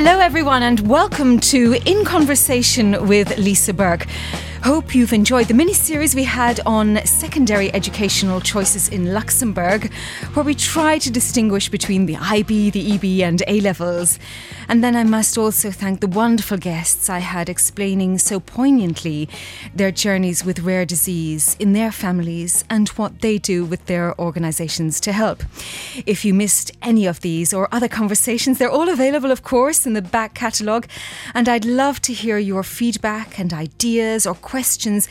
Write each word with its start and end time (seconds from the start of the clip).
Hello, 0.00 0.20
everyone, 0.20 0.62
and 0.62 0.88
welcome 0.88 1.40
to 1.40 1.74
In 1.84 2.04
Conversation 2.04 3.08
with 3.08 3.36
Lisa 3.36 3.74
Burke. 3.74 4.06
Hope 4.64 4.94
you've 4.94 5.12
enjoyed 5.12 5.46
the 5.46 5.54
mini 5.54 5.72
series 5.72 6.14
we 6.14 6.24
had 6.24 6.60
on 6.66 7.04
secondary 7.06 7.72
educational 7.72 8.40
choices 8.40 8.88
in 8.88 9.14
Luxembourg, 9.14 9.92
where 10.34 10.44
we 10.44 10.54
try 10.54 10.98
to 10.98 11.10
distinguish 11.10 11.68
between 11.68 12.06
the 12.06 12.16
IB, 12.16 12.70
the 12.70 12.94
EB, 12.94 13.22
and 13.22 13.42
A 13.46 13.60
levels. 13.60 14.18
And 14.68 14.82
then 14.82 14.96
I 14.96 15.04
must 15.04 15.38
also 15.38 15.70
thank 15.70 16.00
the 16.00 16.06
wonderful 16.06 16.58
guests 16.58 17.08
I 17.08 17.20
had 17.20 17.48
explaining 17.48 18.18
so 18.18 18.40
poignantly 18.40 19.28
their 19.74 19.92
journeys 19.92 20.44
with 20.44 20.60
rare 20.60 20.84
disease 20.84 21.56
in 21.58 21.72
their 21.72 21.92
families 21.92 22.64
and 22.68 22.88
what 22.90 23.20
they 23.20 23.38
do 23.38 23.64
with 23.64 23.86
their 23.86 24.18
organisations 24.20 25.00
to 25.00 25.12
help. 25.12 25.44
If 26.04 26.24
you 26.24 26.34
missed 26.34 26.72
any 26.82 27.06
of 27.06 27.20
these 27.20 27.54
or 27.54 27.72
other 27.72 27.88
conversations, 27.88 28.58
they're 28.58 28.70
all 28.70 28.88
available, 28.88 29.30
of 29.30 29.44
course, 29.44 29.86
in 29.86 29.94
the 29.94 30.02
back 30.02 30.34
catalogue. 30.34 30.86
And 31.32 31.48
I'd 31.48 31.64
love 31.64 32.02
to 32.02 32.12
hear 32.12 32.38
your 32.38 32.64
feedback 32.64 33.38
and 33.38 33.52
ideas 33.54 34.26
or 34.26 34.34
questions 34.48 35.08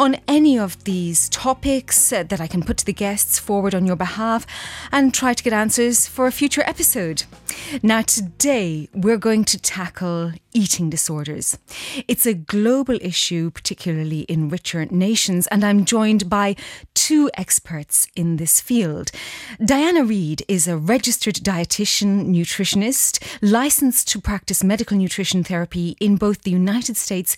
on 0.00 0.16
any 0.26 0.58
of 0.58 0.82
these 0.82 1.28
topics 1.28 2.12
uh, 2.12 2.24
that 2.24 2.40
I 2.40 2.48
can 2.48 2.62
put 2.62 2.76
to 2.78 2.84
the 2.84 2.92
guests 2.92 3.38
forward 3.38 3.72
on 3.72 3.86
your 3.86 3.94
behalf 3.94 4.44
and 4.90 5.14
try 5.14 5.32
to 5.32 5.42
get 5.44 5.52
answers 5.52 6.08
for 6.08 6.26
a 6.26 6.32
future 6.32 6.64
episode. 6.66 7.22
Now, 7.84 8.02
today 8.02 8.88
we're 8.92 9.16
going 9.28 9.44
to 9.44 9.58
tackle 9.58 10.32
eating 10.52 10.90
disorders. 10.90 11.58
It's 12.08 12.26
a 12.26 12.34
global 12.34 12.98
issue, 13.00 13.50
particularly 13.50 14.20
in 14.20 14.48
richer 14.48 14.86
nations, 14.86 15.46
and 15.48 15.64
I'm 15.64 15.84
joined 15.84 16.28
by 16.28 16.56
two 16.94 17.30
experts 17.34 18.06
in 18.14 18.36
this 18.36 18.60
field. 18.60 19.10
Diana 19.64 20.04
Reid 20.04 20.42
is 20.48 20.66
a 20.66 20.76
registered 20.76 21.36
dietitian, 21.36 22.26
nutritionist, 22.26 23.22
licensed 23.42 24.08
to 24.08 24.20
practice 24.20 24.64
medical 24.64 24.96
nutrition 24.96 25.44
therapy 25.44 25.96
in 26.00 26.16
both 26.16 26.42
the 26.42 26.50
United 26.50 26.96
States 26.96 27.36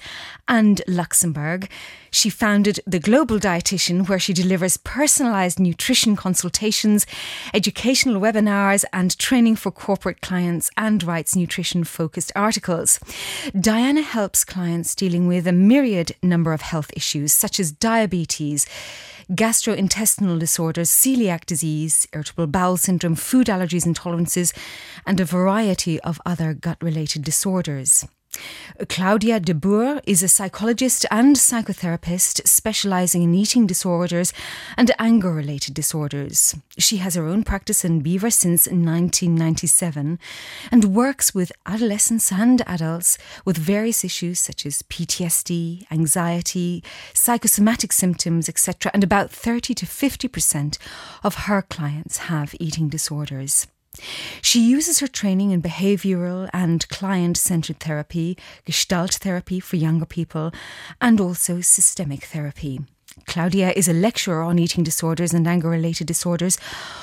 and 0.48 0.82
Luxembourg. 0.86 1.68
She 2.14 2.28
founded 2.28 2.78
The 2.86 3.00
Global 3.00 3.38
Dietitian, 3.38 4.06
where 4.06 4.18
she 4.18 4.34
delivers 4.34 4.76
personalized 4.76 5.58
nutrition 5.58 6.14
consultations, 6.14 7.06
educational 7.54 8.20
webinars, 8.20 8.84
and 8.92 9.18
training 9.18 9.56
for 9.56 9.70
corporate 9.70 10.20
clients 10.20 10.70
and 10.76 11.02
writes 11.02 11.34
nutrition 11.34 11.84
focused 11.84 12.30
articles. 12.36 13.00
Diana 13.58 14.02
helps 14.02 14.44
clients 14.44 14.94
dealing 14.94 15.26
with 15.26 15.46
a 15.46 15.52
myriad 15.52 16.14
number 16.22 16.52
of 16.52 16.60
health 16.60 16.90
issues 16.94 17.32
such 17.32 17.58
as 17.58 17.72
diabetes, 17.72 18.66
gastrointestinal 19.30 20.38
disorders, 20.38 20.90
celiac 20.90 21.46
disease, 21.46 22.06
irritable 22.12 22.46
bowel 22.46 22.76
syndrome, 22.76 23.14
food 23.14 23.46
allergies, 23.46 23.86
intolerances, 23.86 24.52
and 25.06 25.18
a 25.18 25.24
variety 25.24 25.98
of 26.00 26.20
other 26.26 26.52
gut 26.52 26.76
related 26.82 27.24
disorders. 27.24 28.06
Claudia 28.88 29.38
de 29.38 29.54
Boer 29.54 30.00
is 30.06 30.22
a 30.22 30.28
psychologist 30.28 31.06
and 31.10 31.36
psychotherapist 31.36 32.46
specializing 32.46 33.22
in 33.22 33.34
eating 33.34 33.66
disorders 33.66 34.32
and 34.76 34.90
anger 34.98 35.32
related 35.32 35.74
disorders. 35.74 36.56
She 36.78 36.96
has 36.96 37.14
her 37.14 37.26
own 37.26 37.44
practice 37.44 37.84
in 37.84 38.00
Beaver 38.00 38.30
since 38.30 38.66
1997 38.66 40.18
and 40.70 40.84
works 40.84 41.34
with 41.34 41.52
adolescents 41.66 42.32
and 42.32 42.62
adults 42.66 43.18
with 43.44 43.58
various 43.58 44.04
issues 44.04 44.40
such 44.40 44.64
as 44.66 44.82
PTSD, 44.82 45.86
anxiety, 45.90 46.82
psychosomatic 47.12 47.92
symptoms, 47.92 48.48
etc. 48.48 48.90
And 48.94 49.04
about 49.04 49.30
30 49.30 49.74
to 49.74 49.86
50% 49.86 50.78
of 51.22 51.34
her 51.46 51.62
clients 51.62 52.18
have 52.28 52.54
eating 52.58 52.88
disorders. 52.88 53.66
She 54.40 54.60
uses 54.60 55.00
her 55.00 55.06
training 55.06 55.50
in 55.50 55.62
behavioral 55.62 56.48
and 56.52 56.88
client 56.88 57.36
centered 57.36 57.80
therapy, 57.80 58.38
gestalt 58.64 59.14
therapy 59.14 59.60
for 59.60 59.76
younger 59.76 60.06
people, 60.06 60.52
and 61.00 61.20
also 61.20 61.60
systemic 61.60 62.24
therapy. 62.24 62.80
Claudia 63.26 63.72
is 63.76 63.88
a 63.88 63.92
lecturer 63.92 64.42
on 64.42 64.58
eating 64.58 64.82
disorders 64.82 65.34
and 65.34 65.46
anger 65.46 65.68
related 65.68 66.06
disorders 66.06 66.58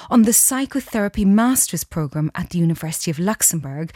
on 0.09 0.23
the 0.23 0.33
Psychotherapy 0.33 1.23
Master's 1.23 1.83
Programme 1.83 2.31
at 2.33 2.49
the 2.49 2.57
University 2.57 3.11
of 3.11 3.19
Luxembourg 3.19 3.91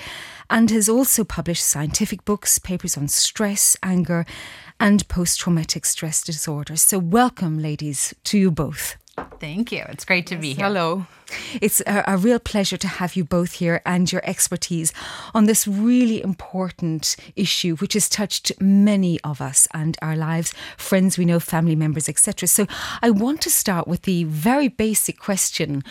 and 0.49 0.69
has 0.69 0.87
also 0.87 1.23
published 1.23 1.65
scientific 1.65 2.23
books, 2.23 2.59
papers 2.59 2.97
on 2.97 3.07
stress, 3.07 3.75
anger, 3.81 4.25
and 4.79 5.07
post 5.07 5.39
traumatic 5.39 5.85
stress 5.85 6.23
disorders. 6.23 6.83
So, 6.83 6.99
welcome, 6.99 7.59
ladies, 7.59 8.13
to 8.25 8.37
you 8.37 8.51
both. 8.51 8.97
Thank 9.39 9.71
you. 9.71 9.83
It's 9.89 10.05
great 10.05 10.25
to 10.27 10.35
be 10.35 10.53
here. 10.53 10.65
Hello. 10.65 11.05
It's 11.61 11.81
a, 11.81 12.03
a, 12.07 12.17
real 12.17 12.39
pleasure 12.39 12.77
to 12.77 12.87
have 12.87 13.15
you 13.15 13.23
both 13.23 13.53
here 13.53 13.81
and 13.85 14.11
your 14.11 14.21
expertise 14.23 14.93
on 15.33 15.45
this 15.45 15.67
really 15.67 16.21
important 16.21 17.15
issue, 17.35 17.75
which 17.77 17.93
has 17.93 18.09
touched 18.09 18.51
many 18.61 19.19
of 19.21 19.41
us 19.41 19.67
and 19.73 19.97
our 20.01 20.15
lives, 20.15 20.53
friends 20.77 21.17
we 21.17 21.25
know, 21.25 21.39
family 21.39 21.75
members, 21.75 22.07
etc. 22.07 22.47
So 22.47 22.67
I 23.01 23.09
want 23.09 23.41
to 23.41 23.49
start 23.49 23.87
with 23.87 24.03
the 24.03 24.23
very 24.25 24.67
basic 24.67 25.19
question 25.19 25.83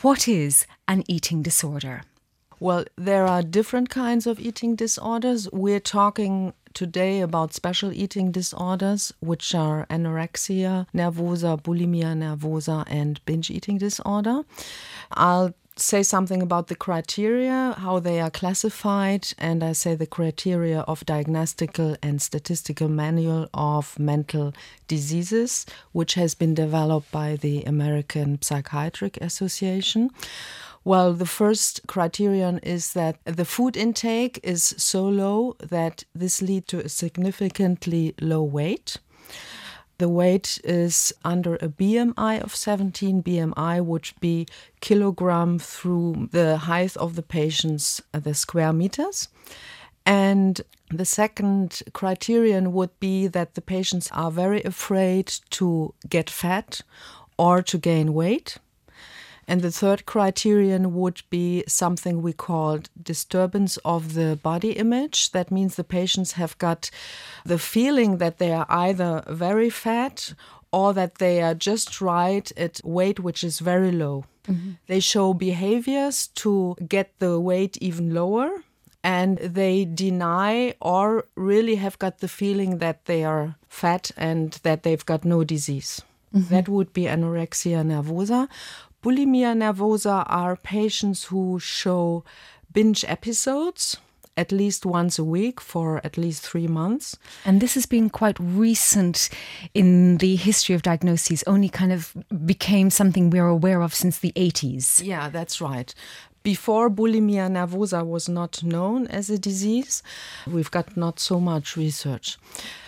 What 0.00 0.26
is 0.26 0.66
an 0.88 1.04
eating 1.08 1.42
disorder? 1.42 2.02
Well, 2.60 2.84
there 2.96 3.26
are 3.26 3.42
different 3.42 3.90
kinds 3.90 4.26
of 4.26 4.40
eating 4.40 4.76
disorders. 4.76 5.48
We're 5.52 5.80
talking 5.80 6.54
today 6.74 7.20
about 7.20 7.54
special 7.54 7.92
eating 7.92 8.30
disorders, 8.30 9.12
which 9.20 9.54
are 9.54 9.86
anorexia 9.88 10.86
nervosa, 10.94 11.60
bulimia 11.60 12.14
nervosa, 12.14 12.84
and 12.88 13.24
binge 13.24 13.50
eating 13.50 13.78
disorder. 13.78 14.42
I'll 15.12 15.54
say 15.76 16.02
something 16.02 16.40
about 16.40 16.68
the 16.68 16.76
criteria, 16.76 17.74
how 17.78 17.98
they 17.98 18.20
are 18.20 18.30
classified, 18.30 19.26
and 19.38 19.64
I 19.64 19.72
say 19.72 19.94
the 19.94 20.06
criteria 20.06 20.80
of 20.80 21.04
Diagnostical 21.04 21.96
and 22.02 22.22
Statistical 22.22 22.88
Manual 22.88 23.48
of 23.52 23.98
Mental 23.98 24.54
Diseases, 24.86 25.66
which 25.92 26.14
has 26.14 26.34
been 26.34 26.54
developed 26.54 27.10
by 27.10 27.36
the 27.36 27.64
American 27.64 28.40
Psychiatric 28.40 29.16
Association. 29.20 30.10
Well, 30.84 31.14
the 31.14 31.26
first 31.26 31.80
criterion 31.86 32.58
is 32.58 32.92
that 32.92 33.16
the 33.24 33.46
food 33.46 33.74
intake 33.74 34.38
is 34.42 34.74
so 34.76 35.08
low 35.08 35.56
that 35.58 36.04
this 36.14 36.42
leads 36.42 36.66
to 36.66 36.84
a 36.84 36.90
significantly 36.90 38.14
low 38.20 38.42
weight. 38.42 38.98
The 39.96 40.10
weight 40.10 40.60
is 40.62 41.14
under 41.24 41.54
a 41.54 41.68
BMI 41.68 42.42
of 42.42 42.54
17. 42.54 43.22
BMI 43.22 43.82
would 43.82 44.10
be 44.20 44.46
kilogram 44.80 45.58
through 45.58 46.28
the 46.32 46.58
height 46.58 46.96
of 46.98 47.14
the 47.14 47.22
patient's 47.22 48.02
uh, 48.12 48.18
the 48.18 48.34
square 48.34 48.72
meters. 48.72 49.28
And 50.04 50.60
the 50.90 51.06
second 51.06 51.82
criterion 51.94 52.72
would 52.72 52.98
be 53.00 53.26
that 53.28 53.54
the 53.54 53.62
patients 53.62 54.10
are 54.12 54.30
very 54.30 54.62
afraid 54.64 55.32
to 55.50 55.94
get 56.10 56.28
fat 56.28 56.82
or 57.38 57.62
to 57.62 57.78
gain 57.78 58.12
weight. 58.12 58.58
And 59.46 59.62
the 59.62 59.70
third 59.70 60.06
criterion 60.06 60.94
would 60.94 61.22
be 61.30 61.64
something 61.68 62.22
we 62.22 62.32
call 62.32 62.80
disturbance 63.00 63.76
of 63.84 64.14
the 64.14 64.38
body 64.42 64.72
image. 64.72 65.32
That 65.32 65.50
means 65.50 65.76
the 65.76 65.84
patients 65.84 66.32
have 66.32 66.56
got 66.58 66.90
the 67.44 67.58
feeling 67.58 68.18
that 68.18 68.38
they 68.38 68.52
are 68.52 68.66
either 68.68 69.22
very 69.28 69.70
fat 69.70 70.34
or 70.72 70.92
that 70.92 71.16
they 71.16 71.40
are 71.42 71.54
just 71.54 72.00
right 72.00 72.50
at 72.56 72.80
weight 72.84 73.20
which 73.20 73.44
is 73.44 73.60
very 73.60 73.92
low. 73.92 74.24
Mm-hmm. 74.48 74.72
They 74.86 75.00
show 75.00 75.32
behaviors 75.32 76.28
to 76.42 76.76
get 76.88 77.18
the 77.18 77.38
weight 77.38 77.76
even 77.80 78.12
lower 78.12 78.50
and 79.04 79.36
they 79.38 79.84
deny 79.84 80.74
or 80.80 81.26
really 81.36 81.76
have 81.76 81.98
got 81.98 82.18
the 82.18 82.28
feeling 82.28 82.78
that 82.78 83.04
they 83.04 83.22
are 83.22 83.54
fat 83.68 84.10
and 84.16 84.52
that 84.62 84.82
they've 84.82 85.04
got 85.04 85.24
no 85.24 85.44
disease. 85.44 86.02
Mm-hmm. 86.34 86.54
That 86.54 86.68
would 86.68 86.92
be 86.92 87.02
anorexia 87.04 87.84
nervosa. 87.84 88.48
Bulimia 89.04 89.54
nervosa 89.54 90.24
are 90.28 90.56
patients 90.56 91.24
who 91.24 91.60
show 91.60 92.24
binge 92.72 93.04
episodes 93.06 93.98
at 94.34 94.50
least 94.50 94.86
once 94.86 95.18
a 95.18 95.24
week 95.24 95.60
for 95.60 96.00
at 96.02 96.16
least 96.16 96.42
three 96.42 96.66
months. 96.66 97.18
And 97.44 97.60
this 97.60 97.74
has 97.74 97.84
been 97.84 98.08
quite 98.08 98.38
recent 98.40 99.28
in 99.74 100.16
the 100.16 100.36
history 100.36 100.74
of 100.74 100.80
diagnoses, 100.80 101.44
only 101.46 101.68
kind 101.68 101.92
of 101.92 102.16
became 102.46 102.88
something 102.88 103.28
we're 103.28 103.46
aware 103.46 103.82
of 103.82 103.94
since 103.94 104.20
the 104.20 104.32
80s. 104.36 105.04
Yeah, 105.04 105.28
that's 105.28 105.60
right. 105.60 105.94
Before 106.42 106.88
bulimia 106.88 107.50
nervosa 107.50 108.06
was 108.06 108.26
not 108.26 108.62
known 108.62 109.06
as 109.08 109.28
a 109.28 109.38
disease, 109.38 110.02
we've 110.46 110.70
got 110.70 110.96
not 110.96 111.20
so 111.20 111.38
much 111.38 111.76
research. 111.76 112.38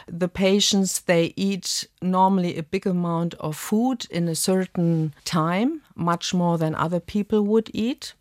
The 0.07 0.29
patients 0.29 1.01
they 1.01 1.35
eat 1.37 1.87
normally 2.01 2.57
a 2.57 2.63
big 2.63 2.87
amount 2.87 3.35
of 3.35 3.57
food 3.57 4.07
in 4.11 4.29
a 4.29 4.35
certain 4.35 5.15
time, 5.25 5.83
much 5.95 6.33
more 6.33 6.59
than 6.59 6.75
other 6.75 7.01
people 7.01 7.43
would 7.43 7.71
eat. 7.75 8.15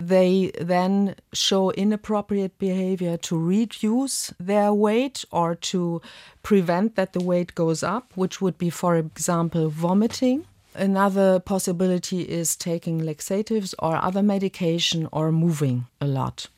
They 0.00 0.50
then 0.60 1.14
show 1.32 1.70
inappropriate 1.70 2.58
behavior 2.58 3.16
to 3.18 3.38
reduce 3.38 4.32
their 4.38 4.72
weight 4.74 5.24
or 5.30 5.54
to 5.54 6.02
prevent 6.42 6.96
that 6.96 7.12
the 7.12 7.22
weight 7.22 7.54
goes 7.54 7.82
up, 7.82 8.12
which 8.16 8.40
would 8.40 8.58
be, 8.58 8.68
for 8.68 8.96
example, 8.96 9.68
vomiting 9.68 10.46
Another 10.74 11.38
possibility 11.38 12.22
is 12.22 12.56
taking 12.56 12.98
laxatives 12.98 13.74
or 13.78 13.96
other 13.96 14.22
medication 14.22 15.06
or 15.12 15.30
moving 15.30 15.86
a 16.00 16.06
lot. 16.06 16.48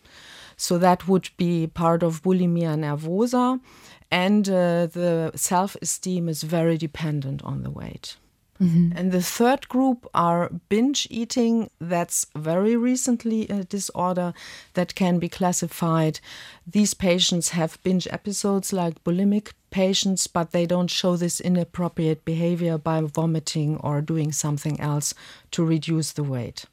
So 0.57 0.79
that 0.79 1.09
would 1.09 1.31
be 1.37 1.67
part 1.67 2.05
of 2.05 2.23
bulimia 2.23 2.77
nervosa. 2.79 3.61
And 4.11 4.49
uh, 4.49 4.87
the 4.87 5.33
self 5.35 5.77
esteem 5.83 6.29
is 6.29 6.43
very 6.43 6.79
dependent 6.79 7.43
on 7.43 7.63
the 7.63 7.71
weight. 7.71 8.17
Mm-hmm. 8.61 8.97
And 8.97 9.11
the 9.11 9.23
third 9.23 9.69
group 9.69 10.07
are 10.15 10.51
binge 10.69 11.09
eating. 11.11 11.71
That's 11.81 12.27
very 12.37 12.77
recently 12.77 13.49
a 13.49 13.65
disorder 13.65 14.33
that 14.75 14.95
can 14.95 15.19
be 15.19 15.29
classified. 15.29 16.21
These 16.67 16.95
patients 16.95 17.51
have 17.51 17.83
binge 17.83 18.07
episodes 18.11 18.73
like 18.73 19.03
bulimic 19.03 19.53
patients, 19.71 20.29
but 20.29 20.53
they 20.53 20.67
don't 20.67 20.91
show 20.91 21.17
this 21.17 21.41
inappropriate 21.41 22.25
behavior 22.25 22.79
by 22.79 23.01
vomiting 23.01 23.77
or 23.79 24.01
doing 24.01 24.31
something 24.31 24.81
else 24.81 25.15
to 25.51 25.65
reduce 25.65 26.13
the 26.13 26.23
weight. 26.23 26.67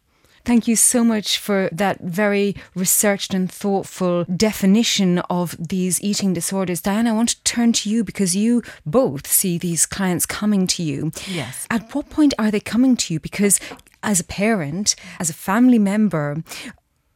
Thank 0.44 0.68
you 0.68 0.76
so 0.76 1.04
much 1.04 1.38
for 1.38 1.70
that 1.72 2.00
very 2.02 2.56
researched 2.76 3.34
and 3.34 3.52
thoughtful 3.52 4.26
definition 4.26 5.20
of 5.30 5.56
these 5.60 6.02
eating 6.02 6.34
disorders. 6.34 6.82
Diana, 6.82 7.12
I 7.12 7.14
want 7.14 7.30
to 7.30 7.44
turn 7.44 7.74
to 7.74 7.90
you 7.90 8.04
because 8.04 8.36
you 8.36 8.64
both 8.86 9.28
see 9.28 9.58
these 9.58 9.86
clients 9.86 10.26
coming 10.26 10.68
to 10.68 10.84
you. 10.84 11.12
Yes. 11.28 11.68
At 11.70 11.94
what 11.94 12.10
point 12.10 12.34
are 12.40 12.52
they 12.52 12.60
coming 12.60 12.96
to 12.98 13.14
you? 13.14 13.20
Because 13.20 13.60
as 14.04 14.20
a 14.20 14.24
parent, 14.24 14.96
as 15.20 15.30
a 15.30 15.34
family 15.34 15.80
member, 15.80 16.44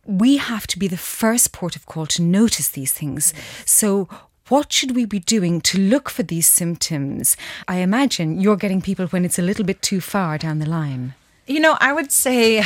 we 0.06 0.38
have 0.38 0.68
to 0.68 0.80
be 0.80 0.88
the 0.88 0.98
first 0.98 1.52
port 1.52 1.76
of 1.76 1.86
call 1.86 2.06
to 2.08 2.22
notice 2.22 2.70
these 2.70 2.94
things. 2.94 3.34
So, 3.66 4.08
what 4.50 4.72
should 4.72 4.96
we 4.96 5.06
be 5.06 5.18
doing 5.18 5.60
to 5.62 5.80
look 5.80 6.08
for 6.08 6.22
these 6.22 6.48
symptoms? 6.48 7.36
I 7.68 7.78
imagine 7.78 8.40
you're 8.40 8.58
getting 8.58 8.80
people 8.80 9.08
when 9.08 9.26
it's 9.26 9.40
a 9.40 9.42
little 9.42 9.66
bit 9.66 9.82
too 9.82 10.00
far 10.00 10.38
down 10.38 10.60
the 10.60 10.70
line. 10.70 11.16
You 11.48 11.60
know, 11.60 11.78
I 11.80 11.94
would 11.94 12.12
say 12.12 12.60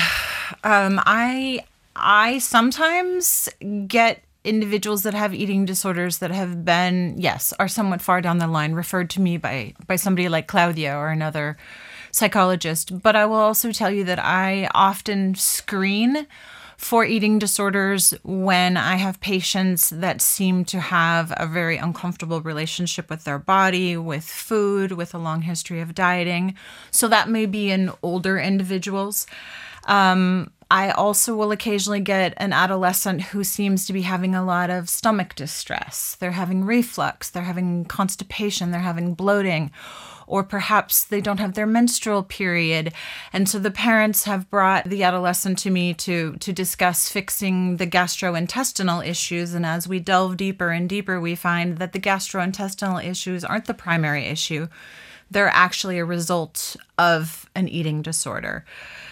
um, 0.64 1.02
I 1.06 1.66
I 1.96 2.40
sometimes 2.40 3.50
get 3.88 4.24
individuals 4.46 5.04
that 5.04 5.14
have 5.14 5.34
eating 5.34 5.66
disorders 5.66 6.20
that 6.20 6.32
have 6.32 6.64
been 6.64 7.16
yes 7.18 7.54
are 7.60 7.68
somewhat 7.68 8.02
far 8.02 8.22
down 8.22 8.38
the 8.38 8.48
line 8.48 8.72
referred 8.72 9.10
to 9.10 9.22
me 9.22 9.36
by 9.36 9.74
by 9.86 9.98
somebody 9.98 10.30
like 10.30 10.48
Claudia 10.48 10.96
or 10.96 11.10
another 11.10 11.58
psychologist. 12.12 13.02
But 13.02 13.18
I 13.18 13.26
will 13.26 13.36
also 13.36 13.74
tell 13.74 13.92
you 13.92 14.06
that 14.06 14.20
I 14.20 14.70
often 14.74 15.36
screen 15.36 16.26
for 16.80 17.04
eating 17.04 17.40
disorders 17.40 18.14
when 18.24 18.78
I 18.78 18.96
have 18.96 19.20
patients 19.20 19.90
that 19.90 20.22
seem 20.22 20.64
to 20.66 20.80
have 20.80 21.34
a 21.36 21.46
very 21.46 21.76
uncomfortable 21.76 22.40
relationship 22.40 23.10
with 23.10 23.26
their 23.26 23.38
body, 23.38 23.98
with 23.98 24.24
food, 24.24 24.94
with 24.94 25.14
a 25.14 25.18
long 25.18 25.42
history 25.42 25.82
of 25.82 25.94
dieting. 25.94 26.56
So 26.90 27.10
that 27.10 27.28
may 27.28 27.46
be 27.46 27.70
in 27.70 27.92
older 28.02 28.40
individuals. 28.40 29.28
Um, 29.88 30.52
I 30.72 30.92
also 30.92 31.36
will 31.36 31.52
occasionally 31.52 32.00
get 32.00 32.34
an 32.38 32.54
adolescent 32.54 33.24
who 33.24 33.44
seems 33.44 33.86
to 33.88 33.92
be 33.92 34.04
having 34.04 34.34
a 34.34 34.46
lot 34.46 34.70
of 34.70 34.88
stomach 34.88 35.36
distress. 35.36 36.16
They're 36.18 36.32
having 36.32 36.64
reflux, 36.64 37.30
they're 37.30 37.44
having 37.44 37.84
constipation, 37.86 38.72
they're 38.72 38.80
having 38.80 39.16
bloating 39.16 39.72
or 40.30 40.44
perhaps 40.44 41.04
they 41.04 41.20
don't 41.20 41.40
have 41.40 41.56
their 41.56 41.66
menstrual 41.66 42.24
period. 42.24 42.94
And 43.34 43.50
so 43.50 43.60
the 43.60 43.72
parents 43.72 44.24
have 44.24 44.50
brought 44.50 44.86
the 44.86 45.04
adolescent 45.04 45.58
to 45.60 45.70
me 45.70 45.94
to, 45.96 46.38
to 46.38 46.54
discuss 46.54 47.10
fixing 47.10 47.78
the 47.78 47.88
gastrointestinal 47.88 49.06
issues. 49.06 49.54
And 49.54 49.66
as 49.66 49.88
we 49.88 50.00
delve 50.00 50.38
deeper 50.38 50.70
and 50.70 50.88
deeper, 50.88 51.20
we 51.20 51.36
find 51.36 51.80
that 51.80 51.92
the 51.92 52.00
gastrointestinal 52.00 53.04
issues 53.04 53.44
aren't 53.44 53.66
the 53.66 53.74
primary 53.74 54.26
issue, 54.26 54.68
they're 55.32 55.50
actually 55.50 56.00
a 56.00 56.06
result 56.06 56.76
of 56.98 57.50
an 57.56 57.68
eating 57.68 58.02
disorder. 58.02 58.66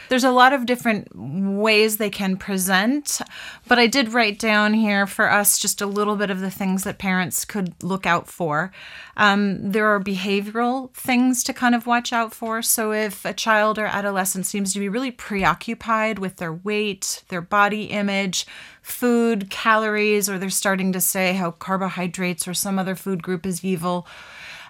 There's 0.09 0.23
a 0.23 0.31
lot 0.31 0.53
of 0.53 0.65
different 0.65 1.09
ways 1.13 1.97
they 1.97 2.09
can 2.09 2.37
present, 2.37 3.19
but 3.67 3.77
I 3.77 3.87
did 3.87 4.13
write 4.13 4.39
down 4.39 4.73
here 4.73 5.05
for 5.05 5.29
us 5.29 5.59
just 5.59 5.81
a 5.81 5.85
little 5.85 6.15
bit 6.15 6.29
of 6.29 6.39
the 6.39 6.51
things 6.51 6.83
that 6.83 6.97
parents 6.97 7.43
could 7.45 7.73
look 7.83 8.05
out 8.05 8.27
for. 8.27 8.71
Um, 9.17 9.71
there 9.71 9.87
are 9.87 9.99
behavioral 9.99 10.93
things 10.93 11.43
to 11.43 11.53
kind 11.53 11.75
of 11.75 11.87
watch 11.87 12.13
out 12.13 12.33
for. 12.33 12.61
So 12.61 12.93
if 12.93 13.25
a 13.25 13.33
child 13.33 13.77
or 13.77 13.85
adolescent 13.85 14.45
seems 14.45 14.73
to 14.73 14.79
be 14.79 14.89
really 14.89 15.11
preoccupied 15.11 16.19
with 16.19 16.37
their 16.37 16.53
weight, 16.53 17.23
their 17.29 17.41
body 17.41 17.85
image, 17.85 18.45
food, 18.81 19.49
calories, 19.49 20.29
or 20.29 20.37
they're 20.37 20.49
starting 20.49 20.93
to 20.93 21.01
say 21.01 21.33
how 21.33 21.51
carbohydrates 21.51 22.47
or 22.47 22.53
some 22.53 22.79
other 22.79 22.95
food 22.95 23.21
group 23.21 23.45
is 23.45 23.65
evil 23.65 24.07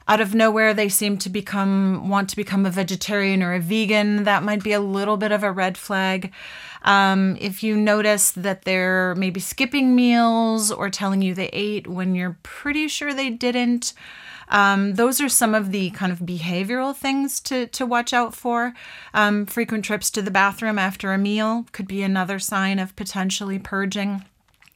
out 0.07 0.21
of 0.21 0.33
nowhere 0.33 0.73
they 0.73 0.89
seem 0.89 1.17
to 1.17 1.29
become 1.29 2.09
want 2.09 2.29
to 2.29 2.35
become 2.35 2.65
a 2.65 2.71
vegetarian 2.71 3.43
or 3.43 3.53
a 3.53 3.59
vegan 3.59 4.23
that 4.23 4.43
might 4.43 4.63
be 4.63 4.71
a 4.71 4.79
little 4.79 5.17
bit 5.17 5.31
of 5.31 5.43
a 5.43 5.51
red 5.51 5.77
flag 5.77 6.31
um, 6.83 7.35
if 7.39 7.63
you 7.63 7.75
notice 7.75 8.31
that 8.31 8.63
they're 8.63 9.15
maybe 9.15 9.39
skipping 9.39 9.95
meals 9.95 10.71
or 10.71 10.89
telling 10.89 11.21
you 11.21 11.33
they 11.33 11.49
ate 11.49 11.87
when 11.87 12.15
you're 12.15 12.37
pretty 12.43 12.87
sure 12.87 13.13
they 13.13 13.29
didn't 13.29 13.93
um, 14.49 14.95
those 14.95 15.19
are 15.19 15.29
some 15.29 15.53
of 15.53 15.71
the 15.71 15.89
kind 15.91 16.11
of 16.11 16.19
behavioral 16.19 16.95
things 16.95 17.39
to, 17.41 17.67
to 17.67 17.85
watch 17.85 18.13
out 18.13 18.33
for. 18.33 18.73
Um, 19.13 19.45
frequent 19.45 19.83
trips 19.85 20.09
to 20.11 20.21
the 20.21 20.31
bathroom 20.31 20.79
after 20.79 21.11
a 21.11 21.17
meal 21.17 21.65
could 21.71 21.87
be 21.87 22.01
another 22.01 22.39
sign 22.39 22.79
of 22.79 22.95
potentially 22.95 23.59
purging. 23.59 24.23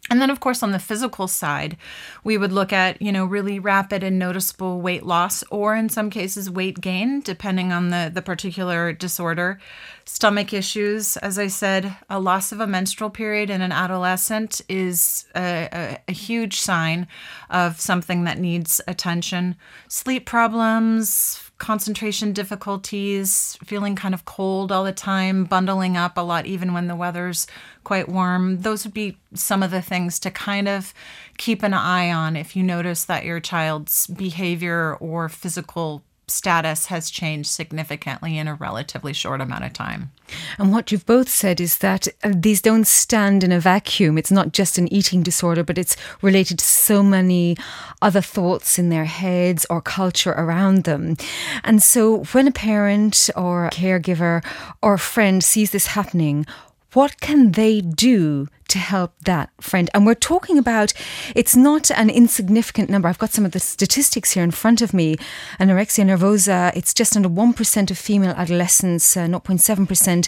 And 0.09 0.19
then, 0.19 0.31
of 0.31 0.39
course, 0.39 0.63
on 0.63 0.71
the 0.71 0.80
physical 0.80 1.27
side, 1.27 1.77
we 2.24 2.38
would 2.38 2.51
look 2.51 2.74
at, 2.74 3.01
you 3.01 3.12
know, 3.12 3.24
really 3.24 3.59
rapid 3.59 4.03
and 4.03 4.18
noticeable 4.18 4.81
weight 4.81 5.06
loss, 5.06 5.44
or 5.51 5.75
in 5.75 5.89
some 5.89 6.09
cases, 6.09 6.50
weight 6.50 6.81
gain, 6.81 7.21
depending 7.21 7.71
on 7.71 7.89
the, 7.89 8.12
the 8.13 8.21
particular 8.21 8.94
disorder. 8.94 9.59
Stomach 10.03 10.53
issues, 10.53 11.18
as 11.18 11.38
I 11.38 11.48
said, 11.48 11.95
a 12.09 12.19
loss 12.19 12.51
of 12.51 12.59
a 12.59 12.68
menstrual 12.68 13.12
period 13.12 13.50
in 13.50 13.62
an 13.62 13.71
adolescent 13.71 14.59
is 14.68 15.27
a, 15.36 15.69
a, 15.71 15.98
a 16.09 16.12
huge 16.12 16.59
sign 16.59 17.07
of 17.50 17.80
something 17.80 18.24
that 18.24 18.39
needs 18.39 18.81
attention. 18.88 19.56
Sleep 19.88 20.25
problems, 20.25 21.40
concentration 21.62 22.34
difficulties, 22.34 23.56
feeling 23.63 23.96
kind 23.96 24.16
of 24.16 24.25
cold 24.25 24.72
all 24.72 24.84
the 24.84 24.92
time, 24.92 25.44
bundling 25.44 25.96
up 25.96 26.18
a 26.18 26.22
lot, 26.22 26.48
even 26.48 26.74
when 26.74 26.88
the 26.88 26.96
weather's 26.96 27.46
quite 27.84 28.10
warm. 28.10 28.63
Those 28.63 28.84
would 28.84 28.96
be 28.96 29.19
some 29.36 29.62
of 29.62 29.69
the 29.69 29.81
things 29.81 30.18
to 30.22 30.31
kind 30.31 30.68
of 30.68 30.92
keep 31.38 31.62
an 31.62 31.75
eye 31.75 32.12
on 32.12 32.36
if 32.36 32.56
you 32.56 32.63
notice 32.63 33.06
that 33.06 33.25
your 33.25 33.40
child's 33.40 34.08
behavior 34.08 34.96
or 34.96 35.30
physical 35.30 36.02
status 36.31 36.88
has 36.88 37.10
changed 37.10 37.50
significantly 37.50 38.38
in 38.38 38.48
a 38.48 38.55
relatively 38.55 39.13
short 39.13 39.41
amount 39.41 39.65
of 39.65 39.74
time. 39.74 40.12
And 40.58 40.72
what 40.72 40.91
you've 40.91 41.05
both 41.05 41.29
said 41.29 41.60
is 41.60 41.79
that 41.79 42.08
uh, 42.24 42.32
these 42.34 42.62
don't 42.62 42.88
stand 42.88 43.44
in 43.44 43.51
a 43.51 43.60
vacuum. 43.60 44.17
It's 44.17 44.32
not 44.32 44.53
just 44.53 44.77
an 44.77 44.91
eating 44.91 45.24
disorder, 45.24 45.63
but 45.63 45.77
it's 45.77 45.98
related 46.22 46.60
to 46.60 46.65
so 46.65 47.03
many 47.03 47.58
other 48.01 48.22
thoughts 48.22 48.79
in 48.79 48.89
their 48.89 49.05
heads 49.05 49.65
or 49.70 49.82
culture 49.82 50.32
around 50.32 50.86
them. 50.86 51.17
And 51.63 51.84
so 51.84 52.24
when 52.25 52.48
a 52.48 52.51
parent 52.51 53.29
or 53.36 53.67
a 53.67 53.70
caregiver 53.72 54.44
or 54.82 54.94
a 54.94 55.00
friend 55.00 55.44
sees 55.44 55.72
this 55.72 55.88
happening, 55.88 56.46
what 56.93 57.19
can 57.21 57.53
they 57.53 57.81
do 57.81 58.48
to 58.67 58.77
help 58.77 59.13
that 59.24 59.50
friend? 59.62 59.89
And 59.93 60.05
we're 60.05 60.15
talking 60.15 60.57
about 60.57 60.93
it's 61.36 61.55
not 61.55 61.89
an 61.91 62.10
insignificant 62.10 62.89
number. 62.89 63.07
I've 63.07 63.17
got 63.17 63.31
some 63.31 63.45
of 63.45 63.51
the 63.51 63.60
statistics 63.60 64.31
here 64.31 64.43
in 64.43 64.51
front 64.51 64.81
of 64.81 64.93
me. 64.93 65.15
Anorexia 65.60 66.05
nervosa, 66.05 66.75
it's 66.75 66.93
just 66.93 67.15
under 67.15 67.29
1% 67.29 67.91
of 67.91 67.98
female 67.98 68.31
adolescents, 68.31 69.15
uh, 69.15 69.27
0.7% 69.27 70.27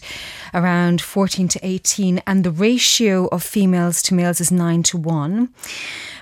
around 0.54 1.02
14 1.02 1.48
to 1.50 1.60
18. 1.64 2.22
And 2.26 2.44
the 2.44 2.52
ratio 2.52 3.28
of 3.28 3.44
females 3.44 4.02
to 4.04 4.14
males 4.14 4.40
is 4.40 4.52
9 4.52 4.84
to 4.84 4.98
1. 4.98 5.50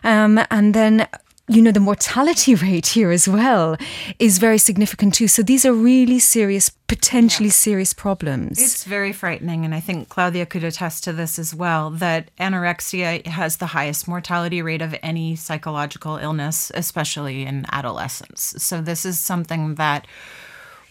Um, 0.03 0.39
and 0.49 0.73
then 0.73 1.07
you 1.51 1.61
know, 1.61 1.71
the 1.71 1.79
mortality 1.79 2.55
rate 2.67 2.87
here 2.87 3.11
as 3.11 3.27
well 3.27 3.75
is 4.19 4.37
very 4.37 4.57
significant 4.57 5.13
too. 5.13 5.27
So 5.27 5.43
these 5.43 5.65
are 5.65 5.73
really 5.73 6.19
serious, 6.19 6.69
potentially 6.69 7.47
yeah. 7.47 7.53
serious 7.53 7.93
problems. 7.93 8.59
It's 8.59 8.85
very 8.85 9.11
frightening. 9.11 9.65
And 9.65 9.75
I 9.75 9.81
think 9.81 10.09
Claudia 10.09 10.45
could 10.45 10.63
attest 10.63 11.03
to 11.03 11.13
this 11.13 11.37
as 11.37 11.53
well 11.53 11.89
that 11.91 12.33
anorexia 12.37 13.25
has 13.25 13.57
the 13.57 13.67
highest 13.67 14.07
mortality 14.07 14.61
rate 14.61 14.81
of 14.81 14.95
any 15.03 15.35
psychological 15.35 16.17
illness, 16.17 16.71
especially 16.73 17.43
in 17.43 17.65
adolescence. 17.71 18.55
So 18.57 18.81
this 18.81 19.05
is 19.05 19.19
something 19.19 19.75
that 19.75 20.07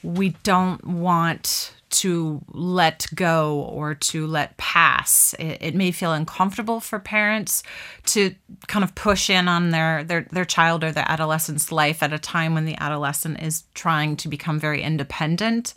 we 0.02 0.30
don't 0.42 0.84
want 0.84 1.74
to 1.90 2.40
let 2.48 3.06
go 3.14 3.62
or 3.62 3.94
to 3.94 4.26
let 4.26 4.56
pass. 4.56 5.34
It, 5.38 5.58
it, 5.60 5.74
may 5.74 5.90
feel 5.90 6.12
uncomfortable 6.12 6.80
for 6.80 6.98
parents 6.98 7.62
to 8.06 8.34
kind 8.68 8.84
of 8.84 8.94
push 8.94 9.28
in 9.28 9.48
on 9.48 9.70
their, 9.70 10.04
their 10.04 10.26
their 10.30 10.44
child 10.44 10.84
or 10.84 10.92
their 10.92 11.08
adolescent's 11.10 11.72
life 11.72 12.02
at 12.02 12.12
a 12.12 12.18
time 12.18 12.54
when 12.54 12.64
the 12.64 12.76
adolescent 12.78 13.42
is 13.42 13.64
trying 13.74 14.16
to 14.16 14.28
become 14.28 14.58
very 14.58 14.82
independent. 14.82 15.74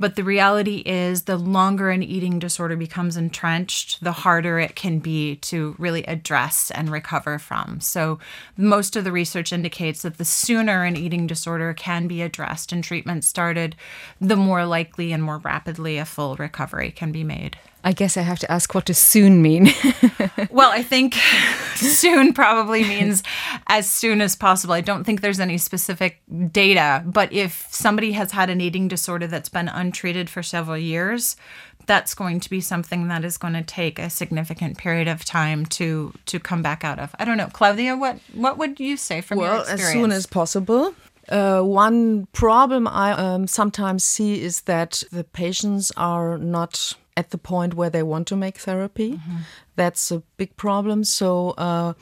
But 0.00 0.16
the 0.16 0.24
reality 0.24 0.82
is, 0.86 1.24
the 1.24 1.36
longer 1.36 1.90
an 1.90 2.02
eating 2.02 2.38
disorder 2.38 2.74
becomes 2.74 3.18
entrenched, 3.18 4.02
the 4.02 4.12
harder 4.12 4.58
it 4.58 4.74
can 4.74 4.98
be 4.98 5.36
to 5.36 5.76
really 5.78 6.04
address 6.04 6.70
and 6.70 6.90
recover 6.90 7.38
from. 7.38 7.80
So, 7.80 8.18
most 8.56 8.96
of 8.96 9.04
the 9.04 9.12
research 9.12 9.52
indicates 9.52 10.00
that 10.00 10.16
the 10.16 10.24
sooner 10.24 10.84
an 10.84 10.96
eating 10.96 11.26
disorder 11.26 11.74
can 11.74 12.08
be 12.08 12.22
addressed 12.22 12.72
and 12.72 12.82
treatment 12.82 13.24
started, 13.24 13.76
the 14.18 14.36
more 14.36 14.64
likely 14.64 15.12
and 15.12 15.22
more 15.22 15.38
rapidly 15.38 15.98
a 15.98 16.06
full 16.06 16.34
recovery 16.36 16.90
can 16.90 17.12
be 17.12 17.22
made. 17.22 17.58
I 17.82 17.92
guess 17.92 18.16
I 18.16 18.22
have 18.22 18.38
to 18.40 18.50
ask 18.52 18.74
what 18.74 18.86
does 18.86 18.98
soon 18.98 19.40
mean? 19.40 19.70
well, 20.50 20.70
I 20.70 20.82
think 20.82 21.14
soon 21.74 22.32
probably 22.32 22.84
means 22.84 23.22
as 23.68 23.88
soon 23.88 24.20
as 24.20 24.36
possible. 24.36 24.74
I 24.74 24.80
don't 24.80 25.04
think 25.04 25.20
there's 25.20 25.40
any 25.40 25.58
specific 25.58 26.20
data, 26.50 27.02
but 27.06 27.32
if 27.32 27.66
somebody 27.70 28.12
has 28.12 28.32
had 28.32 28.50
an 28.50 28.60
eating 28.60 28.88
disorder 28.88 29.26
that's 29.26 29.48
been 29.48 29.68
untreated 29.68 30.28
for 30.28 30.42
several 30.42 30.76
years, 30.76 31.36
that's 31.86 32.14
going 32.14 32.40
to 32.40 32.50
be 32.50 32.60
something 32.60 33.08
that 33.08 33.24
is 33.24 33.38
going 33.38 33.54
to 33.54 33.62
take 33.62 33.98
a 33.98 34.10
significant 34.10 34.78
period 34.78 35.08
of 35.08 35.24
time 35.24 35.66
to 35.66 36.12
to 36.26 36.38
come 36.38 36.62
back 36.62 36.84
out 36.84 36.98
of. 36.98 37.14
I 37.18 37.24
don't 37.24 37.36
know, 37.36 37.48
Claudia, 37.52 37.96
what 37.96 38.18
what 38.34 38.58
would 38.58 38.78
you 38.78 38.96
say 38.96 39.20
from 39.20 39.38
well, 39.38 39.52
your 39.52 39.60
experience? 39.60 39.80
Well, 39.82 39.88
as 39.88 39.92
soon 39.92 40.12
as 40.12 40.26
possible. 40.26 40.94
Uh, 41.28 41.62
one 41.62 42.26
problem 42.32 42.88
I 42.88 43.12
um, 43.12 43.46
sometimes 43.46 44.02
see 44.02 44.42
is 44.42 44.62
that 44.62 45.02
the 45.12 45.22
patients 45.22 45.92
are 45.96 46.38
not 46.38 46.94
at 47.20 47.30
the 47.30 47.38
point 47.52 47.74
where 47.74 47.90
they 47.90 48.02
want 48.12 48.26
to 48.28 48.36
make 48.44 48.56
therapy. 48.58 49.10
Mm-hmm. 49.12 49.36
That's 49.76 50.10
a 50.10 50.22
big 50.40 50.56
problem. 50.56 51.04
So, 51.04 51.30
uh, 51.68 51.92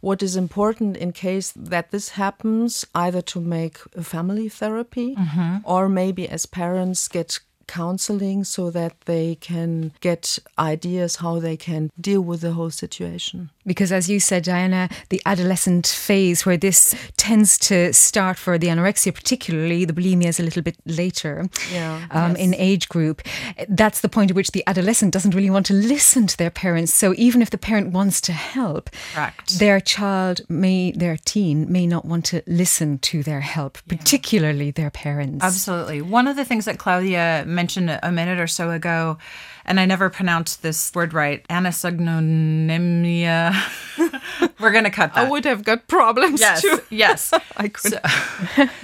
what 0.00 0.20
is 0.26 0.34
important 0.36 0.96
in 0.96 1.12
case 1.12 1.48
that 1.74 1.90
this 1.94 2.08
happens, 2.22 2.84
either 3.06 3.22
to 3.32 3.38
make 3.40 3.76
a 4.02 4.04
family 4.14 4.48
therapy 4.60 5.08
mm-hmm. 5.14 5.56
or 5.64 5.88
maybe 5.88 6.28
as 6.28 6.46
parents 6.46 7.08
get 7.08 7.40
counseling 7.66 8.44
so 8.44 8.70
that 8.70 8.94
they 9.12 9.36
can 9.36 9.92
get 10.00 10.38
ideas 10.58 11.16
how 11.16 11.34
they 11.40 11.56
can 11.56 11.90
deal 12.08 12.20
with 12.20 12.40
the 12.40 12.52
whole 12.52 12.70
situation. 12.70 13.50
Because, 13.66 13.92
as 13.92 14.10
you 14.10 14.20
said, 14.20 14.44
Diana, 14.44 14.88
the 15.08 15.20
adolescent 15.26 15.86
phase 15.86 16.44
where 16.44 16.56
this 16.56 16.94
tends 17.16 17.58
to 17.58 17.92
start 17.92 18.36
for 18.36 18.58
the 18.58 18.68
anorexia, 18.68 19.14
particularly 19.14 19.84
the 19.84 19.92
bulimia, 19.92 20.26
is 20.26 20.40
a 20.40 20.42
little 20.42 20.62
bit 20.62 20.76
later 20.84 21.48
yeah, 21.72 22.06
um, 22.10 22.32
yes. 22.32 22.40
in 22.40 22.54
age 22.54 22.88
group. 22.88 23.22
That's 23.68 24.00
the 24.00 24.08
point 24.08 24.30
at 24.30 24.36
which 24.36 24.50
the 24.50 24.64
adolescent 24.66 25.12
doesn't 25.12 25.34
really 25.34 25.50
want 25.50 25.66
to 25.66 25.74
listen 25.74 26.26
to 26.26 26.36
their 26.36 26.50
parents. 26.50 26.92
So, 26.92 27.14
even 27.16 27.42
if 27.42 27.50
the 27.50 27.58
parent 27.58 27.92
wants 27.92 28.20
to 28.22 28.32
help, 28.32 28.90
Correct. 29.14 29.58
their 29.58 29.80
child 29.80 30.40
may, 30.48 30.92
their 30.92 31.16
teen 31.16 31.70
may 31.70 31.86
not 31.86 32.04
want 32.04 32.24
to 32.26 32.42
listen 32.46 32.98
to 32.98 33.22
their 33.22 33.40
help, 33.40 33.78
particularly 33.88 34.66
yeah. 34.66 34.72
their 34.72 34.90
parents. 34.90 35.44
Absolutely. 35.44 36.02
One 36.02 36.28
of 36.28 36.36
the 36.36 36.44
things 36.44 36.64
that 36.66 36.78
Claudia 36.78 37.44
mentioned 37.46 37.98
a 38.02 38.12
minute 38.12 38.38
or 38.38 38.46
so 38.46 38.70
ago 38.70 39.18
and 39.64 39.80
I 39.80 39.86
never 39.86 40.10
pronounced 40.10 40.62
this 40.62 40.94
word 40.94 41.14
right. 41.14 41.46
Anosognonemia. 41.48 43.54
We're 44.60 44.72
going 44.72 44.84
to 44.84 44.90
cut 44.90 45.14
that. 45.14 45.26
I 45.26 45.30
would 45.30 45.44
have 45.44 45.64
got 45.64 45.88
problems 45.88 46.40
yes, 46.40 46.62
too. 46.62 46.80
Yes. 46.90 47.32
I 47.56 47.68
could. 47.68 47.92
So, 47.92 48.00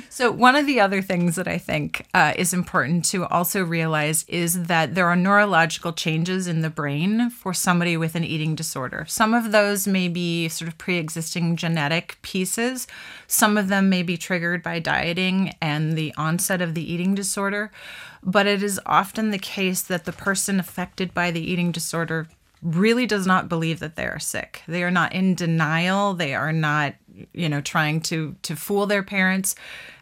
so, 0.08 0.32
one 0.32 0.56
of 0.56 0.66
the 0.66 0.80
other 0.80 1.02
things 1.02 1.36
that 1.36 1.46
I 1.46 1.58
think 1.58 2.06
uh, 2.14 2.32
is 2.36 2.52
important 2.52 3.04
to 3.06 3.26
also 3.26 3.64
realize 3.64 4.24
is 4.28 4.64
that 4.64 4.94
there 4.94 5.06
are 5.06 5.16
neurological 5.16 5.92
changes 5.92 6.46
in 6.46 6.62
the 6.62 6.70
brain 6.70 7.30
for 7.30 7.54
somebody 7.54 7.96
with 7.96 8.14
an 8.14 8.24
eating 8.24 8.54
disorder. 8.54 9.04
Some 9.08 9.34
of 9.34 9.52
those 9.52 9.86
may 9.86 10.08
be 10.08 10.48
sort 10.48 10.68
of 10.68 10.78
pre 10.78 10.98
existing 10.98 11.56
genetic 11.56 12.18
pieces, 12.22 12.86
some 13.26 13.56
of 13.56 13.68
them 13.68 13.88
may 13.88 14.02
be 14.02 14.16
triggered 14.16 14.62
by 14.62 14.78
dieting 14.78 15.54
and 15.60 15.96
the 15.96 16.12
onset 16.16 16.60
of 16.60 16.74
the 16.74 16.92
eating 16.92 17.14
disorder 17.14 17.70
but 18.22 18.46
it 18.46 18.62
is 18.62 18.80
often 18.86 19.30
the 19.30 19.38
case 19.38 19.82
that 19.82 20.04
the 20.04 20.12
person 20.12 20.60
affected 20.60 21.14
by 21.14 21.30
the 21.30 21.40
eating 21.40 21.72
disorder 21.72 22.28
really 22.62 23.06
does 23.06 23.26
not 23.26 23.48
believe 23.48 23.80
that 23.80 23.96
they 23.96 24.04
are 24.04 24.18
sick. 24.18 24.62
They 24.68 24.82
are 24.82 24.90
not 24.90 25.12
in 25.12 25.34
denial. 25.34 26.14
They 26.14 26.34
are 26.34 26.52
not, 26.52 26.94
you 27.32 27.48
know, 27.48 27.60
trying 27.60 28.00
to 28.02 28.36
to 28.42 28.56
fool 28.56 28.86
their 28.86 29.02
parents. 29.02 29.54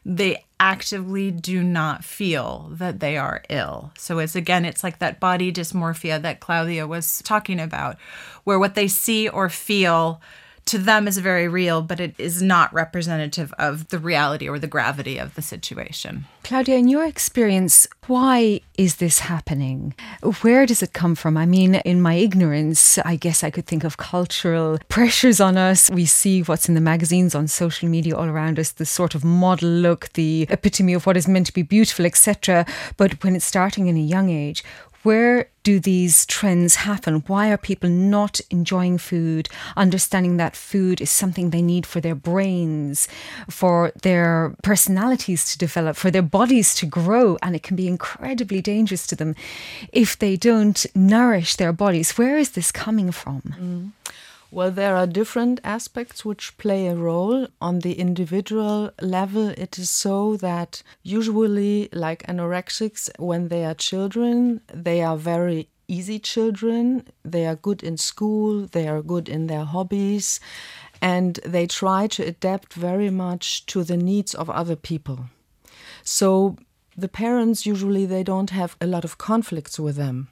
They 0.04 0.44
actively 0.60 1.30
do 1.30 1.62
not 1.62 2.04
feel 2.04 2.68
that 2.72 2.98
they 2.98 3.16
are 3.16 3.44
ill. 3.48 3.92
So 3.96 4.18
it's 4.18 4.34
again, 4.34 4.64
it's 4.64 4.82
like 4.82 4.98
that 4.98 5.20
body 5.20 5.52
dysmorphia 5.52 6.20
that 6.22 6.40
Claudia 6.40 6.87
was 6.87 7.22
talking 7.22 7.60
about, 7.60 7.96
where 8.44 8.58
what 8.58 8.75
they 8.75 8.88
see 8.88 9.28
or 9.28 9.48
feel 9.48 10.20
to 10.68 10.78
them 10.78 11.08
is 11.08 11.18
very 11.18 11.48
real, 11.48 11.82
but 11.82 12.00
it 12.00 12.14
is 12.18 12.42
not 12.42 12.72
representative 12.72 13.52
of 13.58 13.88
the 13.88 13.98
reality 13.98 14.48
or 14.48 14.58
the 14.58 14.66
gravity 14.66 15.18
of 15.18 15.34
the 15.34 15.42
situation. 15.42 16.26
Claudia, 16.44 16.76
in 16.76 16.88
your 16.88 17.04
experience, 17.04 17.87
why 18.06 18.60
is 18.78 18.96
this 18.96 19.18
happening? 19.18 19.94
Where 20.40 20.64
does 20.64 20.82
it 20.82 20.92
come 20.92 21.14
from? 21.14 21.37
I 21.37 21.44
mean, 21.44 21.75
in 21.75 22.00
my 22.00 22.14
ignorance, 22.14 22.98
I 22.98 23.16
guess 23.16 23.44
I 23.44 23.50
could 23.50 23.66
think 23.66 23.84
of 23.84 23.96
cultural 23.96 24.78
pressures 24.88 25.40
on 25.40 25.56
us. 25.56 25.90
We 25.90 26.06
see 26.06 26.42
what's 26.42 26.68
in 26.68 26.75
the 26.75 26.80
magazines, 26.80 27.34
on 27.34 27.48
social 27.48 27.88
media 27.88 28.16
all 28.16 28.28
around 28.28 28.58
us, 28.58 28.72
the 28.72 28.87
sort 28.87 29.14
of 29.14 29.25
model 29.25 29.68
look, 29.68 30.12
the 30.14 30.46
epitome 30.48 30.94
of 30.94 31.04
what 31.06 31.16
is 31.16 31.28
meant 31.28 31.46
to 31.46 31.52
be 31.52 31.62
beautiful, 31.62 32.06
etc. 32.06 32.64
But 32.96 33.22
when 33.22 33.37
it's 33.37 33.44
starting 33.44 33.88
in 33.88 33.96
a 33.96 34.00
young 34.00 34.30
age, 34.30 34.64
where 35.02 35.49
do 35.62 35.78
these 35.78 36.26
trends 36.26 36.76
happen? 36.76 37.23
Why 37.26 37.50
are 37.50 37.59
people 37.59 37.90
not 37.90 38.40
enjoying 38.50 38.99
food, 38.99 39.49
understanding 39.76 40.38
that 40.38 40.57
food 40.57 41.00
is 41.00 41.11
something 41.11 41.50
they 41.50 41.62
need 41.62 41.87
for 41.87 42.00
their 42.00 42.14
brains, 42.14 43.07
for 43.49 43.93
their 44.02 44.55
personalities 44.62 45.45
to 45.52 45.59
develop, 45.59 45.97
for 45.97 46.11
their 46.11 46.23
bodies 46.23 46.75
to 46.76 46.87
grow? 46.87 47.37
And 47.43 47.55
it 47.55 47.62
can 47.62 47.76
be 47.76 47.87
incredibly 47.87 48.61
dangerous 48.61 49.07
to 49.09 49.17
them 49.17 49.35
if 49.93 50.19
they 50.19 50.37
don't 50.37 50.85
nourish 50.95 51.57
their 51.57 51.73
bodies. 51.73 52.17
Where 52.17 52.38
is 52.38 52.50
this 52.52 52.73
coming 52.73 53.12
from? 53.12 53.43
Mm. 53.43 54.12
Well, 54.50 54.71
there 54.71 54.97
are 54.97 55.07
different 55.07 55.61
aspects 55.62 56.25
which 56.25 56.57
play 56.57 56.87
a 56.87 56.95
role. 56.95 57.49
On 57.61 57.81
the 57.81 57.93
individual 57.93 58.90
level, 59.00 59.49
it 59.50 59.78
is 59.78 59.90
so 59.90 60.38
that 60.38 60.83
usually, 61.02 61.90
like 61.93 62.26
anorexics, 62.26 63.11
when 63.19 63.49
they 63.49 63.67
are 63.67 63.75
children, 63.75 64.62
they 64.73 65.02
are 65.02 65.19
very 65.19 65.69
easy 65.87 66.19
children. 66.19 67.07
They 67.25 67.47
are 67.47 67.57
good 67.57 67.83
in 67.83 67.99
school, 67.99 68.67
they 68.67 68.88
are 68.88 69.02
good 69.02 69.28
in 69.28 69.49
their 69.49 69.64
hobbies, 69.64 70.40
and 71.02 71.38
they 71.45 71.67
try 71.67 72.07
to 72.07 72.23
adapt 72.23 72.73
very 72.73 73.11
much 73.11 73.67
to 73.67 73.85
the 73.85 73.99
needs 73.99 74.35
of 74.35 74.49
other 74.49 74.76
people. 74.76 75.26
So 76.02 76.57
the 76.97 77.09
parents 77.09 77.67
usually 77.67 78.07
they 78.07 78.23
don't 78.23 78.50
have 78.50 78.76
a 78.81 78.87
lot 78.87 79.05
of 79.05 79.19
conflicts 79.19 79.78
with 79.78 79.97
them 79.97 80.28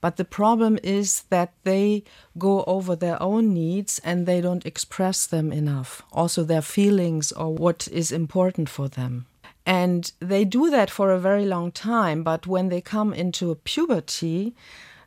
but 0.00 0.16
the 0.16 0.24
problem 0.24 0.78
is 0.82 1.22
that 1.30 1.52
they 1.64 2.04
go 2.38 2.64
over 2.64 2.96
their 2.96 3.20
own 3.22 3.52
needs 3.52 4.00
and 4.04 4.26
they 4.26 4.40
don't 4.40 4.66
express 4.66 5.26
them 5.26 5.52
enough, 5.52 6.02
also 6.12 6.44
their 6.44 6.62
feelings 6.62 7.32
or 7.32 7.54
what 7.54 7.88
is 7.88 8.12
important 8.12 8.68
for 8.68 8.88
them. 8.88 9.26
And 9.66 10.12
they 10.20 10.44
do 10.44 10.70
that 10.70 10.90
for 10.90 11.10
a 11.10 11.18
very 11.18 11.44
long 11.44 11.72
time, 11.72 12.22
but 12.22 12.46
when 12.46 12.68
they 12.68 12.80
come 12.80 13.12
into 13.12 13.54
puberty, 13.64 14.54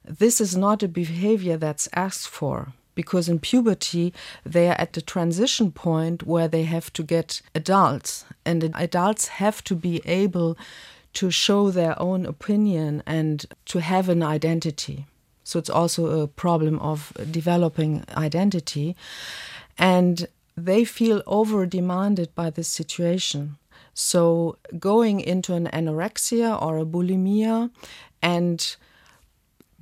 this 0.04 0.42
is 0.42 0.58
not 0.58 0.84
a 0.84 0.88
behavior 0.88 1.56
that's 1.56 1.88
asked 1.94 2.28
for. 2.28 2.74
Because 2.94 3.30
in 3.30 3.40
puberty 3.40 4.14
they 4.46 4.68
are 4.68 4.78
at 4.78 4.92
the 4.92 5.02
transition 5.02 5.72
point 5.72 6.28
where 6.28 6.50
they 6.50 6.64
have 6.64 6.92
to 6.94 7.04
get 7.04 7.42
adults. 7.56 8.26
And 8.46 8.72
adults 8.76 9.28
have 9.28 9.64
to 9.66 9.76
be 9.76 10.02
able 10.04 10.58
to 11.14 11.32
show 11.32 11.72
their 11.72 12.00
own 12.02 12.26
opinion 12.26 13.04
and 13.06 13.46
to 13.66 13.80
have 13.80 14.10
an 14.10 14.24
identity. 14.24 15.06
So 15.44 15.58
it's 15.58 15.70
also 15.70 16.22
a 16.22 16.28
problem 16.28 16.80
of 16.80 17.12
developing 17.32 18.06
identity. 18.16 18.96
And 19.78 20.28
they 20.56 20.84
feel 20.86 21.24
over 21.26 21.66
demanded 21.66 22.36
by 22.36 22.50
this 22.50 22.68
situation. 22.68 23.58
So 23.94 24.58
going 24.78 25.20
into 25.20 25.54
an 25.56 25.68
anorexia 25.74 26.62
or 26.62 26.78
a 26.78 26.86
bulimia 26.86 27.72
and 28.22 28.76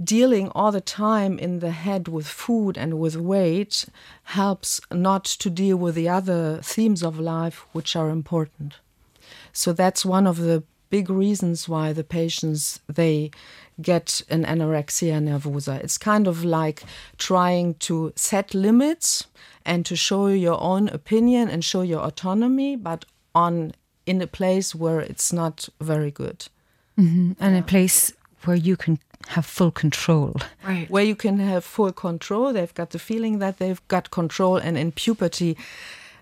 dealing 0.02 0.50
all 0.50 0.72
the 0.72 0.82
time 0.82 1.40
in 1.40 1.60
the 1.60 1.72
head 1.72 2.08
with 2.08 2.28
food 2.28 2.78
and 2.78 3.00
with 3.00 3.16
weight 3.16 3.86
helps 4.24 4.80
not 4.92 5.26
to 5.26 5.50
deal 5.50 5.78
with 5.78 5.96
the 5.96 6.08
other 6.08 6.60
themes 6.62 7.04
of 7.04 7.20
life 7.20 7.66
which 7.72 7.96
are 7.96 8.10
important. 8.10 8.76
So 9.52 9.74
that's 9.74 10.06
one 10.06 10.28
of 10.28 10.38
the 10.38 10.64
big 10.90 11.10
reasons 11.10 11.68
why 11.68 11.94
the 11.94 12.04
patients 12.04 12.80
they 12.88 13.32
get 13.82 14.22
an 14.30 14.44
anorexia 14.46 15.22
nervosa. 15.22 15.80
It's 15.84 15.98
kind 15.98 16.28
of 16.28 16.44
like 16.44 16.84
trying 17.18 17.76
to 17.76 18.14
set 18.16 18.54
limits 18.54 19.28
and 19.66 19.86
to 19.86 19.96
show 19.96 20.28
your 20.28 20.60
own 20.62 20.88
opinion 20.90 21.50
and 21.50 21.64
show 21.64 21.82
your 21.82 22.02
autonomy, 22.02 22.76
but 22.76 23.06
on 23.36 23.74
in 24.06 24.22
a 24.22 24.28
place 24.28 24.74
where 24.74 25.02
it's 25.02 25.32
not 25.34 25.70
very 25.82 26.10
good. 26.10 26.48
Mm-hmm. 26.98 27.34
And 27.40 27.54
yeah. 27.54 27.60
a 27.60 27.64
place 27.64 28.14
where 28.46 28.56
you 28.56 28.78
can 28.78 29.00
have 29.28 29.46
full 29.46 29.72
control. 29.72 30.36
Right. 30.66 30.90
Where 30.90 31.04
you 31.04 31.16
can 31.16 31.40
have 31.40 31.66
full 31.66 31.92
control. 31.92 32.54
They've 32.54 32.74
got 32.74 32.92
the 32.92 33.00
feeling 33.00 33.40
that 33.40 33.60
they've 33.60 33.86
got 33.88 34.10
control. 34.12 34.58
And 34.58 34.78
in 34.78 34.92
puberty, 34.92 35.58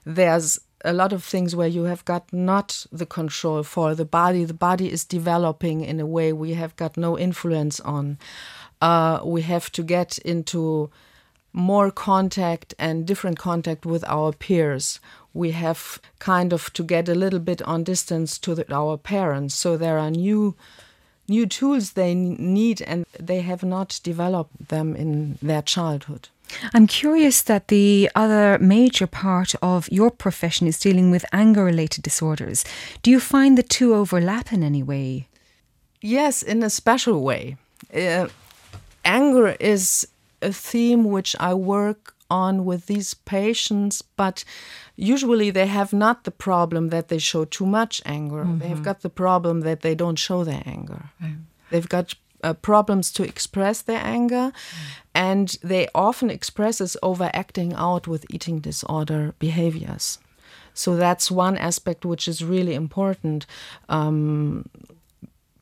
there's 0.06 0.60
a 0.86 0.94
lot 0.94 1.12
of 1.12 1.24
things 1.24 1.56
where 1.56 1.68
you 1.68 1.84
have 1.84 2.06
got 2.06 2.32
not 2.32 2.86
the 2.92 3.06
control 3.06 3.64
for 3.64 3.96
the 3.96 4.06
body. 4.06 4.46
The 4.46 4.54
body 4.54 4.92
is 4.92 5.04
developing 5.04 5.82
in 5.82 6.00
a 6.00 6.06
way 6.06 6.32
we 6.32 6.54
have 6.54 6.76
got 6.76 6.96
no 6.96 7.18
influence 7.18 7.80
on. 7.80 8.18
Uh, 8.82 9.20
we 9.24 9.42
have 9.42 9.72
to 9.72 9.84
get 9.84 10.18
into 10.20 10.90
more 11.52 11.90
contact 11.90 12.74
and 12.78 13.08
different 13.08 13.40
contact 13.40 13.86
with 13.86 14.04
our 14.08 14.32
peers. 14.34 15.00
We 15.34 15.52
have 15.52 16.00
kind 16.20 16.54
of 16.54 16.72
to 16.74 16.84
get 16.84 17.10
a 17.10 17.16
little 17.16 17.40
bit 17.40 17.62
on 17.64 17.84
distance 17.84 18.38
to 18.40 18.56
the, 18.56 18.74
our 18.74 18.98
parents. 18.98 19.56
So 19.56 19.78
there 19.78 19.98
are 19.98 20.12
new 20.12 20.56
new 21.28 21.48
tools 21.48 21.94
they 21.94 22.14
need 22.14 22.82
and 22.84 23.06
they 23.20 23.42
have 23.42 23.64
not 23.64 24.00
developed 24.04 24.68
them 24.70 24.96
in 24.96 25.40
their 25.42 25.62
childhood. 25.62 26.30
I'm 26.74 26.88
curious 26.88 27.42
that 27.44 27.68
the 27.68 28.10
other 28.16 28.58
major 28.60 29.08
part 29.08 29.56
of 29.62 29.90
your 29.92 30.12
profession 30.12 30.68
is 30.68 30.80
dealing 30.80 31.12
with 31.12 31.26
anger 31.32 31.64
related 31.64 32.04
disorders. 32.04 32.66
Do 33.02 33.12
you 33.12 33.20
find 33.20 33.58
the 33.58 33.64
two 33.64 33.94
overlap 33.94 34.54
in 34.54 34.64
any 34.64 34.84
way? 34.84 35.28
Yes, 36.02 36.44
in 36.44 36.64
a 36.64 36.70
special 36.70 37.22
way. 37.24 37.58
Uh, 37.94 38.28
anger 39.04 39.56
is 39.60 40.08
a 40.42 40.52
theme 40.52 41.06
which 41.06 41.36
I 41.40 41.54
work 41.54 42.14
on 42.30 42.66
with 42.66 42.88
these 42.88 43.14
patients, 43.14 44.02
but 44.02 44.44
usually 44.96 45.52
they 45.52 45.68
have 45.68 45.94
not 45.94 46.24
the 46.24 46.32
problem 46.32 46.90
that 46.90 47.08
they 47.08 47.20
show 47.20 47.46
too 47.46 47.66
much 47.66 48.02
anger. 48.06 48.44
Mm 48.44 48.52
-hmm. 48.52 48.60
They've 48.60 48.84
got 48.84 49.02
the 49.02 49.10
problem 49.10 49.62
that 49.62 49.82
they 49.82 49.96
don't 49.96 50.20
show 50.20 50.44
their 50.44 50.64
anger. 50.66 51.02
Mm. 51.22 51.46
They've 51.70 51.88
got 51.88 52.16
uh, 52.46 52.54
problems 52.54 53.12
to 53.12 53.24
express 53.24 53.82
their 53.82 54.02
anger, 54.04 54.52
and 55.14 55.58
they 55.64 55.88
often 55.94 56.30
express 56.30 56.78
this 56.78 56.98
overacting 57.02 57.74
out 57.74 58.08
with 58.08 58.26
eating 58.30 58.62
disorder 58.62 59.34
behaviors. 59.40 60.20
So 60.74 60.96
that's 60.96 61.32
one 61.32 61.58
aspect 61.58 62.06
which 62.06 62.28
is 62.28 62.44
really 62.44 62.76
important. 62.76 63.46
Um, 63.90 64.66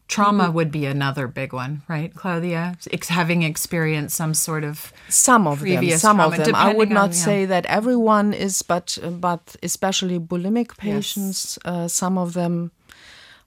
Trauma 0.07 0.51
would 0.51 0.71
be 0.71 0.85
another 0.85 1.27
big 1.27 1.53
one, 1.53 1.81
right, 1.87 2.13
Claudia? 2.13 2.75
Ex- 2.91 3.07
having 3.09 3.43
experienced 3.43 4.15
some 4.15 4.33
sort 4.33 4.63
of 4.63 4.93
some 5.09 5.47
of 5.47 5.61
them, 5.61 5.89
some 5.97 6.17
trauma, 6.17 6.35
of 6.35 6.45
them. 6.45 6.55
I 6.55 6.73
would 6.73 6.89
not 6.89 7.03
on, 7.03 7.09
yeah. 7.09 7.25
say 7.25 7.45
that 7.45 7.65
everyone 7.65 8.33
is, 8.33 8.61
but 8.61 8.97
but 9.09 9.55
especially 9.63 10.19
bulimic 10.19 10.77
patients, 10.77 11.57
yes. 11.65 11.73
uh, 11.73 11.87
some 11.87 12.17
of 12.17 12.33
them. 12.33 12.71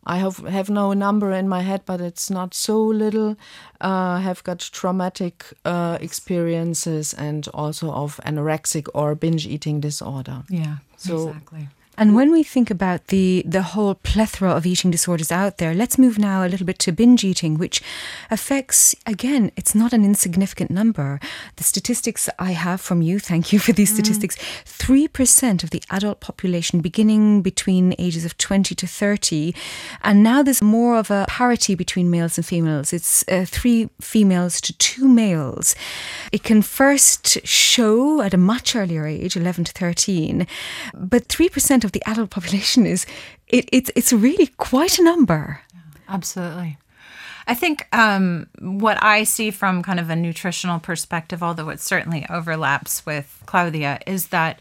I 0.06 0.18
have 0.18 0.38
have 0.38 0.70
no 0.70 0.92
number 0.94 1.32
in 1.32 1.48
my 1.48 1.62
head, 1.62 1.82
but 1.84 2.00
it's 2.00 2.30
not 2.30 2.54
so 2.54 2.80
little. 2.80 3.36
Uh, 3.80 4.18
have 4.20 4.42
got 4.44 4.60
traumatic 4.72 5.44
uh, 5.64 5.98
experiences 6.00 7.12
and 7.14 7.48
also 7.52 7.90
of 7.90 8.20
anorexic 8.24 8.88
or 8.94 9.14
binge 9.14 9.46
eating 9.46 9.80
disorder. 9.80 10.44
Yeah, 10.48 10.76
so 10.96 11.28
exactly. 11.28 11.68
And 11.98 12.14
when 12.14 12.30
we 12.30 12.42
think 12.42 12.70
about 12.70 13.06
the, 13.08 13.42
the 13.46 13.62
whole 13.62 13.94
plethora 13.94 14.50
of 14.50 14.66
eating 14.66 14.90
disorders 14.90 15.32
out 15.32 15.58
there, 15.58 15.74
let's 15.74 15.98
move 15.98 16.18
now 16.18 16.44
a 16.44 16.48
little 16.48 16.66
bit 16.66 16.78
to 16.80 16.92
binge 16.92 17.24
eating, 17.24 17.56
which 17.56 17.82
affects, 18.30 18.94
again, 19.06 19.50
it's 19.56 19.74
not 19.74 19.92
an 19.92 20.04
insignificant 20.04 20.70
number. 20.70 21.18
The 21.56 21.64
statistics 21.64 22.28
I 22.38 22.52
have 22.52 22.80
from 22.80 23.00
you, 23.02 23.18
thank 23.18 23.52
you 23.52 23.58
for 23.58 23.72
these 23.72 23.90
mm. 23.90 23.94
statistics 23.94 24.36
3% 24.64 25.64
of 25.64 25.70
the 25.70 25.82
adult 25.90 26.20
population 26.20 26.80
beginning 26.80 27.42
between 27.42 27.94
ages 27.98 28.24
of 28.24 28.36
20 28.36 28.74
to 28.74 28.86
30. 28.86 29.54
And 30.02 30.22
now 30.22 30.42
there's 30.42 30.62
more 30.62 30.98
of 30.98 31.10
a 31.10 31.24
parity 31.28 31.74
between 31.74 32.10
males 32.10 32.36
and 32.36 32.44
females. 32.44 32.92
It's 32.92 33.24
uh, 33.28 33.46
three 33.46 33.88
females 34.00 34.60
to 34.62 34.76
two 34.76 35.08
males. 35.08 35.74
It 36.30 36.42
can 36.42 36.60
first 36.62 37.46
show 37.46 38.20
at 38.20 38.34
a 38.34 38.38
much 38.38 38.76
earlier 38.76 39.06
age, 39.06 39.36
11 39.36 39.64
to 39.64 39.72
13, 39.72 40.46
but 40.94 41.28
3% 41.28 41.85
of 41.86 41.92
the 41.92 42.02
adult 42.06 42.30
population 42.30 42.84
is 42.84 43.06
it, 43.48 43.68
it's 43.72 43.90
it's 43.96 44.12
really 44.12 44.48
quite 44.58 44.98
a 44.98 45.02
number. 45.02 45.62
Absolutely. 46.08 46.76
I 47.48 47.54
think 47.54 47.86
um, 47.96 48.48
what 48.58 49.00
I 49.02 49.22
see 49.24 49.50
from 49.50 49.82
kind 49.82 50.00
of 50.00 50.10
a 50.10 50.16
nutritional 50.16 50.80
perspective, 50.80 51.42
although 51.42 51.68
it 51.68 51.80
certainly 51.80 52.26
overlaps 52.28 53.06
with 53.06 53.40
Claudia, 53.46 54.00
is 54.06 54.28
that 54.28 54.60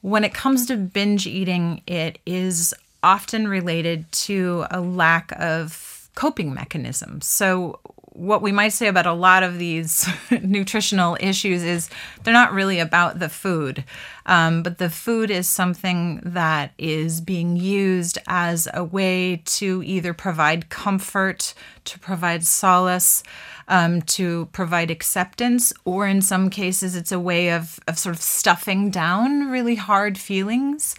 when 0.00 0.24
it 0.24 0.32
comes 0.32 0.66
to 0.66 0.76
binge 0.76 1.26
eating, 1.26 1.82
it 1.86 2.18
is 2.24 2.74
often 3.02 3.48
related 3.48 4.10
to 4.12 4.64
a 4.70 4.80
lack 4.80 5.32
of 5.38 6.08
coping 6.14 6.54
mechanisms. 6.54 7.26
So 7.26 7.78
what 8.20 8.42
we 8.42 8.52
might 8.52 8.74
say 8.74 8.86
about 8.86 9.06
a 9.06 9.14
lot 9.14 9.42
of 9.42 9.58
these 9.58 10.06
nutritional 10.42 11.16
issues 11.20 11.62
is 11.62 11.88
they're 12.22 12.34
not 12.34 12.52
really 12.52 12.78
about 12.78 13.18
the 13.18 13.30
food, 13.30 13.82
um, 14.26 14.62
but 14.62 14.76
the 14.76 14.90
food 14.90 15.30
is 15.30 15.48
something 15.48 16.20
that 16.22 16.72
is 16.76 17.22
being 17.22 17.56
used 17.56 18.18
as 18.26 18.68
a 18.74 18.84
way 18.84 19.40
to 19.46 19.82
either 19.86 20.12
provide 20.12 20.68
comfort, 20.68 21.54
to 21.86 21.98
provide 21.98 22.44
solace, 22.44 23.22
um, 23.68 24.02
to 24.02 24.46
provide 24.52 24.90
acceptance, 24.90 25.72
or 25.86 26.06
in 26.06 26.20
some 26.20 26.50
cases, 26.50 26.96
it's 26.96 27.12
a 27.12 27.20
way 27.20 27.50
of, 27.50 27.80
of 27.88 27.98
sort 27.98 28.14
of 28.14 28.20
stuffing 28.20 28.90
down 28.90 29.48
really 29.48 29.76
hard 29.76 30.18
feelings. 30.18 30.94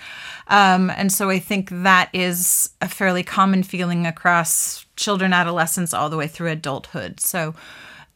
Um, 0.47 0.89
and 0.89 1.11
so 1.11 1.29
I 1.29 1.37
think 1.37 1.69
that 1.69 2.09
is 2.13 2.71
a 2.81 2.87
fairly 2.87 3.23
common 3.23 3.61
feeling 3.61 4.07
across 4.07 4.87
children, 5.01 5.33
adolescents, 5.33 5.93
all 5.93 6.09
the 6.09 6.17
way 6.17 6.27
through 6.27 6.49
adulthood. 6.49 7.19
So 7.19 7.53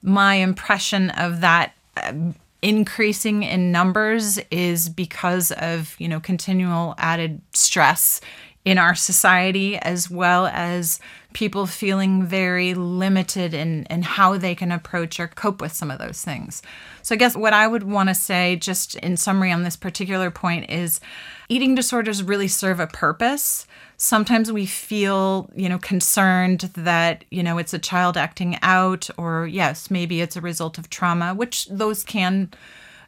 my 0.01 0.35
impression 0.35 1.09
of 1.11 1.41
that. 1.41 1.73
Uh, 1.97 2.13
increasing 2.61 3.43
in 3.43 3.71
numbers 3.71 4.39
is 4.49 4.89
because 4.89 5.51
of 5.51 5.95
you 5.99 6.07
know 6.07 6.19
continual 6.19 6.95
added 6.97 7.39
stress 7.53 8.19
in 8.65 8.79
our 8.79 8.95
society 8.95 9.77
as 9.77 10.09
well 10.09 10.47
as 10.47 10.99
people 11.33 11.67
feeling 11.67 12.25
very 12.25 12.73
limited 12.73 13.53
in, 13.53 13.85
in 13.85 14.01
how 14.01 14.37
they 14.37 14.55
can 14.55 14.71
approach 14.71 15.19
or 15.19 15.27
cope 15.27 15.61
with 15.61 15.71
some 15.71 15.91
of 15.91 15.99
those 15.99 16.23
things. 16.23 16.63
So, 17.03 17.13
I 17.13 17.17
guess 17.17 17.35
what 17.35 17.53
I 17.53 17.67
would 17.67 17.83
want 17.83 18.09
to 18.09 18.15
say, 18.15 18.55
just 18.55 18.95
in 18.95 19.15
summary 19.15 19.51
on 19.51 19.61
this 19.61 19.75
particular 19.75 20.31
point, 20.31 20.69
is 20.69 20.99
eating 21.47 21.75
disorders 21.75 22.23
really 22.23 22.47
serve 22.47 22.79
a 22.79 22.87
purpose. 22.87 23.67
Sometimes 23.97 24.51
we 24.51 24.65
feel, 24.65 25.49
you 25.55 25.69
know, 25.69 25.77
concerned 25.77 26.69
that, 26.75 27.23
you 27.31 27.41
know, 27.41 27.58
it's 27.58 27.73
a 27.73 27.79
child 27.79 28.17
acting 28.17 28.58
out, 28.62 29.10
or 29.17 29.47
yes, 29.47 29.89
maybe 29.89 30.21
it's 30.21 30.36
a 30.36 30.41
result 30.41 30.77
of 30.77 30.89
trauma, 30.89 31.34
which 31.34 31.67
those 31.67 32.03
can, 32.03 32.51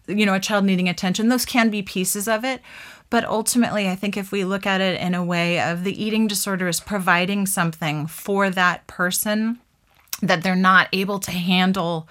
you 0.08 0.26
know, 0.26 0.34
a 0.34 0.40
child 0.40 0.64
needing 0.66 0.88
attention, 0.88 1.28
those 1.28 1.46
can 1.46 1.70
be 1.70 1.82
pieces 1.82 2.28
of 2.28 2.46
it. 2.46 2.62
But 3.10 3.26
ultimately, 3.26 3.88
I 3.90 3.96
think 3.96 4.18
if 4.18 4.32
we 4.32 4.44
look 4.44 4.66
at 4.66 4.82
it 4.82 5.00
in 5.00 5.14
a 5.14 5.24
way 5.24 5.62
of 5.62 5.84
the 5.84 6.04
eating 6.04 6.28
disorder 6.28 6.68
is 6.68 6.80
providing 6.80 7.46
something 7.46 8.08
for 8.08 8.50
that 8.50 8.86
person 8.88 9.60
that 10.22 10.44
they're 10.44 10.56
not 10.56 10.90
able 10.92 11.20
to 11.20 11.32
handle 11.32 12.08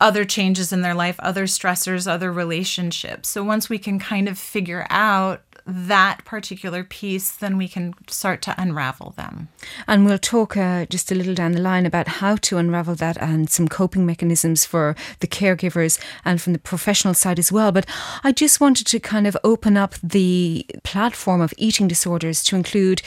other 0.00 0.24
changes 0.24 0.72
in 0.72 0.82
their 0.82 0.94
life, 0.94 1.16
other 1.20 1.44
stressors, 1.44 2.08
other 2.08 2.32
relationships. 2.32 3.28
So 3.28 3.44
once 3.44 3.68
we 3.68 3.78
can 3.78 3.98
kind 3.98 4.28
of 4.28 4.36
figure 4.38 4.86
out 4.90 5.42
that 5.66 6.24
particular 6.24 6.84
piece, 6.84 7.30
then 7.30 7.56
we 7.56 7.68
can 7.68 7.94
start 8.08 8.42
to 8.42 8.54
unravel 8.60 9.14
them. 9.16 9.48
And 9.86 10.04
we'll 10.04 10.18
talk 10.18 10.56
uh, 10.56 10.86
just 10.86 11.12
a 11.12 11.14
little 11.14 11.34
down 11.34 11.52
the 11.52 11.60
line 11.60 11.86
about 11.86 12.08
how 12.08 12.36
to 12.36 12.58
unravel 12.58 12.94
that 12.96 13.16
and 13.18 13.48
some 13.48 13.68
coping 13.68 14.04
mechanisms 14.04 14.64
for 14.64 14.96
the 15.20 15.26
caregivers 15.26 16.00
and 16.24 16.40
from 16.40 16.52
the 16.52 16.58
professional 16.58 17.14
side 17.14 17.38
as 17.38 17.52
well. 17.52 17.72
But 17.72 17.86
I 18.24 18.32
just 18.32 18.60
wanted 18.60 18.86
to 18.88 19.00
kind 19.00 19.26
of 19.26 19.36
open 19.44 19.76
up 19.76 19.94
the 20.02 20.66
platform 20.82 21.40
of 21.40 21.54
eating 21.56 21.88
disorders 21.88 22.42
to 22.44 22.56
include 22.56 23.02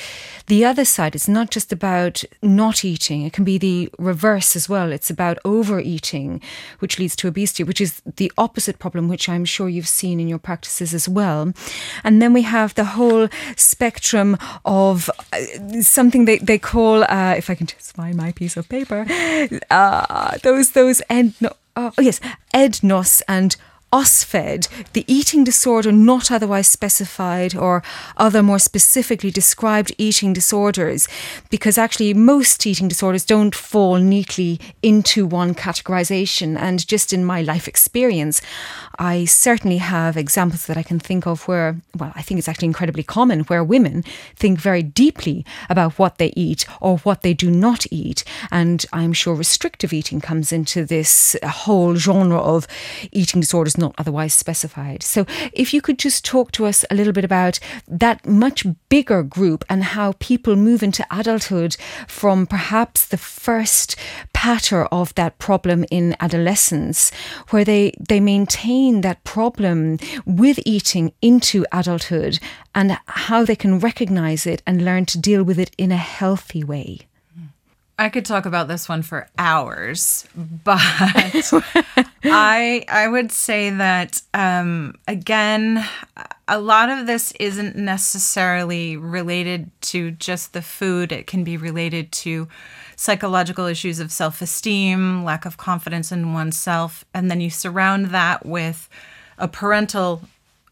the 0.47 0.63
other 0.63 0.85
side. 0.85 1.15
It's 1.15 1.27
not 1.27 1.51
just 1.51 1.73
about 1.73 2.23
not 2.41 2.85
eating, 2.85 3.23
it 3.23 3.33
can 3.33 3.43
be 3.43 3.57
the 3.57 3.89
reverse 3.99 4.55
as 4.55 4.69
well. 4.69 4.91
It's 4.91 5.09
about 5.09 5.39
overeating, 5.43 6.41
which 6.79 6.99
leads 6.99 7.15
to 7.17 7.27
obesity, 7.27 7.63
which 7.63 7.81
is 7.81 8.01
the 8.15 8.31
opposite 8.37 8.79
problem, 8.79 9.07
which 9.07 9.27
I'm 9.27 9.45
sure 9.45 9.67
you've 9.67 9.87
seen 9.87 10.19
in 10.19 10.27
your 10.27 10.39
practices 10.39 10.93
as 10.93 11.09
well. 11.09 11.53
And 12.03 12.21
then 12.21 12.31
we 12.33 12.44
have 12.45 12.73
the 12.75 12.85
whole 12.85 13.27
spectrum 13.55 14.37
of 14.63 15.09
uh, 15.33 15.81
something 15.81 16.25
they, 16.25 16.37
they 16.37 16.57
call, 16.57 17.03
uh, 17.03 17.35
if 17.37 17.49
I 17.49 17.55
can 17.55 17.67
just 17.67 17.95
find 17.95 18.15
my 18.15 18.31
piece 18.31 18.57
of 18.57 18.69
paper, 18.69 19.05
uh, 19.69 20.37
those, 20.43 20.71
those, 20.71 21.01
end, 21.09 21.33
no, 21.41 21.51
oh, 21.75 21.91
yes, 21.99 22.19
EDNOS 22.53 23.21
and 23.27 23.55
OSFED, 23.95 24.67
the 24.91 25.05
eating 25.07 25.45
disorder 25.45 25.89
not 25.89 26.29
otherwise 26.29 26.67
specified 26.67 27.55
or 27.55 27.81
other 28.17 28.43
more 28.43 28.59
specifically 28.59 29.31
described 29.31 29.95
eating 29.97 30.33
disorders, 30.33 31.07
because 31.49 31.77
actually 31.77 32.13
most 32.13 32.67
eating 32.67 32.89
disorders 32.89 33.23
don't 33.23 33.55
fall 33.55 33.95
neatly 33.95 34.59
into 34.83 35.25
one 35.25 35.55
categorization. 35.55 36.57
And 36.59 36.85
just 36.85 37.13
in 37.13 37.23
my 37.23 37.41
life 37.41 37.69
experience, 37.69 38.41
I 38.99 39.23
certainly 39.23 39.77
have 39.77 40.17
examples 40.17 40.65
that 40.65 40.75
I 40.75 40.83
can 40.83 40.99
think 40.99 41.25
of 41.25 41.47
where, 41.47 41.77
well, 41.97 42.11
I 42.15 42.21
think 42.21 42.37
it's 42.37 42.49
actually 42.49 42.67
incredibly 42.67 43.03
common 43.03 43.41
where 43.41 43.63
women 43.63 44.03
think 44.35 44.59
very 44.59 44.83
deeply 44.83 45.45
about 45.69 45.97
what 45.97 46.17
they 46.17 46.33
eat 46.35 46.65
or 46.81 46.97
what 46.99 47.21
they 47.21 47.33
do 47.33 47.49
not 47.49 47.85
eat. 47.91 48.25
And 48.51 48.85
I'm 48.91 49.13
sure 49.13 49.35
restrictive 49.35 49.93
eating 49.93 50.19
comes 50.19 50.51
into 50.51 50.83
this 50.83 51.37
whole 51.45 51.95
genre 51.95 52.39
of 52.39 52.67
eating 53.13 53.39
disorders 53.39 53.77
not 53.85 53.95
otherwise 53.97 54.33
specified. 54.33 55.03
So, 55.03 55.25
if 55.53 55.73
you 55.73 55.81
could 55.81 55.99
just 55.99 56.25
talk 56.25 56.51
to 56.53 56.65
us 56.65 56.85
a 56.89 56.95
little 56.95 57.13
bit 57.13 57.25
about 57.25 57.59
that 57.87 58.25
much 58.25 58.65
bigger 58.89 59.21
group 59.23 59.63
and 59.69 59.83
how 59.95 60.13
people 60.19 60.55
move 60.55 60.81
into 60.83 61.05
adulthood 61.11 61.77
from 62.07 62.47
perhaps 62.47 63.05
the 63.05 63.17
first 63.17 63.95
patter 64.33 64.85
of 64.85 65.13
that 65.15 65.37
problem 65.37 65.85
in 65.91 66.15
adolescence, 66.19 67.11
where 67.49 67.65
they, 67.65 67.93
they 68.09 68.19
maintain 68.19 69.01
that 69.01 69.23
problem 69.23 69.97
with 70.25 70.59
eating 70.65 71.11
into 71.21 71.65
adulthood 71.71 72.39
and 72.73 72.97
how 73.07 73.45
they 73.45 73.55
can 73.55 73.79
recognize 73.79 74.45
it 74.45 74.61
and 74.65 74.83
learn 74.83 75.05
to 75.05 75.19
deal 75.19 75.43
with 75.43 75.59
it 75.59 75.71
in 75.77 75.91
a 75.91 75.97
healthy 75.97 76.63
way. 76.63 76.99
I 77.97 78.09
could 78.09 78.25
talk 78.25 78.45
about 78.45 78.67
this 78.67 78.89
one 78.89 79.03
for 79.03 79.29
hours, 79.37 80.27
but 80.63 80.81
I 82.37 82.83
I 82.89 83.07
would 83.07 83.31
say 83.31 83.69
that 83.69 84.21
um, 84.33 84.95
again, 85.07 85.85
a 86.47 86.59
lot 86.59 86.89
of 86.89 87.07
this 87.07 87.31
isn't 87.39 87.77
necessarily 87.77 88.97
related 88.97 89.71
to 89.81 90.11
just 90.11 90.51
the 90.51 90.61
food. 90.61 91.11
It 91.13 91.27
can 91.27 91.45
be 91.45 91.55
related 91.55 92.11
to 92.11 92.47
psychological 92.97 93.65
issues 93.65 93.99
of 93.99 94.11
self-esteem, 94.11 95.23
lack 95.23 95.45
of 95.45 95.57
confidence 95.57 96.11
in 96.11 96.33
oneself, 96.33 97.05
and 97.13 97.31
then 97.31 97.39
you 97.39 97.49
surround 97.49 98.07
that 98.07 98.45
with 98.45 98.89
a 99.37 99.47
parental 99.47 100.21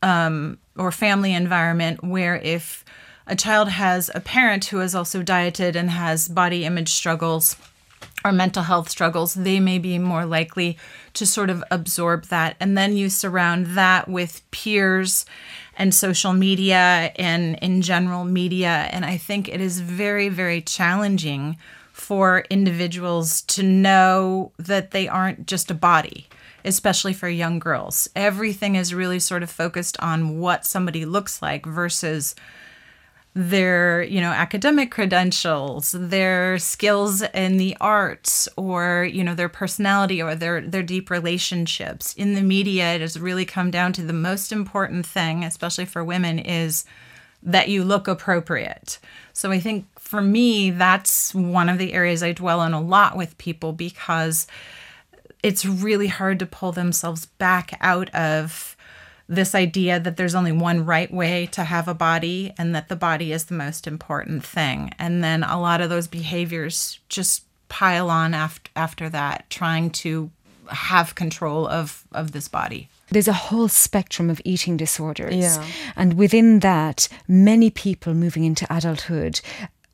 um, 0.01 0.57
or 0.77 0.91
family 0.91 1.33
environment 1.33 2.03
where 2.03 2.35
if 2.35 2.83
a 3.25 3.35
child 3.37 3.69
has 3.69 4.11
a 4.13 4.19
parent 4.19 4.65
who 4.65 4.81
is 4.81 4.93
also 4.93 5.23
dieted 5.23 5.77
and 5.77 5.89
has 5.91 6.27
body 6.27 6.65
image 6.65 6.89
struggles 6.89 7.55
or 8.23 8.31
mental 8.31 8.63
health 8.63 8.89
struggles, 8.89 9.33
they 9.33 9.59
may 9.59 9.77
be 9.77 9.99
more 9.99 10.25
likely 10.25 10.77
to 11.13 11.25
sort 11.25 11.49
of 11.49 11.63
absorb 11.71 12.25
that. 12.25 12.55
And 12.59 12.77
then 12.77 12.95
you 12.95 13.09
surround 13.09 13.67
that 13.67 14.07
with 14.07 14.41
peers 14.51 15.25
and 15.77 15.93
social 15.93 16.33
media 16.33 17.11
and 17.15 17.57
in 17.61 17.81
general 17.81 18.25
media. 18.25 18.87
And 18.91 19.05
I 19.05 19.17
think 19.17 19.49
it 19.49 19.61
is 19.61 19.79
very, 19.79 20.29
very 20.29 20.61
challenging 20.61 21.57
for 21.91 22.45
individuals 22.49 23.41
to 23.41 23.63
know 23.63 24.51
that 24.57 24.91
they 24.91 25.07
aren't 25.07 25.47
just 25.47 25.71
a 25.71 25.75
body 25.75 26.27
especially 26.65 27.13
for 27.13 27.27
young 27.27 27.59
girls. 27.59 28.09
Everything 28.15 28.75
is 28.75 28.93
really 28.93 29.19
sort 29.19 29.43
of 29.43 29.49
focused 29.49 29.97
on 29.99 30.39
what 30.39 30.65
somebody 30.65 31.05
looks 31.05 31.41
like 31.41 31.65
versus 31.65 32.35
their 33.35 34.03
you 34.03 34.21
know 34.21 34.29
academic 34.29 34.91
credentials 34.91 35.95
their 35.97 36.59
skills 36.59 37.23
in 37.33 37.57
the 37.57 37.75
arts 37.81 38.47
or 38.57 39.09
you 39.11 39.23
know 39.23 39.33
their 39.33 39.49
personality 39.49 40.21
or 40.21 40.35
their 40.35 40.61
their 40.61 40.83
deep 40.83 41.09
relationships. 41.09 42.13
In 42.13 42.35
the 42.35 42.41
media 42.41 42.93
it 42.93 43.01
has 43.01 43.19
really 43.19 43.45
come 43.45 43.71
down 43.71 43.91
to 43.93 44.03
the 44.03 44.13
most 44.13 44.51
important 44.51 45.05
thing 45.05 45.43
especially 45.43 45.85
for 45.85 46.03
women 46.03 46.37
is 46.37 46.85
that 47.41 47.69
you 47.69 47.83
look 47.83 48.07
appropriate. 48.07 48.99
So 49.33 49.51
i 49.51 49.59
think 49.59 49.87
for 49.99 50.21
me 50.21 50.69
that's 50.69 51.33
one 51.33 51.69
of 51.69 51.79
the 51.79 51.93
areas 51.93 52.21
i 52.21 52.33
dwell 52.33 52.59
on 52.59 52.73
a 52.73 52.81
lot 52.81 53.17
with 53.17 53.37
people 53.39 53.73
because 53.73 54.45
it's 55.41 55.65
really 55.65 56.07
hard 56.07 56.39
to 56.39 56.45
pull 56.45 56.71
themselves 56.71 57.25
back 57.25 57.77
out 57.81 58.13
of 58.13 58.72
this 59.27 59.55
idea 59.55 59.99
that 59.99 60.17
there's 60.17 60.35
only 60.35 60.51
one 60.51 60.85
right 60.85 61.11
way 61.11 61.47
to 61.47 61.63
have 61.63 61.87
a 61.87 61.93
body 61.93 62.53
and 62.57 62.75
that 62.75 62.89
the 62.89 62.95
body 62.95 63.31
is 63.31 63.45
the 63.45 63.53
most 63.53 63.87
important 63.87 64.45
thing. 64.45 64.91
And 64.99 65.23
then 65.23 65.43
a 65.43 65.59
lot 65.59 65.81
of 65.81 65.89
those 65.89 66.07
behaviors 66.07 66.99
just 67.09 67.43
pile 67.69 68.09
on 68.09 68.33
after 68.33 68.69
after 68.75 69.09
that 69.09 69.49
trying 69.49 69.89
to 69.89 70.29
have 70.69 71.15
control 71.15 71.67
of 71.67 72.03
of 72.11 72.31
this 72.31 72.47
body. 72.47 72.89
There's 73.09 73.27
a 73.27 73.33
whole 73.33 73.67
spectrum 73.67 74.29
of 74.29 74.41
eating 74.43 74.77
disorders. 74.77 75.35
Yeah. 75.35 75.65
And 75.95 76.15
within 76.15 76.59
that, 76.59 77.07
many 77.27 77.69
people 77.69 78.13
moving 78.13 78.43
into 78.43 78.65
adulthood 78.75 79.39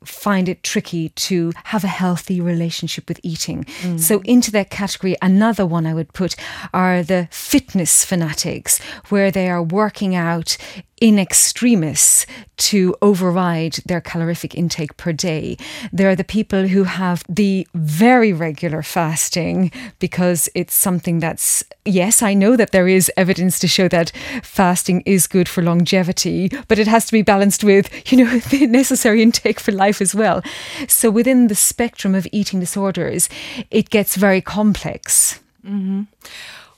find 0.04 0.48
it 0.48 0.62
tricky 0.62 1.10
to 1.10 1.52
have 1.64 1.84
a 1.84 1.88
healthy 1.88 2.40
relationship 2.40 3.08
with 3.08 3.20
eating. 3.22 3.64
Mm. 3.82 4.00
So, 4.00 4.20
into 4.24 4.50
that 4.52 4.70
category, 4.70 5.16
another 5.20 5.66
one 5.66 5.86
I 5.86 5.94
would 5.94 6.12
put 6.12 6.36
are 6.72 7.02
the 7.02 7.28
fitness 7.30 8.04
fanatics, 8.04 8.80
where 9.08 9.30
they 9.30 9.50
are 9.50 9.62
working 9.62 10.14
out 10.14 10.56
in 11.00 11.18
extremis 11.18 12.26
to 12.58 12.94
override 13.00 13.78
their 13.86 14.02
calorific 14.02 14.54
intake 14.54 14.96
per 14.98 15.12
day. 15.12 15.56
There 15.92 16.10
are 16.10 16.14
the 16.14 16.24
people 16.24 16.68
who 16.68 16.84
have 16.84 17.24
the 17.26 17.66
very 17.74 18.34
regular 18.34 18.82
fasting 18.82 19.72
because 19.98 20.48
it's 20.54 20.74
something 20.74 21.18
that's, 21.18 21.64
yes, 21.86 22.22
I 22.22 22.34
know 22.34 22.54
that 22.56 22.72
there 22.72 22.86
is 22.86 23.10
evidence 23.16 23.58
to 23.60 23.68
show 23.68 23.88
that 23.88 24.12
fasting 24.42 25.02
is 25.06 25.26
good 25.26 25.48
for 25.48 25.62
longevity, 25.62 26.50
but 26.68 26.78
it 26.78 26.86
has 26.86 27.06
to 27.06 27.12
be 27.12 27.22
balanced 27.22 27.64
with, 27.64 28.12
you 28.12 28.24
know, 28.24 28.38
the 28.50 28.66
necessary 28.66 29.22
intake 29.22 29.58
for 29.58 29.72
life 29.72 30.02
as 30.02 30.14
well. 30.14 30.42
So 30.86 31.10
within 31.10 31.46
the 31.46 31.54
spectrum 31.54 32.14
of 32.14 32.28
eating 32.30 32.60
disorders, 32.60 33.30
it 33.70 33.88
gets 33.88 34.16
very 34.16 34.42
complex. 34.42 35.40
Mm-hmm. 35.64 36.02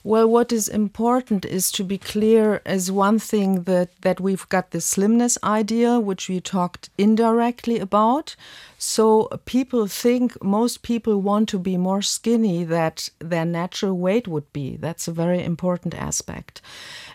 Well, 0.05 0.29
what 0.29 0.53
is 0.53 0.67
important 0.67 1.45
is 1.45 1.71
to 1.73 1.85
be 1.85 1.97
clear 1.97 2.61
as 2.67 2.91
one 2.91 3.21
thing 3.21 3.63
that, 3.65 3.91
that 4.01 4.19
we've 4.19 4.49
got 4.49 4.73
the 4.73 4.81
slimness 4.81 5.39
idea, 5.45 6.01
which 6.01 6.29
we 6.29 6.41
talked 6.41 6.91
indirectly 6.99 7.79
about. 7.79 8.35
So 8.79 9.29
people 9.45 9.87
think 9.87 10.43
most 10.43 10.83
people 10.83 11.23
want 11.23 11.49
to 11.51 11.59
be 11.59 11.77
more 11.77 12.03
skinny 12.03 12.65
than 12.65 12.95
their 13.21 13.45
natural 13.45 13.97
weight 13.97 14.27
would 14.27 14.53
be. 14.53 14.77
That's 14.77 15.07
a 15.07 15.13
very 15.13 15.41
important 15.45 15.95
aspect. 15.95 16.61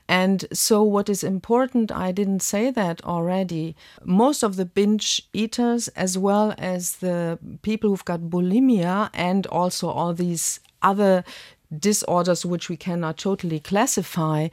And 0.08 0.46
so, 0.54 0.82
what 0.82 1.10
is 1.10 1.22
important, 1.22 1.92
I 1.92 2.14
didn't 2.14 2.40
say 2.40 2.72
that 2.72 3.04
already. 3.04 3.76
Most 4.06 4.42
of 4.42 4.56
the 4.56 4.64
binge 4.64 5.28
eaters, 5.34 5.90
as 5.90 6.18
well 6.18 6.56
as 6.58 6.98
the 6.98 7.38
people 7.62 7.90
who've 7.90 8.06
got 8.06 8.22
bulimia 8.22 9.10
and 9.14 9.46
also 9.48 9.90
all 9.90 10.14
these 10.14 10.62
other 10.82 11.26
disorders 11.76 12.46
which 12.46 12.70
we 12.70 12.78
cannot 12.78 13.18
totally 13.18 13.60
classify, 13.60 14.48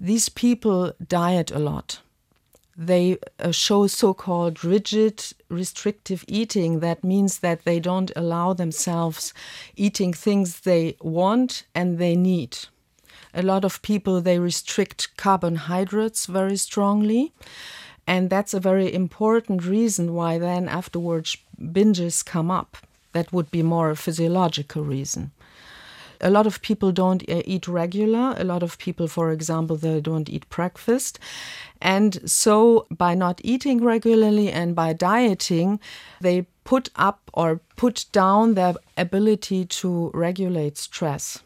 these 0.00 0.28
people 0.28 0.92
diet 1.06 1.50
a 1.50 1.58
lot. 1.58 2.00
They 2.76 3.18
uh, 3.40 3.50
show 3.50 3.88
so 3.88 4.14
called 4.14 4.64
rigid 4.64 5.24
restrictive 5.48 6.24
eating. 6.28 6.78
That 6.78 7.02
means 7.02 7.40
that 7.40 7.64
they 7.64 7.80
don't 7.80 8.12
allow 8.14 8.52
themselves 8.52 9.34
eating 9.74 10.12
things 10.12 10.60
they 10.60 10.96
want 11.00 11.64
and 11.74 11.98
they 11.98 12.14
need. 12.14 12.56
A 13.34 13.42
lot 13.42 13.64
of 13.64 13.82
people 13.82 14.20
they 14.20 14.38
restrict 14.38 15.16
carbohydrates 15.16 16.26
very 16.26 16.56
strongly. 16.56 17.32
And 18.06 18.30
that's 18.30 18.54
a 18.54 18.60
very 18.60 18.94
important 18.94 19.64
reason 19.64 20.14
why 20.14 20.38
then 20.38 20.68
afterwards 20.68 21.36
binges 21.60 22.24
come 22.24 22.50
up. 22.50 22.76
That 23.12 23.32
would 23.32 23.50
be 23.50 23.62
more 23.62 23.90
a 23.90 23.96
physiological 23.96 24.84
reason 24.84 25.32
a 26.20 26.30
lot 26.30 26.46
of 26.46 26.60
people 26.62 26.92
don't 26.92 27.22
uh, 27.28 27.42
eat 27.44 27.68
regular. 27.68 28.34
A 28.36 28.44
lot 28.44 28.62
of 28.62 28.78
people, 28.78 29.08
for 29.08 29.30
example, 29.32 29.76
they 29.76 30.00
don't 30.00 30.28
eat 30.28 30.48
breakfast. 30.48 31.18
And 31.80 32.28
so 32.28 32.86
by 32.90 33.14
not 33.14 33.40
eating 33.44 33.84
regularly 33.84 34.50
and 34.50 34.74
by 34.74 34.92
dieting, 34.92 35.80
they 36.20 36.46
put 36.64 36.90
up 36.96 37.30
or 37.32 37.60
put 37.76 38.06
down 38.12 38.54
their 38.54 38.74
ability 38.96 39.64
to 39.64 40.10
regulate 40.12 40.76
stress. 40.76 41.40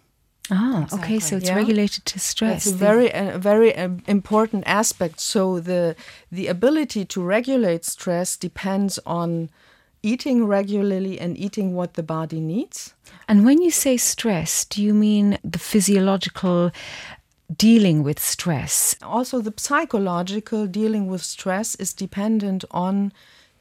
Ah, 0.51 0.83
exactly. 0.83 0.99
okay. 0.99 1.19
So 1.21 1.37
it's 1.37 1.49
yeah. 1.49 1.55
regulated 1.55 2.05
to 2.07 2.19
stress. 2.19 2.67
It's 2.67 2.75
a 2.75 2.79
very, 2.79 3.11
a 3.11 3.39
very 3.39 3.77
uh, 3.77 3.91
important 4.07 4.65
aspect. 4.67 5.21
So 5.21 5.61
the 5.61 5.95
the 6.31 6.49
ability 6.49 7.05
to 7.05 7.23
regulate 7.23 7.85
stress 7.85 8.37
depends 8.37 8.99
on 9.07 9.51
eating 10.03 10.47
regularly 10.47 11.21
and 11.21 11.39
eating 11.39 11.75
what 11.75 11.95
the 11.95 12.03
body 12.03 12.41
needs. 12.41 12.95
And 13.33 13.47
when 13.47 13.63
you 13.63 13.71
say 13.71 13.97
stress, 13.97 14.67
do 14.67 14.83
you 14.83 14.93
mean 14.93 15.39
the 15.43 15.59
physiological 15.59 16.71
dealing 17.57 18.03
with 18.03 18.19
stress? 18.21 18.95
Also, 19.01 19.41
the 19.41 19.55
psychological 19.57 20.67
dealing 20.67 21.07
with 21.07 21.23
stress 21.23 21.75
is 21.77 21.95
dependent 21.95 22.63
on 22.71 23.11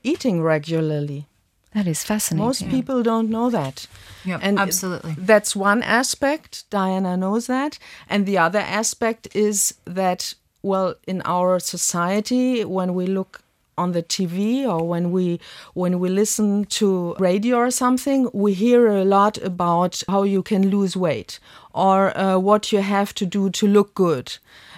eating 0.03 0.41
regularly. 0.41 1.27
That 1.73 1.87
is 1.87 2.03
fascinating. 2.03 2.45
Most 2.45 2.67
people 2.67 3.01
don't 3.01 3.29
know 3.29 3.49
that. 3.49 3.87
Yeah, 4.25 4.39
and 4.41 4.59
absolutely. 4.59 5.15
That's 5.17 5.55
one 5.55 5.83
aspect. 5.83 6.69
Diana 6.69 7.15
knows 7.15 7.47
that. 7.47 7.79
And 8.09 8.25
the 8.25 8.39
other 8.39 8.59
aspect 8.59 9.33
is 9.33 9.73
that, 9.85 10.33
well, 10.61 10.95
in 11.07 11.21
our 11.23 11.61
society, 11.61 12.65
when 12.65 12.93
we 12.93 13.05
look 13.05 13.41
on 13.77 13.91
the 13.91 14.03
TV 14.03 14.65
or 14.65 14.87
when 14.87 15.11
we 15.11 15.39
when 15.73 15.99
we 15.99 16.09
listen 16.09 16.65
to 16.65 17.15
radio 17.19 17.57
or 17.57 17.71
something, 17.71 18.29
we 18.33 18.53
hear 18.53 18.87
a 18.87 19.05
lot 19.05 19.37
about 19.39 20.03
how 20.07 20.23
you 20.23 20.43
can 20.43 20.69
lose 20.69 20.95
weight 20.95 21.39
or 21.73 22.15
uh, 22.17 22.37
what 22.37 22.71
you 22.71 22.81
have 22.81 23.13
to 23.15 23.25
do 23.25 23.49
to 23.49 23.67
look 23.67 23.93
good. 23.93 24.37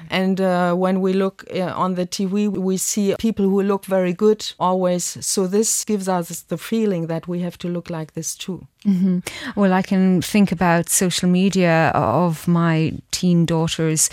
And 0.10 0.40
uh, 0.42 0.74
when 0.76 1.02
we 1.02 1.14
look 1.14 1.46
uh, 1.54 1.74
on 1.76 1.96
the 1.96 2.06
TV, 2.06 2.50
we 2.50 2.78
see 2.78 3.16
people 3.20 3.46
who 3.46 3.62
look 3.62 3.86
very 3.86 4.14
good 4.14 4.46
always. 4.60 5.04
So 5.26 5.48
this 5.48 5.86
gives 5.86 6.08
us 6.10 6.42
the 6.42 6.58
feeling 6.58 7.08
that 7.08 7.28
we 7.28 7.40
have 7.40 7.58
to 7.60 7.68
look 7.68 7.90
like 7.90 8.14
this 8.14 8.36
too. 8.36 8.68
Mm-hmm. 8.86 9.20
Well, 9.56 9.74
I 9.74 9.82
can 9.82 10.22
think 10.22 10.52
about 10.52 10.90
social 10.90 11.30
media 11.30 11.92
of 11.96 12.48
my 12.48 12.94
teen 13.12 13.46
daughters 13.46 14.10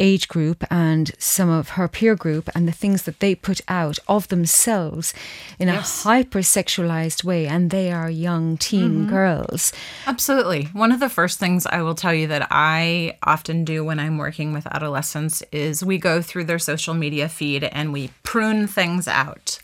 age 0.00 0.26
group 0.26 0.64
and 0.70 1.12
some 1.18 1.48
of 1.48 1.70
her 1.70 1.86
peer 1.86 2.16
group 2.16 2.48
and 2.54 2.66
the 2.66 2.72
things 2.72 3.02
that 3.02 3.20
they 3.20 3.34
put 3.34 3.60
out 3.68 3.98
of 4.08 4.26
themselves 4.28 5.14
in 5.58 5.68
yes. 5.68 6.04
a 6.04 6.08
hypersexualized 6.08 7.22
way 7.22 7.46
and 7.46 7.70
they 7.70 7.92
are 7.92 8.10
young 8.10 8.56
teen 8.56 9.02
mm-hmm. 9.02 9.10
girls 9.10 9.72
absolutely 10.06 10.64
one 10.72 10.90
of 10.90 10.98
the 10.98 11.08
first 11.08 11.38
things 11.38 11.66
i 11.66 11.82
will 11.82 11.94
tell 11.94 12.14
you 12.14 12.26
that 12.26 12.48
i 12.50 13.16
often 13.22 13.64
do 13.64 13.84
when 13.84 14.00
i'm 14.00 14.18
working 14.18 14.52
with 14.52 14.66
adolescents 14.68 15.42
is 15.52 15.84
we 15.84 15.98
go 15.98 16.22
through 16.22 16.44
their 16.44 16.58
social 16.58 16.94
media 16.94 17.28
feed 17.28 17.62
and 17.62 17.92
we 17.92 18.10
prune 18.22 18.66
things 18.66 19.06
out 19.06 19.58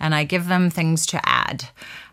and 0.00 0.14
i 0.14 0.24
give 0.24 0.48
them 0.48 0.70
things 0.70 1.04
to 1.04 1.20
add 1.28 1.68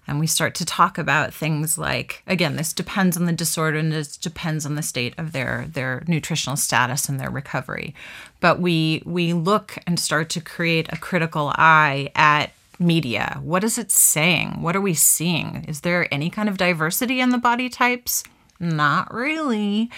and 0.09 0.19
we 0.19 0.27
start 0.27 0.55
to 0.55 0.65
talk 0.65 0.97
about 0.97 1.33
things 1.33 1.77
like 1.77 2.23
again 2.25 2.55
this 2.55 2.73
depends 2.73 3.15
on 3.15 3.25
the 3.25 3.31
disorder 3.31 3.77
and 3.77 3.91
this 3.91 4.17
depends 4.17 4.65
on 4.65 4.75
the 4.75 4.81
state 4.81 5.13
of 5.17 5.31
their 5.31 5.67
their 5.71 6.03
nutritional 6.07 6.57
status 6.57 7.07
and 7.07 7.19
their 7.19 7.29
recovery. 7.29 7.93
But 8.39 8.59
we 8.59 9.03
we 9.05 9.33
look 9.33 9.77
and 9.85 9.99
start 9.99 10.29
to 10.31 10.41
create 10.41 10.91
a 10.91 10.97
critical 10.97 11.53
eye 11.55 12.11
at 12.15 12.51
media. 12.79 13.39
What 13.43 13.63
is 13.63 13.77
it 13.77 13.91
saying? 13.91 14.61
What 14.61 14.75
are 14.75 14.81
we 14.81 14.95
seeing? 14.95 15.65
Is 15.67 15.81
there 15.81 16.11
any 16.13 16.29
kind 16.29 16.49
of 16.49 16.57
diversity 16.57 17.19
in 17.19 17.29
the 17.29 17.37
body 17.37 17.69
types? 17.69 18.23
Not 18.59 19.13
really. 19.13 19.89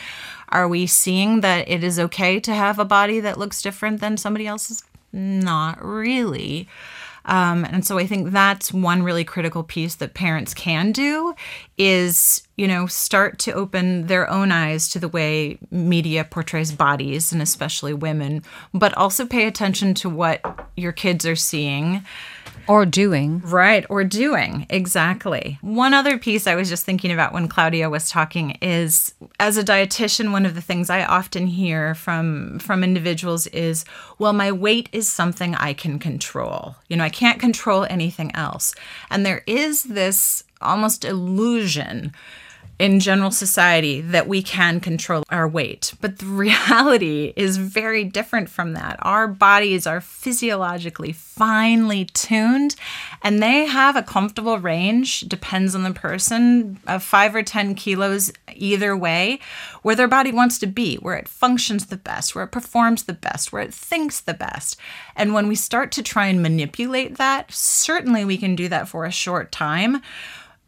Are 0.50 0.67
we 0.67 0.88
seeing 0.88 1.41
that 1.41 1.69
it 1.69 1.84
is 1.84 2.00
okay 2.00 2.39
to 2.41 2.54
have 2.54 2.80
a 2.80 2.86
body 2.86 3.21
that 3.21 3.39
looks 3.39 3.62
different 3.62 4.02
than 4.02 4.17
somebody 4.17 4.45
else's? 4.45 4.84
Not 5.13 5.84
really 5.84 6.67
um, 7.26 7.66
and 7.66 7.86
so 7.86 7.98
I 7.98 8.08
think 8.08 8.32
that's 8.32 8.74
one 8.74 9.04
really 9.04 9.24
critical 9.24 9.64
piece 9.64 9.96
that 9.96 10.14
parents 10.14 10.54
can 10.54 10.92
do 10.92 11.36
is, 11.78 12.48
you 12.58 12.68
know, 12.68 12.88
start 12.88 13.40
to 13.40 13.54
open 13.54 14.08
their 14.08 14.30
own 14.30 14.52
eyes 14.52 14.90
to 14.90 15.00
the 15.00 15.08
way 15.08 15.60
media 15.70 16.24
portrays 16.24 16.72
bodies 16.72 17.32
and 17.32 17.42
especially 17.42 17.94
women, 17.94 18.44
but 18.74 18.96
also 18.98 19.26
pay 19.26 19.46
attention 19.46 19.94
to 19.96 20.10
what 20.10 20.70
your 20.76 20.92
kids 20.92 21.26
are 21.26 21.36
seeing 21.36 22.04
or 22.67 22.86
doing. 22.86 23.39
Right, 23.39 23.86
or 23.89 24.04
doing. 24.04 24.65
Exactly. 24.69 25.58
One 25.62 25.93
other 25.93 26.17
piece 26.17 26.47
I 26.47 26.56
was 26.56 26.69
just 26.69 26.86
thinking 26.86 27.12
about 27.12 27.34
when 27.34 27.47
Claudia 27.47 27.89
was 27.89 28.10
talking 28.10 28.52
is 28.62 29.13
as 29.39 29.58
a 29.58 29.63
dietitian 29.63 30.32
one 30.32 30.45
of 30.45 30.56
the 30.56 30.62
things 30.62 30.89
I 30.89 31.04
often 31.04 31.47
hear 31.47 31.95
from 31.95 32.60
from 32.60 32.84
individuals 32.84 33.47
is, 33.47 33.86
well, 34.19 34.34
my 34.34 34.52
weight 34.52 34.89
is 34.91 35.10
something 35.10 35.56
I 35.56 35.74
can 35.74 36.00
control. 36.00 36.76
You 36.88 36.97
know, 36.97 37.04
I 37.04 37.10
can't 37.10 37.39
control 37.39 37.86
anything 37.89 38.36
else. 38.36 38.74
And 39.10 39.26
there 39.26 39.43
is 39.47 39.84
this 39.84 40.43
almost 40.62 41.04
illusion 41.04 42.13
in 42.82 43.00
general 43.00 43.30
society 43.30 44.02
that 44.02 44.28
we 44.28 44.41
can 44.41 44.80
control 44.80 45.24
our 45.30 45.48
weight. 45.48 45.94
But 46.02 46.17
the 46.17 46.26
reality 46.48 47.32
is 47.36 47.58
very 47.58 48.04
different 48.04 48.50
from 48.50 48.74
that. 48.74 48.98
Our 49.04 49.28
bodies 49.28 49.86
are 49.86 50.02
physiologically 50.02 51.12
finely 51.12 52.06
tuned 52.06 52.76
and 53.22 53.41
they 53.41 53.67
have 53.67 53.96
a 53.96 54.02
comfortable 54.02 54.58
range, 54.58 55.22
depends 55.22 55.76
on 55.76 55.84
the 55.84 55.94
person, 55.94 56.80
of 56.88 57.04
five 57.04 57.36
or 57.36 57.44
10 57.44 57.76
kilos 57.76 58.32
either 58.56 58.98
way, 58.98 59.39
where 59.84 59.96
their 59.96 60.08
body 60.08 60.32
wants 60.32 60.58
to 60.58 60.67
be, 60.67 60.96
where 60.96 61.15
it 61.15 61.28
functions 61.28 61.86
the 61.86 61.98
best, 61.98 62.34
where 62.34 62.46
it 62.46 62.52
performs 62.52 63.04
the 63.04 63.13
best, 63.13 63.54
where 63.54 63.62
it 63.62 63.76
thinks 63.76 64.20
the 64.20 64.34
best. 64.34 64.76
And 65.15 65.36
when 65.36 65.48
we 65.48 65.54
start 65.54 65.91
to 65.91 66.04
try 66.04 66.26
and 66.28 66.41
manipulate 66.41 67.17
that, 67.17 67.52
certainly 67.52 68.26
we 68.26 68.38
can 68.39 68.56
do 68.56 68.67
that 68.70 68.88
for 68.88 69.06
a 69.06 69.12
short 69.12 69.52
time 69.52 70.02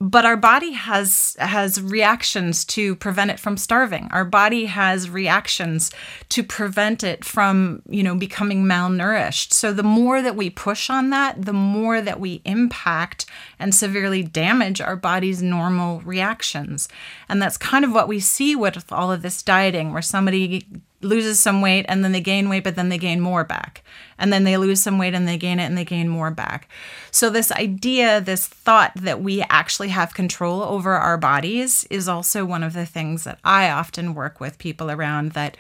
but 0.04 0.26
our 0.26 0.36
body 0.36 0.74
has 0.74 1.38
has 1.39 1.82
reactions 1.82 2.66
to 2.66 2.94
prevent 2.98 3.32
it 3.32 3.39
from 3.39 3.56
starving. 3.56 4.10
Our 4.12 4.26
body 4.26 4.66
has 4.66 5.10
reactions 5.10 5.92
to 6.28 6.44
prevent 6.44 7.06
it 7.06 7.24
from 7.24 7.82
you 7.88 8.04
know 8.04 8.13
becoming 8.13 8.66
malnourished. 8.66 9.54
So 9.54 9.72
the 9.72 9.82
more 9.82 10.22
that 10.22 10.36
we 10.36 10.50
push 10.50 10.89
on 10.89 11.10
that 11.12 11.46
the 11.46 11.54
more 11.54 12.02
that 12.02 12.20
we 12.20 12.42
impact 12.44 13.26
and 13.58 13.74
severely 13.74 14.24
damage 14.24 14.82
our 14.82 14.98
body's 14.98 15.42
normal 15.42 16.02
reactions. 16.02 16.89
And 17.30 17.42
that's 17.42 17.58
kind 17.58 17.86
of 17.86 17.94
what 17.94 18.10
we 18.10 18.20
see 18.20 18.58
with 18.58 18.92
all 18.92 19.10
of 19.10 19.22
this 19.22 19.42
dieting 19.42 19.94
where 19.94 20.02
somebody 20.02 20.66
loses 21.04 21.39
some 21.39 21.62
weight 21.62 21.86
and 21.88 22.04
then 22.04 22.12
they 22.12 22.22
gain 22.22 22.50
weight, 22.50 22.63
but 22.63 22.76
then 22.76 22.89
they 22.89 22.98
gain 22.98 23.20
more 23.20 23.44
back. 23.44 23.84
And 24.18 24.32
then 24.32 24.44
they 24.44 24.58
lose 24.58 24.82
some 24.82 24.98
weight 24.98 25.13
and 25.13 25.28
they 25.28 25.38
gain 25.38 25.60
it 25.60 25.63
and 25.63 25.78
they 25.78 25.86
gain 25.86 26.08
more 26.08 26.32
back. 26.32 26.70
So, 27.12 27.30
this 27.30 27.52
idea, 27.52 28.22
this 28.22 28.48
thought 28.48 28.92
that 28.96 29.22
we 29.22 29.42
actually 29.44 29.89
have 29.89 30.13
control 30.13 30.63
over 30.63 30.94
our 30.94 31.18
bodies 31.18 31.86
is 31.89 32.08
also 32.08 32.46
one 32.46 32.63
of 32.63 32.74
the 32.74 32.86
things 32.86 33.24
that 33.24 33.39
I 33.44 33.70
often 33.70 34.13
work 34.13 34.39
with 34.39 34.58
people 34.58 34.89
around 34.89 35.32
that 35.32 35.58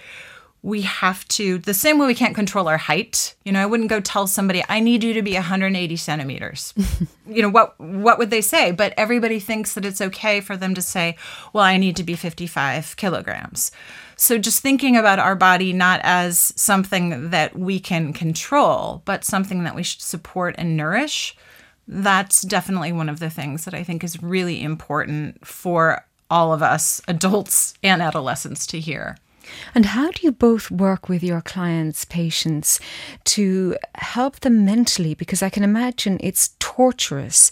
we 0.63 0.81
have 0.81 1.27
to 1.27 1.59
the 1.59 1.73
same 1.73 1.99
way 1.99 2.07
we 2.07 2.15
can't 2.15 2.33
control 2.33 2.69
our 2.69 2.77
height 2.77 3.35
you 3.43 3.51
know 3.51 3.61
i 3.61 3.65
wouldn't 3.65 3.89
go 3.89 3.99
tell 3.99 4.25
somebody 4.25 4.63
i 4.69 4.79
need 4.79 5.03
you 5.03 5.13
to 5.13 5.21
be 5.21 5.33
180 5.33 5.95
centimeters. 5.95 6.73
You 7.25 7.41
know 7.41 7.49
what 7.49 7.79
what 7.79 8.19
would 8.19 8.31
they 8.31 8.41
say? 8.41 8.71
But 8.71 8.93
everybody 8.97 9.39
thinks 9.39 9.73
that 9.73 9.85
it's 9.85 10.01
okay 10.01 10.41
for 10.41 10.57
them 10.57 10.75
to 10.75 10.81
say 10.81 11.15
well 11.53 11.63
i 11.63 11.77
need 11.77 11.95
to 11.95 12.03
be 12.03 12.15
55 12.15 12.97
kilograms. 12.97 13.71
So 14.17 14.37
just 14.37 14.61
thinking 14.61 14.97
about 14.97 15.19
our 15.19 15.35
body 15.35 15.71
not 15.73 16.01
as 16.03 16.53
something 16.55 17.29
that 17.29 17.57
we 17.57 17.79
can 17.79 18.11
control 18.13 19.01
but 19.05 19.23
something 19.23 19.63
that 19.63 19.75
we 19.75 19.83
should 19.83 20.01
support 20.01 20.55
and 20.57 20.75
nourish 20.75 21.35
that's 21.87 22.41
definitely 22.41 22.91
one 22.91 23.09
of 23.09 23.19
the 23.19 23.29
things 23.29 23.65
that 23.65 23.73
i 23.73 23.83
think 23.83 24.03
is 24.03 24.23
really 24.23 24.61
important 24.61 25.45
for 25.45 26.05
all 26.29 26.53
of 26.53 26.61
us 26.61 27.01
adults 27.07 27.73
and 27.83 28.01
adolescents 28.01 28.65
to 28.67 28.79
hear 28.79 29.17
and 29.75 29.87
how 29.87 30.11
do 30.11 30.21
you 30.21 30.31
both 30.31 30.71
work 30.71 31.09
with 31.09 31.23
your 31.23 31.41
clients, 31.41 32.05
patients, 32.05 32.79
to 33.25 33.75
help 33.95 34.41
them 34.41 34.65
mentally? 34.65 35.13
Because 35.13 35.41
I 35.41 35.49
can 35.49 35.63
imagine 35.63 36.17
it's 36.21 36.55
torturous. 36.59 37.51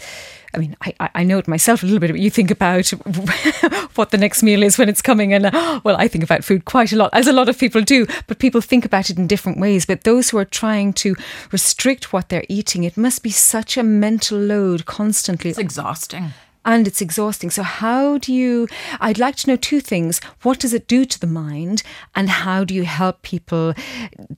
I 0.54 0.58
mean, 0.58 0.76
I, 0.82 1.10
I 1.16 1.24
know 1.24 1.38
it 1.38 1.48
myself 1.48 1.82
a 1.82 1.86
little 1.86 2.00
bit, 2.00 2.12
but 2.12 2.20
you 2.20 2.30
think 2.30 2.52
about 2.52 2.90
what 3.96 4.12
the 4.12 4.18
next 4.18 4.44
meal 4.44 4.64
is 4.64 4.78
when 4.78 4.90
it's 4.90 5.02
coming. 5.02 5.34
And 5.34 5.46
well, 5.84 5.96
I 5.98 6.08
think 6.08 6.24
about 6.24 6.44
food 6.44 6.66
quite 6.66 6.92
a 6.92 6.98
lot, 6.98 7.10
as 7.14 7.28
a 7.28 7.34
lot 7.34 7.50
of 7.50 7.58
people 7.58 7.82
do, 7.82 8.06
but 8.28 8.40
people 8.40 8.62
think 8.62 8.84
about 8.84 9.10
it 9.10 9.18
in 9.18 9.28
different 9.28 9.60
ways. 9.60 9.86
But 9.86 10.04
those 10.04 10.30
who 10.30 10.38
are 10.38 10.46
trying 10.46 10.94
to 10.94 11.16
restrict 11.52 12.12
what 12.12 12.30
they're 12.30 12.46
eating, 12.50 12.84
it 12.84 12.98
must 12.98 13.24
be 13.24 13.32
such 13.32 13.78
a 13.78 13.84
mental 13.84 14.38
load 14.38 14.86
constantly. 14.86 15.52
It's 15.52 15.60
exhausting 15.60 16.34
and 16.64 16.88
it's 16.88 17.02
exhausting. 17.02 17.50
So, 17.50 17.64
how 17.64 18.18
do 18.18 18.34
you? 18.34 18.68
I'd 19.00 19.20
like 19.20 19.36
to 19.38 19.50
know 19.50 19.56
two 19.56 19.82
things. 19.82 20.20
What 20.44 20.60
does 20.60 20.74
it 20.74 20.88
do 20.88 21.06
to 21.06 21.20
the 21.20 21.28
mind, 21.28 21.84
and 22.16 22.30
how 22.30 22.64
do 22.64 22.74
you 22.74 22.84
help 22.84 23.22
people 23.22 23.74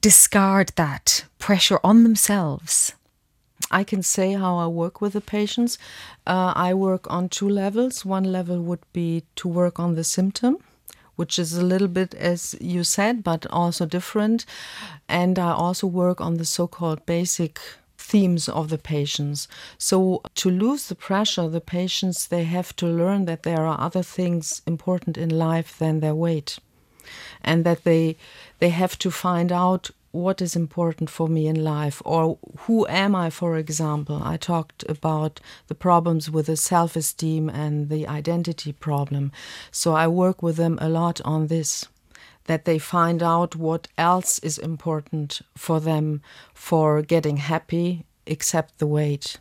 discard 0.01 0.71
that 0.75 1.25
pressure 1.39 1.79
on 1.83 2.03
themselves? 2.03 2.93
I 3.71 3.83
can 3.83 4.03
say 4.03 4.33
how 4.33 4.57
I 4.57 4.67
work 4.67 5.01
with 5.01 5.13
the 5.13 5.21
patients. 5.21 5.77
Uh, 6.27 6.53
I 6.55 6.73
work 6.73 7.09
on 7.09 7.29
two 7.29 7.49
levels. 7.49 8.05
One 8.05 8.31
level 8.31 8.61
would 8.61 8.85
be 8.93 9.23
to 9.37 9.47
work 9.47 9.79
on 9.79 9.95
the 9.95 10.03
symptom, 10.03 10.57
which 11.15 11.39
is 11.39 11.53
a 11.53 11.65
little 11.65 11.87
bit, 11.87 12.13
as 12.13 12.55
you 12.61 12.83
said, 12.83 13.23
but 13.23 13.47
also 13.49 13.85
different. 13.85 14.45
And 15.09 15.39
I 15.39 15.51
also 15.53 15.87
work 15.87 16.21
on 16.21 16.37
the 16.37 16.45
so 16.45 16.67
called 16.67 17.05
basic 17.05 17.59
themes 18.13 18.47
of 18.47 18.69
the 18.69 18.77
patients. 18.77 19.47
So 19.79 20.21
to 20.35 20.47
lose 20.51 20.83
the 20.87 21.01
pressure, 21.09 21.47
the 21.49 21.67
patients 21.79 22.27
they 22.27 22.43
have 22.43 22.75
to 22.75 22.85
learn 22.85 23.25
that 23.25 23.41
there 23.41 23.65
are 23.65 23.79
other 23.87 24.03
things 24.03 24.61
important 24.67 25.17
in 25.17 25.31
life 25.49 25.79
than 25.79 25.99
their 25.99 26.13
weight. 26.13 26.59
And 27.43 27.65
that 27.65 27.83
they 27.83 28.15
they 28.59 28.69
have 28.69 28.95
to 28.99 29.09
find 29.09 29.51
out 29.51 29.89
what 30.11 30.41
is 30.43 30.55
important 30.55 31.09
for 31.09 31.27
me 31.27 31.47
in 31.47 31.63
life 31.63 31.99
or 32.05 32.37
who 32.63 32.85
am 32.87 33.15
I 33.15 33.31
for 33.31 33.57
example 33.57 34.21
I 34.33 34.37
talked 34.37 34.81
about 34.87 35.39
the 35.69 35.79
problems 35.87 36.29
with 36.29 36.45
the 36.45 36.55
self-esteem 36.55 37.49
and 37.49 37.89
the 37.89 38.07
identity 38.07 38.73
problem 38.73 39.31
so 39.71 39.87
I 40.03 40.07
work 40.07 40.43
with 40.43 40.55
them 40.57 40.77
a 40.79 40.87
lot 40.87 41.19
on 41.25 41.47
this 41.47 41.87
that 42.45 42.65
they 42.65 42.77
find 42.77 43.23
out 43.23 43.55
what 43.55 43.87
else 43.97 44.39
is 44.39 44.57
important 44.57 45.41
for 45.55 45.79
them 45.79 46.21
for 46.53 47.01
getting 47.01 47.37
happy 47.37 48.05
except 48.25 48.79
the 48.79 48.87
weight. 48.87 49.37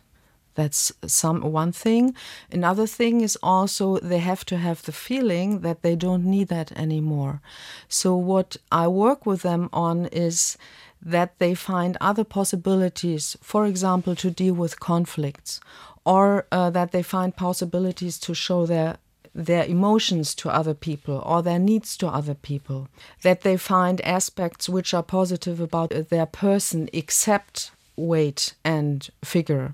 That's 0.55 0.91
some 1.07 1.41
one 1.41 1.71
thing. 1.71 2.15
Another 2.51 2.85
thing 2.85 3.21
is 3.21 3.37
also 3.41 3.97
they 3.97 4.19
have 4.19 4.45
to 4.45 4.57
have 4.57 4.83
the 4.83 4.91
feeling 4.91 5.61
that 5.61 5.81
they 5.81 5.95
don't 5.95 6.25
need 6.25 6.49
that 6.49 6.71
anymore. 6.73 7.41
So 7.87 8.15
what 8.15 8.57
i 8.71 8.87
work 8.87 9.25
with 9.25 9.41
them 9.41 9.69
on 9.73 10.05
is 10.07 10.57
that 11.01 11.37
they 11.39 11.53
find 11.53 11.97
other 11.99 12.23
possibilities 12.23 13.35
for 13.41 13.65
example 13.65 14.15
to 14.15 14.31
deal 14.31 14.53
with 14.53 14.79
conflicts 14.79 15.59
or 16.05 16.47
uh, 16.51 16.69
that 16.69 16.91
they 16.91 17.03
find 17.03 17.35
possibilities 17.35 18.17
to 18.19 18.33
show 18.33 18.65
their 18.65 18.97
their 19.35 19.65
emotions 19.65 20.35
to 20.35 20.49
other 20.49 20.73
people 20.73 21.21
or 21.25 21.41
their 21.41 21.59
needs 21.59 21.97
to 21.97 22.07
other 22.07 22.35
people, 22.35 22.87
that 23.23 23.41
they 23.41 23.57
find 23.57 23.99
aspects 24.01 24.69
which 24.69 24.93
are 24.93 25.03
positive 25.03 25.59
about 25.59 25.89
their 26.09 26.25
person 26.25 26.89
except 26.93 27.71
weight 27.95 28.53
and 28.63 29.09
figure. 29.23 29.73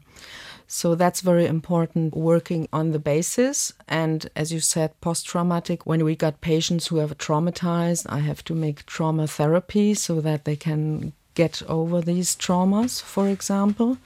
So 0.71 0.93
that's 0.93 1.21
very 1.21 1.47
important 1.47 2.15
working 2.15 2.67
on 2.71 2.91
the 2.91 2.99
basis. 2.99 3.73
And 3.87 4.29
as 4.35 4.53
you 4.53 4.59
said, 4.59 4.99
post 5.01 5.25
traumatic, 5.25 5.85
when 5.85 6.05
we 6.05 6.15
got 6.15 6.41
patients 6.41 6.87
who 6.87 6.97
have 6.97 7.17
traumatized, 7.17 8.05
I 8.07 8.19
have 8.19 8.43
to 8.45 8.53
make 8.53 8.85
trauma 8.85 9.25
therapy 9.25 9.95
so 9.95 10.21
that 10.21 10.45
they 10.45 10.55
can 10.55 11.13
get 11.33 11.63
over 11.67 12.01
these 12.01 12.35
traumas, 12.35 13.01
for 13.01 13.27
example. 13.27 13.97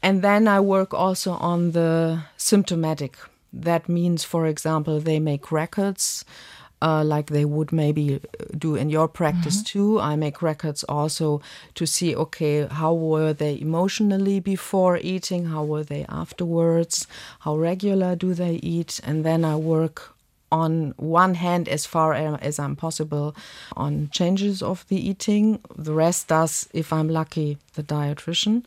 And 0.00 0.22
then 0.22 0.46
I 0.46 0.60
work 0.60 0.94
also 0.94 1.32
on 1.32 1.72
the 1.72 2.22
symptomatic 2.36 3.16
that 3.62 3.88
means, 3.88 4.24
for 4.24 4.46
example, 4.46 5.00
they 5.00 5.20
make 5.20 5.52
records 5.52 6.24
uh, 6.82 7.02
like 7.02 7.28
they 7.28 7.46
would 7.46 7.72
maybe 7.72 8.20
do 8.56 8.74
in 8.74 8.90
your 8.90 9.08
practice 9.08 9.62
too. 9.62 9.98
I 10.00 10.16
make 10.16 10.42
records 10.42 10.84
also 10.84 11.40
to 11.76 11.86
see, 11.86 12.14
okay, 12.14 12.66
how 12.66 12.92
were 12.92 13.32
they 13.32 13.58
emotionally 13.58 14.38
before 14.38 14.98
eating? 14.98 15.46
How 15.46 15.64
were 15.64 15.82
they 15.82 16.04
afterwards? 16.08 17.06
How 17.40 17.56
regular 17.56 18.16
do 18.16 18.34
they 18.34 18.56
eat? 18.56 19.00
And 19.02 19.24
then 19.24 19.44
I 19.44 19.56
work 19.56 20.14
on 20.52 20.92
one 20.98 21.34
hand 21.34 21.68
as 21.68 21.86
far 21.86 22.12
as 22.14 22.58
I'm 22.58 22.76
possible 22.76 23.34
on 23.76 24.10
changes 24.12 24.62
of 24.62 24.86
the 24.88 25.08
eating. 25.08 25.60
The 25.74 25.94
rest 25.94 26.28
does, 26.28 26.68
if 26.74 26.92
I'm 26.92 27.08
lucky, 27.08 27.56
the 27.74 27.82
dietitian. 27.82 28.64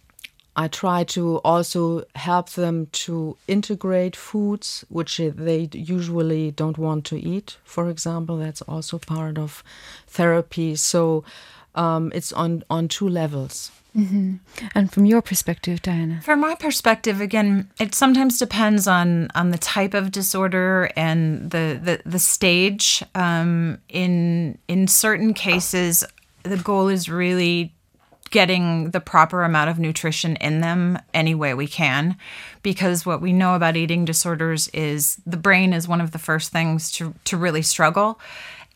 I 0.57 0.67
try 0.67 1.03
to 1.03 1.37
also 1.45 2.03
help 2.15 2.49
them 2.49 2.87
to 3.03 3.37
integrate 3.47 4.15
foods 4.15 4.83
which 4.89 5.17
they 5.17 5.69
usually 5.71 6.49
don't 6.49 6.79
want 6.79 7.05
to 7.05 7.15
eat. 7.15 7.57
For 7.63 7.89
example, 7.89 8.37
that's 8.37 8.63
also 8.63 8.97
part 8.97 9.37
of 9.37 9.63
therapy. 10.07 10.75
So 10.75 11.23
um, 11.75 12.11
it's 12.15 12.33
on 12.33 12.63
on 12.69 12.87
two 12.87 13.07
levels. 13.07 13.71
Mm-hmm. 13.95 14.35
And 14.75 14.91
from 14.91 15.05
your 15.05 15.21
perspective, 15.21 15.81
Diana? 15.81 16.21
From 16.21 16.39
my 16.39 16.55
perspective, 16.55 17.19
again, 17.21 17.69
it 17.79 17.95
sometimes 17.95 18.39
depends 18.39 18.87
on 18.87 19.29
on 19.35 19.51
the 19.51 19.57
type 19.57 19.93
of 19.93 20.11
disorder 20.11 20.89
and 20.95 21.51
the 21.51 21.79
the, 21.81 22.01
the 22.03 22.19
stage. 22.19 23.03
Um, 23.13 23.79
in 23.89 24.57
in 24.67 24.87
certain 24.87 25.33
cases, 25.33 26.03
the 26.43 26.57
goal 26.57 26.87
is 26.87 27.09
really 27.09 27.73
getting 28.29 28.91
the 28.91 28.99
proper 28.99 29.43
amount 29.43 29.69
of 29.69 29.79
nutrition 29.79 30.35
in 30.37 30.61
them 30.61 30.99
any 31.13 31.35
way 31.35 31.53
we 31.53 31.67
can 31.67 32.17
because 32.63 33.05
what 33.05 33.21
we 33.21 33.33
know 33.33 33.55
about 33.55 33.77
eating 33.77 34.05
disorders 34.05 34.67
is 34.69 35.21
the 35.25 35.37
brain 35.37 35.73
is 35.73 35.87
one 35.87 36.01
of 36.01 36.11
the 36.11 36.19
first 36.19 36.51
things 36.51 36.91
to, 36.91 37.13
to 37.23 37.37
really 37.37 37.61
struggle 37.61 38.19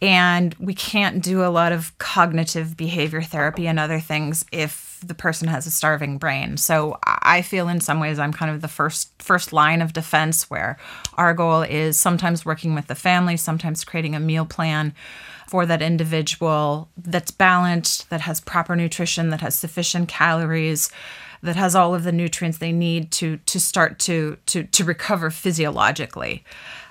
and 0.02 0.56
we 0.56 0.74
can't 0.74 1.24
do 1.24 1.44
a 1.44 1.50
lot 1.50 1.72
of 1.72 1.96
cognitive 2.00 2.76
behavior 2.76 3.22
therapy 3.22 3.68
and 3.68 3.80
other 3.80 4.00
things 4.00 4.44
if 4.52 5.00
the 5.06 5.14
person 5.14 5.48
has 5.48 5.68
a 5.68 5.72
starving 5.72 6.18
brain. 6.18 6.58
So 6.58 6.98
I 7.04 7.42
feel 7.44 7.68
in 7.68 7.82
some 7.82 8.00
ways 8.00 8.18
I'm 8.18 8.34
kind 8.34 8.52
of 8.54 8.62
the 8.62 8.68
first 8.68 9.12
first 9.22 9.54
line 9.54 9.82
of 9.82 9.94
defense 9.94 10.50
where 10.50 10.78
our 11.16 11.34
goal 11.34 11.62
is 11.62 12.00
sometimes 12.00 12.46
working 12.46 12.74
with 12.74 12.88
the 12.88 12.96
family, 12.96 13.38
sometimes 13.38 13.84
creating 13.84 14.16
a 14.16 14.20
meal 14.20 14.46
plan 14.46 14.94
for 15.52 15.66
that 15.66 15.82
individual 15.82 16.88
that's 16.96 17.30
balanced, 17.30 18.10
that 18.10 18.22
has 18.22 18.40
proper 18.40 18.74
nutrition, 18.74 19.32
that 19.32 19.42
has 19.42 19.54
sufficient 19.54 20.08
calories, 20.08 20.90
that 21.44 21.58
has 21.58 21.76
all 21.76 21.94
of 21.94 22.04
the 22.04 22.12
nutrients 22.14 22.60
they 22.60 22.72
need 22.72 23.12
to 23.12 23.36
to 23.36 23.60
start 23.60 24.00
to 24.00 24.38
to 24.46 24.64
to 24.64 24.86
recover 24.86 25.30
physiologically. 25.30 26.46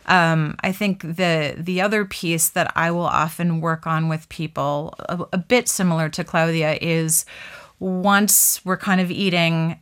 Um, 0.04 0.56
I 0.60 0.72
think 0.72 1.00
the 1.00 1.54
the 1.56 1.80
other 1.80 2.04
piece 2.04 2.50
that 2.50 2.70
I 2.76 2.90
will 2.90 3.06
often 3.24 3.62
work 3.62 3.86
on 3.86 4.10
with 4.10 4.28
people, 4.28 4.94
a, 4.98 5.24
a 5.32 5.38
bit 5.38 5.66
similar 5.66 6.10
to 6.10 6.22
Claudia, 6.22 6.76
is 6.82 7.24
once 7.78 8.60
we're 8.62 8.76
kind 8.76 9.00
of 9.00 9.10
eating 9.10 9.80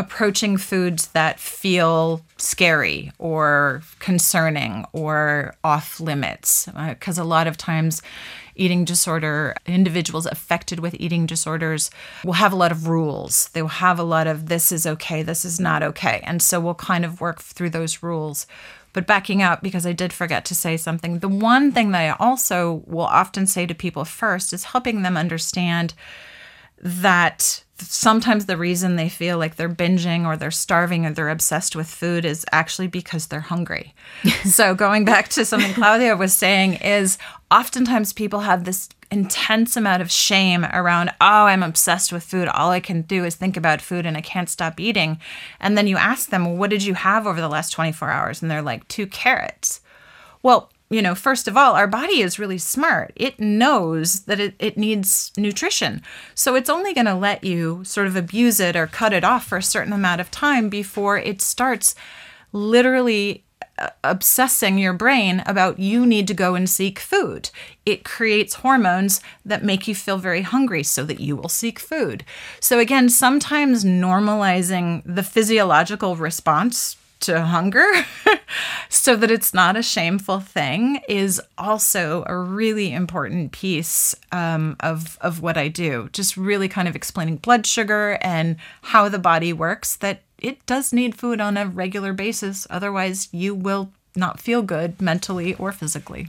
approaching 0.00 0.56
foods 0.56 1.08
that 1.08 1.38
feel 1.38 2.24
scary 2.38 3.12
or 3.18 3.82
concerning 3.98 4.86
or 4.94 5.54
off 5.62 6.00
limits. 6.00 6.66
Because 6.88 7.18
uh, 7.18 7.22
a 7.22 7.24
lot 7.24 7.46
of 7.46 7.58
times, 7.58 8.00
eating 8.54 8.86
disorder, 8.86 9.54
individuals 9.66 10.24
affected 10.24 10.80
with 10.80 10.96
eating 10.98 11.26
disorders 11.26 11.90
will 12.24 12.32
have 12.32 12.50
a 12.50 12.56
lot 12.56 12.72
of 12.72 12.88
rules. 12.88 13.48
They 13.48 13.60
will 13.60 13.68
have 13.68 13.98
a 13.98 14.02
lot 14.02 14.26
of 14.26 14.46
this 14.46 14.72
is 14.72 14.86
okay, 14.86 15.22
this 15.22 15.44
is 15.44 15.60
not 15.60 15.82
okay. 15.82 16.22
And 16.24 16.40
so 16.40 16.58
we'll 16.60 16.74
kind 16.74 17.04
of 17.04 17.20
work 17.20 17.42
through 17.42 17.70
those 17.70 18.02
rules. 18.02 18.46
But 18.94 19.06
backing 19.06 19.42
up, 19.42 19.62
because 19.62 19.84
I 19.84 19.92
did 19.92 20.14
forget 20.14 20.46
to 20.46 20.54
say 20.54 20.78
something, 20.78 21.18
the 21.18 21.28
one 21.28 21.72
thing 21.72 21.90
that 21.90 22.00
I 22.00 22.24
also 22.24 22.82
will 22.86 23.02
often 23.02 23.46
say 23.46 23.66
to 23.66 23.74
people 23.74 24.06
first 24.06 24.54
is 24.54 24.64
helping 24.64 25.02
them 25.02 25.18
understand 25.18 25.92
that 26.80 27.62
sometimes 27.78 28.46
the 28.46 28.56
reason 28.56 28.96
they 28.96 29.08
feel 29.08 29.38
like 29.38 29.56
they're 29.56 29.68
binging 29.68 30.26
or 30.26 30.36
they're 30.36 30.50
starving 30.50 31.06
or 31.06 31.12
they're 31.12 31.30
obsessed 31.30 31.74
with 31.74 31.88
food 31.88 32.24
is 32.24 32.44
actually 32.52 32.86
because 32.86 33.26
they're 33.26 33.40
hungry. 33.40 33.94
so, 34.44 34.74
going 34.74 35.04
back 35.04 35.28
to 35.30 35.44
something 35.44 35.74
Claudia 35.74 36.16
was 36.16 36.32
saying, 36.32 36.74
is 36.74 37.18
oftentimes 37.50 38.12
people 38.12 38.40
have 38.40 38.64
this 38.64 38.88
intense 39.10 39.76
amount 39.76 40.02
of 40.02 40.10
shame 40.10 40.64
around, 40.66 41.10
oh, 41.20 41.46
I'm 41.46 41.62
obsessed 41.62 42.12
with 42.12 42.22
food. 42.22 42.48
All 42.48 42.70
I 42.70 42.80
can 42.80 43.02
do 43.02 43.24
is 43.24 43.34
think 43.34 43.56
about 43.56 43.80
food 43.80 44.06
and 44.06 44.16
I 44.16 44.20
can't 44.20 44.48
stop 44.48 44.78
eating. 44.78 45.18
And 45.58 45.76
then 45.76 45.86
you 45.86 45.96
ask 45.96 46.30
them, 46.30 46.44
well, 46.44 46.56
what 46.56 46.70
did 46.70 46.84
you 46.84 46.94
have 46.94 47.26
over 47.26 47.40
the 47.40 47.48
last 47.48 47.70
24 47.70 48.08
hours? 48.10 48.40
And 48.40 48.50
they're 48.50 48.62
like, 48.62 48.86
two 48.88 49.06
carrots. 49.06 49.80
Well, 50.42 50.70
you 50.90 51.00
know, 51.00 51.14
first 51.14 51.46
of 51.46 51.56
all, 51.56 51.74
our 51.74 51.86
body 51.86 52.20
is 52.20 52.40
really 52.40 52.58
smart. 52.58 53.12
It 53.14 53.38
knows 53.38 54.22
that 54.22 54.40
it, 54.40 54.54
it 54.58 54.76
needs 54.76 55.30
nutrition. 55.36 56.02
So 56.34 56.56
it's 56.56 56.68
only 56.68 56.92
going 56.92 57.06
to 57.06 57.14
let 57.14 57.44
you 57.44 57.84
sort 57.84 58.08
of 58.08 58.16
abuse 58.16 58.58
it 58.58 58.74
or 58.74 58.88
cut 58.88 59.12
it 59.12 59.22
off 59.22 59.46
for 59.46 59.58
a 59.58 59.62
certain 59.62 59.92
amount 59.92 60.20
of 60.20 60.32
time 60.32 60.68
before 60.68 61.16
it 61.16 61.40
starts 61.40 61.94
literally 62.52 63.44
uh, 63.78 63.90
obsessing 64.02 64.78
your 64.78 64.92
brain 64.92 65.44
about 65.46 65.78
you 65.78 66.04
need 66.04 66.26
to 66.26 66.34
go 66.34 66.56
and 66.56 66.68
seek 66.68 66.98
food. 66.98 67.50
It 67.86 68.04
creates 68.04 68.54
hormones 68.54 69.20
that 69.44 69.64
make 69.64 69.86
you 69.86 69.94
feel 69.94 70.18
very 70.18 70.42
hungry 70.42 70.82
so 70.82 71.04
that 71.04 71.20
you 71.20 71.36
will 71.36 71.48
seek 71.48 71.78
food. 71.78 72.24
So, 72.58 72.80
again, 72.80 73.08
sometimes 73.08 73.84
normalizing 73.84 75.02
the 75.06 75.22
physiological 75.22 76.16
response 76.16 76.96
to 77.20 77.40
hunger 77.42 77.86
so 78.88 79.16
that 79.16 79.30
it's 79.30 79.54
not 79.54 79.76
a 79.76 79.82
shameful 79.82 80.40
thing 80.40 81.00
is 81.08 81.40
also 81.56 82.24
a 82.26 82.36
really 82.36 82.92
important 82.92 83.52
piece 83.52 84.14
um, 84.32 84.76
of, 84.80 85.18
of 85.20 85.40
what 85.40 85.56
I 85.56 85.68
do. 85.68 86.08
Just 86.12 86.36
really 86.36 86.68
kind 86.68 86.88
of 86.88 86.96
explaining 86.96 87.36
blood 87.36 87.66
sugar 87.66 88.18
and 88.22 88.56
how 88.82 89.08
the 89.08 89.18
body 89.18 89.52
works, 89.52 89.96
that 89.96 90.22
it 90.38 90.64
does 90.66 90.92
need 90.92 91.14
food 91.14 91.40
on 91.40 91.56
a 91.56 91.66
regular 91.66 92.12
basis. 92.12 92.66
Otherwise, 92.70 93.28
you 93.32 93.54
will 93.54 93.90
not 94.16 94.40
feel 94.40 94.62
good 94.62 95.00
mentally 95.00 95.54
or 95.54 95.72
physically. 95.72 96.28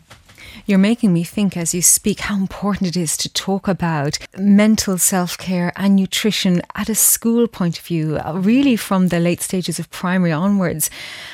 You're 0.65 0.77
making 0.77 1.13
me 1.13 1.23
think 1.23 1.57
as 1.57 1.73
you 1.73 1.81
speak 1.81 2.21
how 2.21 2.35
important 2.35 2.87
it 2.87 2.97
is 2.97 3.17
to 3.17 3.29
talk 3.33 3.67
about 3.67 4.17
mental 4.37 4.97
self 4.97 5.37
care 5.37 5.71
and 5.75 5.95
nutrition 5.95 6.61
at 6.75 6.89
a 6.89 6.95
school 6.95 7.47
point 7.47 7.79
of 7.79 7.85
view, 7.85 8.17
uh, 8.17 8.33
really 8.33 8.75
from 8.75 9.07
the 9.07 9.19
late 9.19 9.41
stages 9.41 9.79
of 9.79 9.89
primary 9.89 10.31
onwards. 10.31 10.89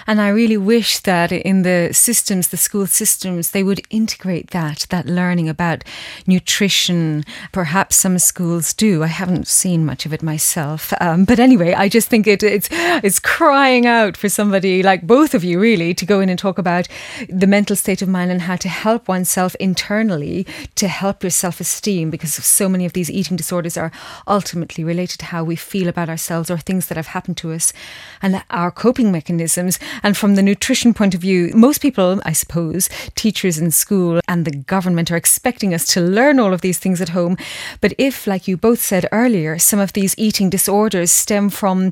And 0.06 0.21
I 0.21 0.30
really 0.30 0.58
wish 0.58 0.99
that 0.99 1.32
in 1.32 1.63
the 1.63 1.89
systems, 1.91 2.49
the 2.49 2.58
school 2.58 2.88
systems, 2.88 3.51
they 3.51 3.63
would 3.63 3.82
integrate 3.89 4.51
that, 4.51 4.86
that 4.89 5.06
learning 5.06 5.49
about 5.49 5.84
nutrition. 6.25 7.23
Perhaps 7.51 7.95
some 7.95 8.19
schools 8.19 8.73
do. 8.73 9.03
I 9.03 9.08
haven't 9.08 9.47
seen 9.47 9.86
much 9.86 10.06
of 10.06 10.13
it 10.13 10.23
myself. 10.23 10.93
Um, 11.01 11.25
but 11.25 11.39
anyway, 11.39 11.73
I 11.73 11.89
just 11.89 12.10
think 12.10 12.27
it, 12.27 12.43
it's, 12.43 12.69
it's 12.71 13.19
crying 13.19 13.86
out 13.86 14.15
for 14.15 14.30
somebody 14.30 14.84
like 14.84 15.06
both 15.06 15.34
of 15.34 15.43
you, 15.43 15.60
really, 15.60 15.93
to 15.93 16.06
go 16.06 16.19
in 16.19 16.30
and 16.30 16.39
talk 16.39 16.58
about 16.58 16.88
the 17.30 17.47
mental 17.47 17.75
state 17.75 18.01
of 18.01 18.10
mind 18.10 18.32
and 18.32 18.41
how 18.41 18.56
to 18.56 18.69
help 18.69 19.07
oneself 19.08 19.56
internally 19.56 20.46
to 20.76 20.88
help 20.88 21.24
your 21.24 21.30
self 21.30 21.60
esteem 21.60 22.10
because 22.10 22.34
so 22.34 22.70
many 22.70 22.86
of 22.86 22.93
these 22.93 23.10
eating 23.10 23.38
disorders 23.38 23.78
are 23.78 23.91
ultimately 24.28 24.84
related 24.84 25.20
to 25.20 25.26
how 25.26 25.43
we 25.43 25.56
feel 25.56 25.88
about 25.88 26.10
ourselves 26.10 26.50
or 26.50 26.58
things 26.58 26.88
that 26.88 26.98
have 26.98 27.08
happened 27.08 27.38
to 27.38 27.52
us 27.52 27.74
and 28.22 28.43
our 28.50 28.72
coping 28.72 29.12
mechanisms. 29.12 29.80
And 30.04 30.17
from 30.17 30.36
the 30.36 30.43
nutrition 30.43 30.93
point 30.93 31.13
of 31.13 31.22
view, 31.22 31.52
most 31.54 31.82
people, 31.82 32.22
I 32.26 32.34
suppose, 32.34 32.89
teachers 33.15 33.58
in 33.58 33.72
school 33.72 34.20
and 34.28 34.46
the 34.46 34.52
government 34.52 35.12
are 35.12 35.17
expecting 35.17 35.74
us 35.74 35.86
to 35.88 36.02
learn 36.02 36.39
all 36.39 36.54
of 36.54 36.62
these 36.62 36.80
things 36.80 37.02
at 37.02 37.10
home. 37.10 37.38
But 37.82 37.93
if, 37.98 38.28
like 38.28 38.48
you 38.48 38.58
both 38.58 38.80
said 38.80 39.08
earlier, 39.12 39.58
some 39.60 39.80
of 39.80 39.93
these 39.93 40.15
eating 40.17 40.50
disorders 40.50 41.12
stem 41.12 41.50
from 41.50 41.91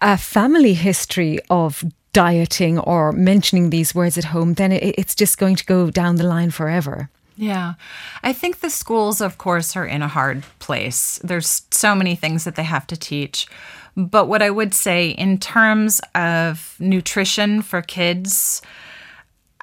a 0.00 0.16
family 0.16 0.74
history 0.74 1.38
of 1.50 1.84
dieting 2.12 2.78
or 2.78 3.12
mentioning 3.12 3.70
these 3.70 3.94
words 3.94 4.18
at 4.18 4.24
home, 4.24 4.54
then 4.54 4.72
it, 4.72 4.94
it's 4.98 5.14
just 5.14 5.38
going 5.38 5.56
to 5.56 5.64
go 5.64 5.90
down 5.90 6.16
the 6.16 6.24
line 6.24 6.50
forever. 6.50 7.08
Yeah. 7.36 7.74
I 8.22 8.32
think 8.32 8.60
the 8.60 8.70
schools, 8.70 9.20
of 9.20 9.38
course, 9.38 9.74
are 9.76 9.86
in 9.86 10.02
a 10.02 10.08
hard 10.08 10.44
place. 10.58 11.18
There's 11.24 11.62
so 11.70 11.94
many 11.94 12.14
things 12.14 12.44
that 12.44 12.56
they 12.56 12.62
have 12.62 12.86
to 12.88 12.96
teach. 12.96 13.46
But 13.96 14.26
what 14.28 14.42
I 14.42 14.50
would 14.50 14.74
say 14.74 15.10
in 15.10 15.38
terms 15.38 16.00
of 16.14 16.76
nutrition 16.78 17.62
for 17.62 17.82
kids, 17.82 18.62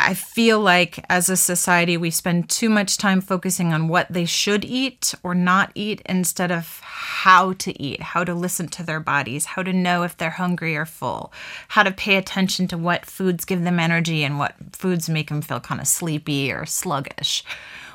I 0.02 0.14
feel 0.14 0.62
like 0.62 1.04
as 1.10 1.28
a 1.28 1.36
society, 1.36 1.98
we 1.98 2.10
spend 2.10 2.50
too 2.50 2.70
much 2.70 2.98
time 2.98 3.20
focusing 3.20 3.74
on 3.74 3.90
what 3.90 4.08
they 4.10 4.24
should 4.24 4.64
eat 4.64 5.14
or 5.24 5.36
not 5.36 5.72
eat 5.76 6.02
instead 6.06 6.52
of 6.52 6.80
how 6.82 7.52
to 7.54 7.80
eat, 7.82 8.02
how 8.02 8.24
to 8.24 8.34
listen 8.34 8.70
to 8.70 8.84
their 8.84 9.02
bodies, 9.02 9.44
how 9.44 9.62
to 9.62 9.74
know 9.74 10.04
if 10.04 10.16
they're 10.16 10.30
hungry 10.30 10.78
or 10.78 10.86
full, 10.86 11.34
how 11.68 11.84
to 11.84 11.92
pay 11.92 12.16
attention 12.16 12.66
to 12.70 12.78
what 12.78 13.06
foods 13.06 13.44
give 13.44 13.64
them 13.64 13.78
energy 13.78 14.24
and 14.24 14.40
what 14.40 14.56
foods 14.72 15.10
make 15.10 15.28
them 15.28 15.42
feel 15.42 15.60
kind 15.60 15.82
of 15.82 15.88
sleepy 15.88 16.50
or 16.50 16.66
sluggish. 16.66 17.44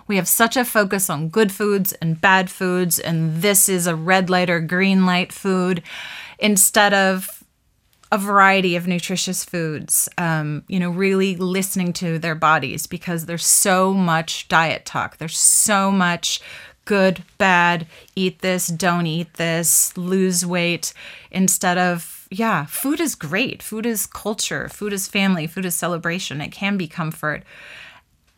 We 0.06 0.16
have 0.16 0.28
such 0.28 0.58
a 0.58 0.64
focus 0.66 1.08
on 1.08 1.30
good 1.30 1.50
foods 1.50 1.94
and 1.94 2.20
bad 2.20 2.50
foods, 2.50 2.98
and 2.98 3.40
this 3.40 3.68
is 3.70 3.86
a 3.86 3.96
red 3.96 4.28
light 4.28 4.50
or 4.50 4.60
green 4.60 5.06
light 5.06 5.32
food 5.32 5.82
instead 6.38 6.92
of 6.92 7.33
a 8.14 8.18
variety 8.18 8.76
of 8.76 8.86
nutritious 8.86 9.44
foods. 9.44 10.08
Um, 10.18 10.62
you 10.68 10.78
know, 10.78 10.88
really 10.88 11.34
listening 11.34 11.92
to 11.94 12.16
their 12.16 12.36
bodies 12.36 12.86
because 12.86 13.26
there's 13.26 13.44
so 13.44 13.92
much 13.92 14.46
diet 14.46 14.84
talk. 14.84 15.16
There's 15.16 15.36
so 15.36 15.90
much 15.90 16.40
good, 16.84 17.24
bad, 17.38 17.88
eat 18.14 18.38
this, 18.38 18.68
don't 18.68 19.08
eat 19.08 19.34
this, 19.34 19.96
lose 19.96 20.46
weight, 20.46 20.94
instead 21.32 21.76
of, 21.76 22.28
yeah, 22.30 22.66
food 22.66 23.00
is 23.00 23.16
great. 23.16 23.64
Food 23.64 23.84
is 23.84 24.06
culture, 24.06 24.68
food 24.68 24.92
is 24.92 25.08
family, 25.08 25.48
food 25.48 25.64
is 25.64 25.74
celebration. 25.74 26.40
It 26.40 26.52
can 26.52 26.76
be 26.76 26.86
comfort. 26.86 27.42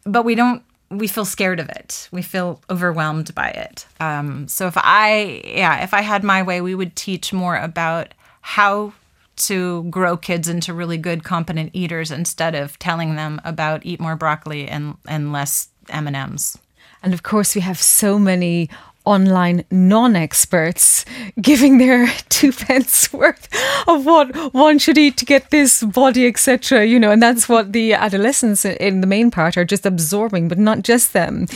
But 0.04 0.24
we 0.24 0.34
don't, 0.34 0.62
we 0.90 1.06
feel 1.06 1.26
scared 1.26 1.60
of 1.60 1.68
it. 1.68 2.08
We 2.12 2.22
feel 2.22 2.62
overwhelmed 2.70 3.34
by 3.34 3.48
it. 3.50 3.84
Um, 4.00 4.48
so 4.48 4.68
if 4.68 4.74
I, 4.78 5.42
yeah, 5.44 5.84
if 5.84 5.92
I 5.92 6.00
had 6.00 6.24
my 6.24 6.42
way, 6.42 6.62
we 6.62 6.74
would 6.74 6.96
teach 6.96 7.34
more 7.34 7.56
about 7.56 8.14
how 8.40 8.94
to 9.36 9.84
grow 9.84 10.16
kids 10.16 10.48
into 10.48 10.74
really 10.74 10.98
good 10.98 11.24
competent 11.24 11.70
eaters 11.72 12.10
instead 12.10 12.54
of 12.54 12.78
telling 12.78 13.16
them 13.16 13.40
about 13.44 13.84
eat 13.84 14.00
more 14.00 14.16
broccoli 14.16 14.68
and 14.68 14.96
and 15.06 15.32
less 15.32 15.68
M&Ms. 15.88 16.58
And 17.02 17.14
of 17.14 17.22
course, 17.22 17.54
we 17.54 17.60
have 17.60 17.80
so 17.80 18.18
many 18.18 18.68
online 19.06 19.64
non-experts 19.70 21.04
giving 21.40 21.78
their 21.78 22.08
two 22.28 22.52
pence 22.52 23.12
worth 23.12 23.48
of 23.86 24.04
what 24.04 24.34
one 24.52 24.78
should 24.78 24.98
eat 24.98 25.16
to 25.16 25.24
get 25.24 25.50
this 25.50 25.82
body 25.84 26.26
etc 26.26 26.84
you 26.84 26.98
know 26.98 27.12
and 27.12 27.22
that's 27.22 27.48
what 27.48 27.72
the 27.72 27.92
adolescents 27.92 28.64
in 28.64 29.00
the 29.00 29.06
main 29.06 29.30
part 29.30 29.56
are 29.56 29.64
just 29.64 29.86
absorbing 29.86 30.48
but 30.48 30.58
not 30.58 30.82
just 30.82 31.12
them 31.12 31.46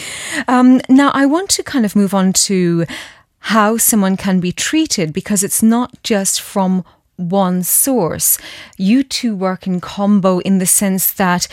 um, 0.47 0.81
now 0.89 1.11
i 1.13 1.27
want 1.27 1.51
to 1.51 1.63
kind 1.63 1.85
of 1.85 1.97
move 1.97 2.15
on 2.15 2.33
to 2.33 2.87
how 3.41 3.77
someone 3.77 4.17
can 4.17 4.39
be 4.39 4.53
treated 4.53 5.13
because 5.13 5.43
it's 5.43 5.63
not 5.63 6.01
just 6.05 6.41
from 6.41 6.85
one 7.21 7.63
source. 7.63 8.39
You 8.77 9.03
two 9.03 9.37
work 9.37 9.67
in 9.67 9.81
combo 9.81 10.39
in 10.41 10.59
the 10.59 10.67
sense 10.67 11.13
that 11.13 11.47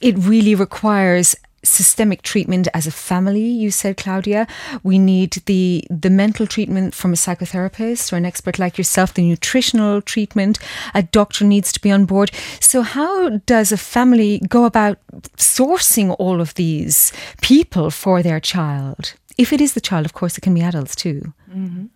it 0.00 0.16
really 0.18 0.54
requires 0.54 1.36
systemic 1.66 2.22
treatment 2.22 2.68
as 2.72 2.86
a 2.86 2.90
family 2.90 3.44
you 3.44 3.70
said 3.70 3.96
claudia. 3.96 4.46
We 4.82 4.98
need 4.98 5.32
the 5.46 5.84
the 5.90 6.10
mental 6.10 6.46
treatment 6.46 6.94
from 6.94 7.12
a 7.12 7.16
psychotherapist 7.16 8.12
or 8.12 8.16
an 8.16 8.24
expert 8.24 8.58
like 8.58 8.78
yourself 8.78 9.14
the 9.14 9.28
nutritional 9.28 10.00
treatment. 10.00 10.58
A 10.94 11.02
doctor 11.02 11.44
needs 11.44 11.72
to 11.72 11.80
be 11.80 11.90
on 11.90 12.04
board. 12.04 12.30
So 12.60 12.82
how 12.82 13.38
does 13.46 13.72
a 13.72 13.76
family 13.76 14.40
go 14.48 14.64
about 14.64 14.98
sourcing 15.36 16.14
all 16.18 16.40
of 16.40 16.54
these 16.54 17.12
people 17.42 17.90
for 17.90 18.22
their 18.22 18.40
child? 18.40 19.14
If 19.36 19.52
it 19.52 19.60
is 19.60 19.74
the 19.74 19.80
child 19.80 20.06
of 20.06 20.12
course 20.12 20.38
it 20.38 20.42
can 20.42 20.54
be 20.54 20.62
adults 20.62 20.96
too. 20.96 21.34
Mm-hmm. 21.50 21.86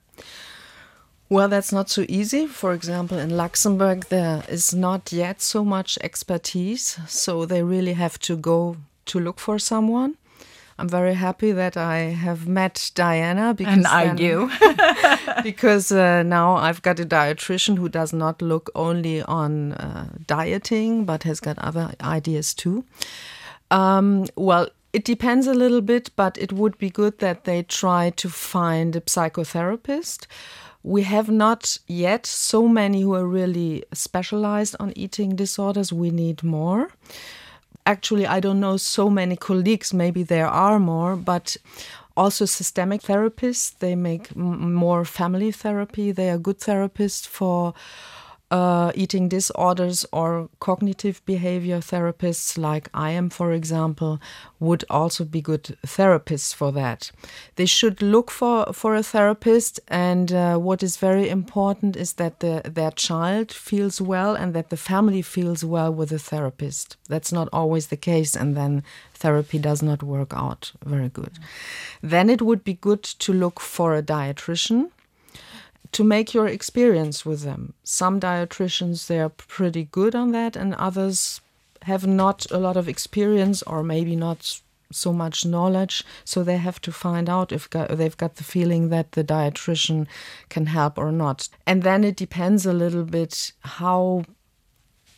Well, 1.30 1.48
that's 1.48 1.70
not 1.72 1.88
so 1.88 2.04
easy. 2.08 2.48
For 2.48 2.72
example, 2.74 3.16
in 3.16 3.36
Luxembourg, 3.36 4.06
there 4.08 4.42
is 4.48 4.74
not 4.74 5.12
yet 5.12 5.40
so 5.40 5.64
much 5.64 5.96
expertise, 6.02 6.98
so 7.06 7.46
they 7.46 7.62
really 7.62 7.92
have 7.92 8.18
to 8.20 8.36
go 8.36 8.76
to 9.06 9.20
look 9.20 9.38
for 9.38 9.60
someone. 9.60 10.16
I'm 10.76 10.88
very 10.88 11.14
happy 11.14 11.52
that 11.52 11.76
I 11.76 11.98
have 11.98 12.48
met 12.48 12.90
Diana 12.96 13.54
because 13.54 13.76
and 13.76 13.86
I 13.86 14.14
do 14.14 14.50
because 15.44 15.92
uh, 15.92 16.22
now 16.24 16.56
I've 16.56 16.82
got 16.82 16.98
a 16.98 17.04
dietitian 17.04 17.76
who 17.76 17.88
does 17.88 18.12
not 18.12 18.40
look 18.40 18.70
only 18.74 19.22
on 19.22 19.74
uh, 19.74 20.08
dieting 20.26 21.04
but 21.04 21.24
has 21.24 21.38
got 21.38 21.58
other 21.58 21.92
ideas 22.00 22.54
too. 22.54 22.84
Um, 23.70 24.26
well, 24.36 24.68
it 24.92 25.04
depends 25.04 25.46
a 25.46 25.54
little 25.54 25.82
bit, 25.82 26.10
but 26.16 26.38
it 26.38 26.52
would 26.52 26.76
be 26.78 26.90
good 26.90 27.18
that 27.18 27.44
they 27.44 27.62
try 27.62 28.10
to 28.16 28.28
find 28.28 28.96
a 28.96 29.02
psychotherapist 29.02 30.26
we 30.82 31.02
have 31.02 31.28
not 31.30 31.78
yet 31.86 32.26
so 32.26 32.66
many 32.66 33.02
who 33.02 33.14
are 33.14 33.26
really 33.26 33.84
specialized 33.92 34.76
on 34.80 34.92
eating 34.96 35.36
disorders. 35.36 35.92
We 35.92 36.10
need 36.10 36.42
more. 36.42 36.88
Actually, 37.86 38.26
I 38.26 38.40
don't 38.40 38.60
know 38.60 38.76
so 38.76 39.10
many 39.10 39.36
colleagues, 39.36 39.92
maybe 39.92 40.22
there 40.22 40.46
are 40.46 40.78
more, 40.78 41.16
but 41.16 41.56
also 42.16 42.44
systemic 42.44 43.02
therapists. 43.02 43.78
They 43.78 43.94
make 43.94 44.36
more 44.36 45.04
family 45.04 45.52
therapy. 45.52 46.12
They 46.12 46.30
are 46.30 46.38
good 46.38 46.58
therapists 46.58 47.26
for 47.26 47.74
uh, 48.50 48.90
eating 48.94 49.28
disorders 49.28 50.04
or 50.12 50.48
cognitive 50.58 51.24
behavior 51.24 51.78
therapists, 51.78 52.58
like 52.58 52.88
I 52.92 53.10
am, 53.10 53.30
for 53.30 53.52
example, 53.52 54.20
would 54.58 54.84
also 54.90 55.24
be 55.24 55.40
good 55.40 55.76
therapists 55.86 56.54
for 56.54 56.72
that. 56.72 57.12
They 57.56 57.66
should 57.66 58.02
look 58.02 58.30
for, 58.30 58.72
for 58.72 58.94
a 58.94 59.02
therapist, 59.02 59.78
and 59.88 60.32
uh, 60.32 60.58
what 60.58 60.82
is 60.82 60.96
very 60.96 61.28
important 61.28 61.96
is 61.96 62.14
that 62.14 62.40
the, 62.40 62.62
their 62.64 62.90
child 62.90 63.52
feels 63.52 64.00
well 64.00 64.34
and 64.34 64.52
that 64.54 64.70
the 64.70 64.76
family 64.76 65.22
feels 65.22 65.64
well 65.64 65.92
with 65.92 66.08
the 66.08 66.18
therapist. 66.18 66.96
That's 67.08 67.32
not 67.32 67.48
always 67.52 67.86
the 67.86 67.96
case, 67.96 68.34
and 68.34 68.56
then 68.56 68.82
therapy 69.14 69.58
does 69.58 69.82
not 69.82 70.02
work 70.02 70.32
out 70.34 70.72
very 70.84 71.08
good. 71.08 71.38
Then 72.02 72.28
it 72.28 72.42
would 72.42 72.64
be 72.64 72.74
good 72.74 73.02
to 73.02 73.32
look 73.32 73.60
for 73.60 73.94
a 73.94 74.02
dietitian 74.02 74.90
to 75.92 76.04
make 76.04 76.34
your 76.34 76.46
experience 76.46 77.26
with 77.26 77.42
them. 77.42 77.74
Some 77.84 78.20
dietitians 78.20 79.06
they 79.06 79.20
are 79.20 79.28
pretty 79.28 79.84
good 79.84 80.14
on 80.14 80.32
that, 80.32 80.56
and 80.56 80.74
others 80.74 81.40
have 81.82 82.06
not 82.06 82.46
a 82.50 82.58
lot 82.58 82.76
of 82.76 82.88
experience 82.88 83.62
or 83.62 83.82
maybe 83.82 84.14
not 84.14 84.60
so 84.92 85.12
much 85.12 85.46
knowledge. 85.46 86.04
So 86.24 86.42
they 86.42 86.58
have 86.58 86.80
to 86.82 86.92
find 86.92 87.28
out 87.28 87.52
if 87.52 87.70
they've 87.70 88.16
got 88.16 88.36
the 88.36 88.44
feeling 88.44 88.88
that 88.88 89.12
the 89.12 89.24
dietitian 89.24 90.06
can 90.48 90.66
help 90.66 90.98
or 90.98 91.12
not. 91.12 91.48
And 91.66 91.82
then 91.82 92.04
it 92.04 92.16
depends 92.16 92.66
a 92.66 92.72
little 92.72 93.04
bit 93.04 93.52
how. 93.60 94.24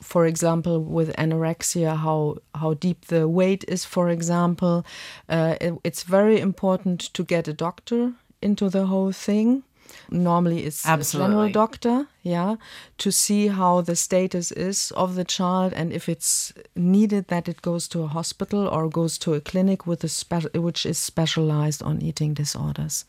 For 0.01 0.27
example, 0.27 0.83
with 0.83 1.15
anorexia, 1.17 1.97
how 1.97 2.39
how 2.57 2.75
deep 2.75 3.07
the 3.07 3.29
weight 3.29 3.65
is. 3.69 3.85
For 3.85 4.11
example, 4.11 4.85
uh, 5.29 5.55
it, 5.61 5.75
it's 5.85 6.03
very 6.03 6.41
important 6.41 7.01
to 7.15 7.23
get 7.23 7.47
a 7.47 7.53
doctor 7.53 8.13
into 8.41 8.69
the 8.69 8.87
whole 8.87 9.13
thing 9.13 9.63
normally 10.11 10.65
it's 10.65 10.87
Absolutely. 10.87 11.25
a 11.25 11.29
general 11.29 11.53
doctor, 11.53 12.07
yeah, 12.23 12.57
to 12.99 13.11
see 13.11 13.49
how 13.49 13.81
the 13.81 13.97
status 13.97 14.53
is 14.53 14.93
of 14.97 15.15
the 15.15 15.25
child 15.25 15.73
and 15.73 15.93
if 15.93 16.09
it's 16.09 16.53
needed 16.77 17.29
that 17.29 17.49
it 17.49 17.63
goes 17.63 17.89
to 17.89 18.03
a 18.03 18.07
hospital 18.07 18.69
or 18.69 18.89
goes 18.89 19.19
to 19.19 19.35
a 19.35 19.41
clinic 19.41 19.87
with 19.87 20.05
a 20.05 20.09
spe- 20.09 20.55
which 20.55 20.87
is 20.87 20.99
specialized 20.99 21.83
on 21.83 22.01
eating 22.03 22.35
disorders. 22.35 23.05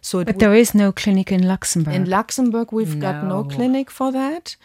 So 0.00 0.24
but 0.24 0.38
there 0.38 0.54
is 0.54 0.74
no 0.74 0.92
clinic 0.92 1.32
in 1.32 1.46
Luxembourg. 1.46 1.94
In 1.94 2.08
Luxembourg, 2.08 2.72
we've 2.72 2.96
no. 2.96 3.00
got 3.00 3.24
no 3.24 3.44
clinic 3.44 3.90
for 3.90 4.12
that. 4.12 4.56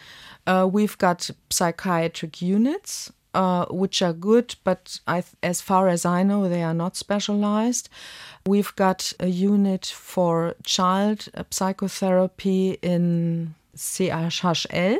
Uh, 0.46 0.68
we've 0.70 0.96
got 0.98 1.30
psychiatric 1.50 2.40
units 2.40 3.12
uh, 3.34 3.66
which 3.66 4.02
are 4.02 4.12
good, 4.12 4.54
but 4.64 5.00
I, 5.06 5.24
as 5.42 5.60
far 5.60 5.88
as 5.88 6.04
I 6.04 6.22
know, 6.22 6.48
they 6.48 6.62
are 6.62 6.74
not 6.74 6.96
specialized. 6.96 7.88
We've 8.46 8.74
got 8.76 9.12
a 9.20 9.26
unit 9.26 9.86
for 9.86 10.54
child 10.64 11.28
psychotherapy 11.50 12.78
in 12.82 13.54
CHHL. 13.76 14.98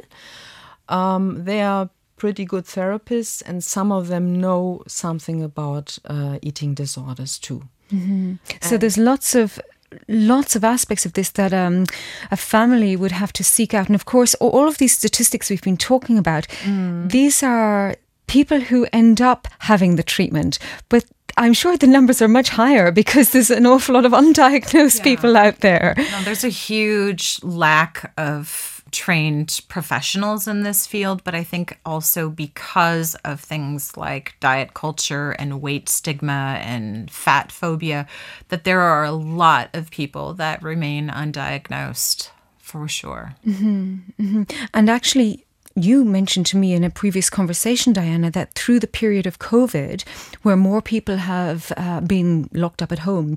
Um, 0.88 1.44
they 1.44 1.62
are 1.62 1.90
pretty 2.16 2.44
good 2.44 2.64
therapists, 2.64 3.42
and 3.46 3.62
some 3.62 3.92
of 3.92 4.08
them 4.08 4.40
know 4.40 4.82
something 4.86 5.42
about 5.42 5.98
uh, 6.04 6.38
eating 6.42 6.74
disorders 6.74 7.38
too. 7.38 7.62
Mm-hmm. 7.92 8.34
So 8.62 8.76
there's 8.76 8.98
lots 8.98 9.34
of 9.34 9.60
lots 10.08 10.56
of 10.56 10.64
aspects 10.64 11.06
of 11.06 11.12
this 11.12 11.30
that 11.30 11.52
um, 11.52 11.84
a 12.30 12.36
family 12.36 12.96
would 12.96 13.12
have 13.12 13.32
to 13.32 13.44
seek 13.44 13.74
out. 13.74 13.86
And 13.86 13.94
of 13.94 14.04
course, 14.04 14.34
all 14.36 14.66
of 14.66 14.78
these 14.78 14.96
statistics 14.96 15.50
we've 15.50 15.62
been 15.62 15.76
talking 15.76 16.18
about, 16.18 16.48
mm. 16.64 17.10
these 17.10 17.42
are 17.42 17.94
people 18.34 18.58
who 18.58 18.84
end 18.92 19.20
up 19.20 19.46
having 19.60 19.94
the 19.94 20.02
treatment, 20.02 20.58
but 20.88 21.04
I'm 21.36 21.52
sure 21.52 21.76
the 21.76 21.86
numbers 21.86 22.20
are 22.20 22.26
much 22.26 22.48
higher 22.48 22.90
because 22.90 23.30
there's 23.30 23.48
an 23.48 23.64
awful 23.64 23.94
lot 23.94 24.04
of 24.04 24.10
undiagnosed 24.10 24.98
yeah. 24.98 25.04
people 25.04 25.36
out 25.36 25.60
there. 25.60 25.94
No, 25.96 26.22
there's 26.24 26.42
a 26.42 26.48
huge 26.48 27.38
lack 27.44 28.12
of 28.18 28.82
trained 28.90 29.60
professionals 29.68 30.48
in 30.48 30.64
this 30.64 30.84
field, 30.84 31.22
but 31.22 31.36
I 31.36 31.44
think 31.44 31.78
also 31.86 32.28
because 32.28 33.14
of 33.24 33.38
things 33.38 33.96
like 33.96 34.34
diet 34.40 34.74
culture 34.74 35.30
and 35.30 35.62
weight 35.62 35.88
stigma 35.88 36.58
and 36.60 37.08
fat 37.12 37.52
phobia, 37.52 38.04
that 38.48 38.64
there 38.64 38.80
are 38.80 39.04
a 39.04 39.12
lot 39.12 39.70
of 39.74 39.92
people 39.92 40.34
that 40.34 40.60
remain 40.60 41.08
undiagnosed 41.08 42.30
for 42.58 42.88
sure. 42.88 43.36
Mm-hmm, 43.46 43.96
mm-hmm. 44.20 44.42
And 44.72 44.90
actually, 44.90 45.43
you 45.76 46.04
mentioned 46.04 46.46
to 46.46 46.56
me 46.56 46.72
in 46.72 46.84
a 46.84 46.90
previous 46.90 47.28
conversation, 47.28 47.92
Diana, 47.92 48.30
that 48.30 48.54
through 48.54 48.80
the 48.80 48.86
period 48.86 49.26
of 49.26 49.38
COVID, 49.38 50.02
where 50.42 50.56
more 50.56 50.80
people 50.80 51.16
have 51.16 51.72
uh, 51.76 52.00
been 52.00 52.48
locked 52.52 52.82
up 52.82 52.92
at 52.92 53.00
home, 53.00 53.36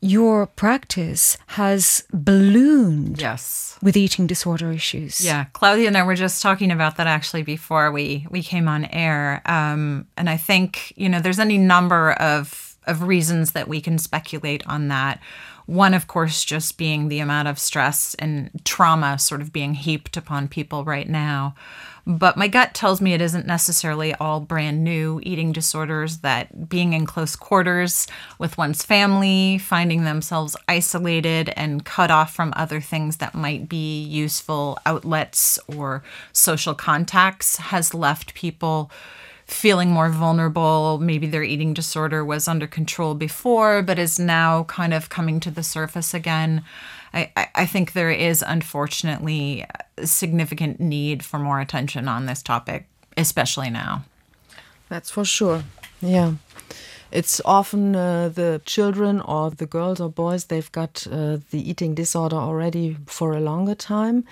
your 0.00 0.46
practice 0.46 1.36
has 1.48 2.04
ballooned 2.12 3.20
yes. 3.20 3.76
with 3.82 3.96
eating 3.96 4.26
disorder 4.26 4.70
issues. 4.70 5.24
Yeah. 5.24 5.46
Claudia 5.52 5.88
and 5.88 5.96
i 5.96 6.02
were 6.04 6.14
just 6.14 6.40
talking 6.40 6.70
about 6.70 6.96
that 6.96 7.06
actually 7.06 7.42
before 7.42 7.90
we 7.90 8.26
we 8.30 8.42
came 8.42 8.68
on 8.68 8.84
air. 8.86 9.42
Um, 9.44 10.06
and 10.16 10.30
i 10.30 10.36
think 10.36 10.92
you 10.96 11.08
know 11.08 11.20
there's 11.20 11.40
any 11.40 11.58
number 11.58 12.12
of 12.12 12.68
of 12.86 13.02
reasons 13.02 13.52
that 13.52 13.68
we 13.68 13.80
can 13.80 13.98
speculate 13.98 14.66
on 14.66 14.88
that. 14.88 15.20
One, 15.68 15.92
of 15.92 16.06
course, 16.06 16.46
just 16.46 16.78
being 16.78 17.08
the 17.08 17.18
amount 17.18 17.46
of 17.46 17.58
stress 17.58 18.14
and 18.14 18.50
trauma 18.64 19.18
sort 19.18 19.42
of 19.42 19.52
being 19.52 19.74
heaped 19.74 20.16
upon 20.16 20.48
people 20.48 20.82
right 20.82 21.06
now. 21.06 21.54
But 22.06 22.38
my 22.38 22.48
gut 22.48 22.72
tells 22.72 23.02
me 23.02 23.12
it 23.12 23.20
isn't 23.20 23.46
necessarily 23.46 24.14
all 24.14 24.40
brand 24.40 24.82
new 24.82 25.20
eating 25.22 25.52
disorders, 25.52 26.20
that 26.20 26.70
being 26.70 26.94
in 26.94 27.04
close 27.04 27.36
quarters 27.36 28.06
with 28.38 28.56
one's 28.56 28.82
family, 28.82 29.58
finding 29.58 30.04
themselves 30.04 30.56
isolated 30.66 31.52
and 31.54 31.84
cut 31.84 32.10
off 32.10 32.34
from 32.34 32.54
other 32.56 32.80
things 32.80 33.18
that 33.18 33.34
might 33.34 33.68
be 33.68 34.02
useful 34.02 34.78
outlets 34.86 35.58
or 35.76 36.02
social 36.32 36.74
contacts 36.74 37.58
has 37.58 37.92
left 37.92 38.32
people 38.32 38.90
feeling 39.48 39.90
more 39.90 40.10
vulnerable. 40.10 40.98
Maybe 40.98 41.26
their 41.26 41.42
eating 41.42 41.72
disorder 41.72 42.24
was 42.24 42.46
under 42.46 42.66
control 42.66 43.14
before, 43.14 43.82
but 43.82 43.98
is 43.98 44.18
now 44.18 44.64
kind 44.64 44.92
of 44.92 45.08
coming 45.08 45.40
to 45.40 45.50
the 45.50 45.62
surface 45.62 46.14
again. 46.14 46.62
I, 47.14 47.48
I 47.54 47.66
think 47.66 47.92
there 47.92 48.10
is 48.10 48.44
unfortunately 48.46 49.64
a 49.96 50.06
significant 50.06 50.78
need 50.78 51.24
for 51.24 51.38
more 51.38 51.60
attention 51.60 52.06
on 52.06 52.26
this 52.26 52.42
topic, 52.42 52.86
especially 53.16 53.70
now. 53.70 54.04
That's 54.90 55.10
for 55.10 55.24
sure. 55.24 55.64
Yeah. 56.02 56.34
It's 57.10 57.40
often 57.46 57.96
uh, 57.96 58.28
the 58.28 58.60
children 58.66 59.22
or 59.22 59.50
the 59.50 59.64
girls 59.64 59.98
or 59.98 60.10
boys, 60.10 60.44
they've 60.44 60.70
got 60.72 61.06
uh, 61.10 61.38
the 61.50 61.70
eating 61.70 61.94
disorder 61.94 62.36
already 62.36 62.98
for 63.06 63.32
a 63.32 63.40
longer 63.40 63.74
time, 63.74 64.24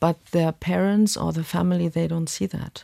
but 0.00 0.16
their 0.32 0.50
parents 0.50 1.16
or 1.16 1.32
the 1.32 1.44
family, 1.44 1.86
they 1.86 2.08
don't 2.08 2.28
see 2.28 2.46
that. 2.46 2.82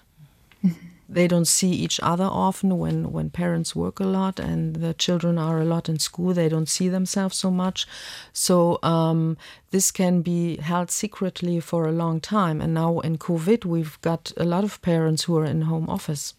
Mm-hmm 0.65 0.94
they 1.15 1.29
don't 1.29 1.47
see 1.47 1.71
each 1.71 1.99
other 2.03 2.25
often 2.25 2.79
when, 2.79 3.13
when 3.13 3.31
parents 3.31 3.75
work 3.75 4.01
a 4.01 4.05
lot 4.05 4.39
and 4.39 4.77
the 4.77 4.95
children 4.95 5.39
are 5.39 5.61
a 5.61 5.65
lot 5.65 5.89
in 5.89 5.99
school. 5.99 6.35
They 6.35 6.49
don't 6.49 6.69
see 6.69 6.89
themselves 6.89 7.37
so 7.37 7.51
much. 7.51 7.87
So 8.33 8.79
um, 8.83 9.37
this 9.71 9.91
can 9.91 10.23
be 10.23 10.57
held 10.57 10.91
secretly 10.91 11.61
for 11.61 11.87
a 11.87 11.93
long 11.93 12.21
time. 12.21 12.61
And 12.61 12.75
now 12.75 13.01
in 13.01 13.19
COVID, 13.19 13.65
we've 13.65 14.01
got 14.03 14.33
a 14.37 14.45
lot 14.45 14.65
of 14.65 14.83
parents 14.83 15.25
who 15.25 15.37
are 15.39 15.45
in 15.45 15.63
home 15.63 15.89
office. 15.89 16.35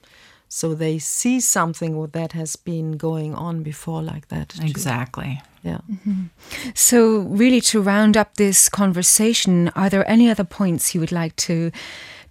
So 0.48 0.74
they 0.76 1.00
see 1.00 1.40
something 1.40 2.08
that 2.08 2.32
has 2.34 2.56
been 2.56 2.98
going 2.98 3.34
on 3.34 3.64
before, 3.64 4.02
like 4.02 4.28
that. 4.28 4.50
Too. 4.50 4.66
Exactly. 4.66 5.42
Yeah. 5.64 5.80
Mm-hmm. 5.92 6.26
So, 6.76 7.20
really, 7.22 7.60
to 7.62 7.82
round 7.82 8.16
up 8.16 8.36
this 8.36 8.70
conversation, 8.70 9.70
are 9.70 9.90
there 9.90 10.08
any 10.10 10.30
other 10.30 10.44
points 10.44 10.94
you 10.94 11.02
would 11.02 11.12
like 11.12 11.36
to 11.48 11.72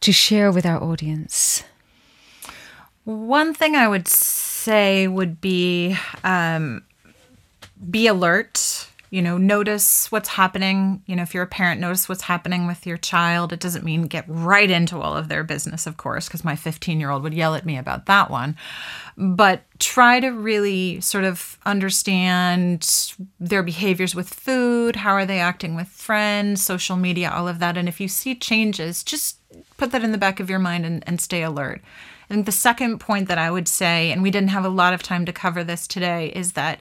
to 0.01 0.13
share 0.13 0.53
with 0.53 0.65
our 0.65 0.81
audience? 0.81 1.65
One 3.05 3.53
thing 3.53 3.77
I 3.77 3.87
would 3.87 4.09
say 4.09 5.07
would 5.09 5.41
be 5.41 5.97
um, 6.23 6.83
be 7.91 8.07
alert. 8.07 8.89
You 9.11 9.23
know, 9.23 9.39
notice 9.39 10.11
what's 10.11 10.31
happening. 10.31 11.03
You 11.07 11.15
know, 11.15 11.23
if 11.23 11.35
you're 11.35 11.45
a 11.45 11.47
parent, 11.47 11.81
notice 11.81 12.09
what's 12.09 12.23
happening 12.23 12.67
with 12.67 12.85
your 12.85 12.97
child. 12.97 13.53
It 13.53 13.61
doesn't 13.61 13.85
mean 13.85 14.05
get 14.05 14.25
right 14.27 14.69
into 14.69 15.01
all 15.01 15.17
of 15.17 15.29
their 15.29 15.45
business, 15.45 15.87
of 15.87 15.97
course, 15.99 16.27
because 16.27 16.45
my 16.45 16.57
15 16.57 16.99
year 16.99 17.11
old 17.11 17.23
would 17.23 17.35
yell 17.35 17.55
at 17.55 17.65
me 17.65 17.77
about 17.77 18.07
that 18.07 18.29
one. 18.29 18.57
But 19.17 19.63
try 19.79 20.19
to 20.19 20.31
really 20.31 21.01
sort 21.01 21.23
of 21.25 21.59
understand 21.65 23.15
their 23.39 23.63
behaviors 23.63 24.17
with 24.17 24.29
food. 24.29 24.97
How 24.97 25.13
are 25.13 25.27
they 25.27 25.39
acting 25.39 25.77
with 25.77 25.87
friends, 25.87 26.65
social 26.65 26.97
media, 26.97 27.31
all 27.31 27.47
of 27.47 27.61
that. 27.61 27.77
And 27.77 27.89
if 27.89 28.01
you 28.01 28.09
see 28.09 28.35
changes, 28.35 29.05
just 29.05 29.39
put 29.77 29.93
that 29.93 30.03
in 30.03 30.11
the 30.11 30.19
back 30.19 30.41
of 30.41 30.51
your 30.51 30.59
mind 30.59 30.85
and, 30.85 31.05
and 31.07 31.21
stay 31.21 31.45
alert. 31.45 31.83
Think 32.35 32.47
the 32.47 32.51
second 32.51 32.99
point 32.99 33.29
that 33.29 33.39
I 33.39 33.49
would 33.49 33.69
say, 33.69 34.11
and 34.11 34.21
we 34.21 34.33
didn't 34.33 34.51
have 34.51 34.65
a 34.65 34.69
lot 34.69 34.93
of 34.93 35.05
time 35.05 35.25
to 35.27 35.33
cover 35.33 35.63
this 35.63 35.87
today, 35.87 36.33
is 36.35 36.55
that 36.55 36.81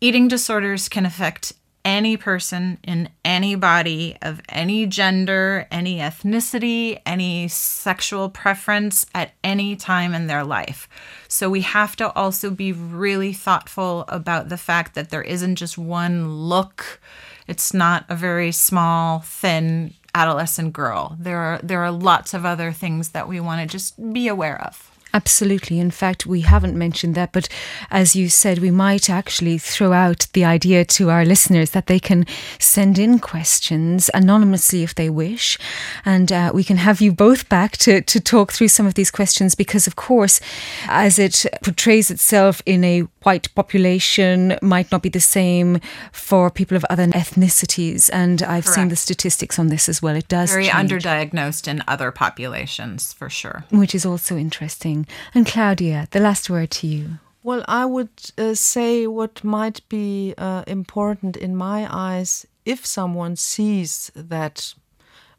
eating 0.00 0.28
disorders 0.28 0.88
can 0.88 1.04
affect 1.04 1.54
any 1.84 2.16
person 2.16 2.78
in 2.84 3.08
any 3.24 3.56
body 3.56 4.16
of 4.22 4.40
any 4.48 4.86
gender, 4.86 5.66
any 5.72 5.98
ethnicity, 5.98 7.00
any 7.04 7.48
sexual 7.48 8.28
preference 8.28 9.06
at 9.12 9.32
any 9.42 9.74
time 9.74 10.14
in 10.14 10.28
their 10.28 10.44
life. 10.44 10.88
So 11.26 11.50
we 11.50 11.62
have 11.62 11.96
to 11.96 12.12
also 12.12 12.48
be 12.48 12.70
really 12.70 13.32
thoughtful 13.32 14.04
about 14.06 14.50
the 14.50 14.56
fact 14.56 14.94
that 14.94 15.10
there 15.10 15.24
isn't 15.24 15.56
just 15.56 15.78
one 15.78 16.32
look. 16.32 17.00
It's 17.48 17.74
not 17.74 18.04
a 18.08 18.14
very 18.14 18.52
small, 18.52 19.18
thin 19.18 19.94
adolescent 20.20 20.72
girl. 20.72 21.16
There 21.18 21.38
are 21.38 21.60
there 21.62 21.82
are 21.86 21.90
lots 21.90 22.34
of 22.34 22.44
other 22.44 22.72
things 22.72 23.10
that 23.10 23.28
we 23.28 23.40
want 23.40 23.58
to 23.62 23.66
just 23.76 24.12
be 24.12 24.28
aware 24.28 24.60
of. 24.68 24.90
Absolutely. 25.12 25.80
In 25.80 25.90
fact, 25.90 26.24
we 26.24 26.42
haven't 26.42 26.78
mentioned 26.78 27.16
that, 27.16 27.32
but 27.32 27.48
as 27.90 28.14
you 28.14 28.28
said, 28.28 28.60
we 28.60 28.70
might 28.70 29.10
actually 29.10 29.58
throw 29.58 29.92
out 29.92 30.28
the 30.34 30.44
idea 30.44 30.84
to 30.84 31.10
our 31.10 31.24
listeners 31.24 31.70
that 31.70 31.88
they 31.88 31.98
can 31.98 32.26
send 32.60 32.96
in 32.96 33.18
questions 33.18 34.08
anonymously 34.14 34.84
if 34.84 34.94
they 34.94 35.10
wish. 35.10 35.58
And 36.04 36.30
uh, 36.30 36.52
we 36.54 36.62
can 36.62 36.76
have 36.76 37.00
you 37.00 37.10
both 37.12 37.48
back 37.48 37.72
to, 37.78 38.02
to 38.02 38.20
talk 38.20 38.52
through 38.52 38.68
some 38.68 38.86
of 38.86 38.94
these 38.94 39.10
questions 39.10 39.56
because, 39.56 39.88
of 39.88 39.96
course, 39.96 40.40
as 40.86 41.18
it 41.18 41.44
portrays 41.64 42.10
itself 42.12 42.62
in 42.64 42.84
a 42.84 43.08
white 43.22 43.54
population, 43.54 44.56
might 44.62 44.90
not 44.90 45.02
be 45.02 45.08
the 45.08 45.20
same 45.20 45.80
for 46.12 46.50
people 46.50 46.76
of 46.76 46.84
other 46.88 47.06
ethnicities. 47.06 48.10
And 48.12 48.42
I've 48.42 48.64
Correct. 48.64 48.74
seen 48.74 48.88
the 48.88 48.96
statistics 48.96 49.58
on 49.58 49.68
this 49.68 49.88
as 49.88 50.02
well. 50.02 50.16
It 50.16 50.28
does. 50.28 50.50
Very 50.50 50.68
change. 50.68 50.90
underdiagnosed 50.90 51.68
in 51.68 51.82
other 51.86 52.10
populations, 52.10 53.12
for 53.12 53.28
sure. 53.28 53.64
Which 53.70 53.94
is 53.94 54.06
also 54.06 54.36
interesting. 54.36 55.06
And 55.34 55.46
Claudia, 55.46 56.08
the 56.10 56.20
last 56.20 56.50
word 56.50 56.70
to 56.72 56.86
you. 56.86 57.18
Well, 57.42 57.64
I 57.66 57.86
would 57.86 58.10
uh, 58.36 58.54
say 58.54 59.06
what 59.06 59.42
might 59.42 59.88
be 59.88 60.34
uh, 60.36 60.62
important 60.66 61.36
in 61.36 61.56
my 61.56 61.88
eyes 61.90 62.46
if 62.64 62.84
someone 62.84 63.36
sees 63.36 64.10
that 64.14 64.74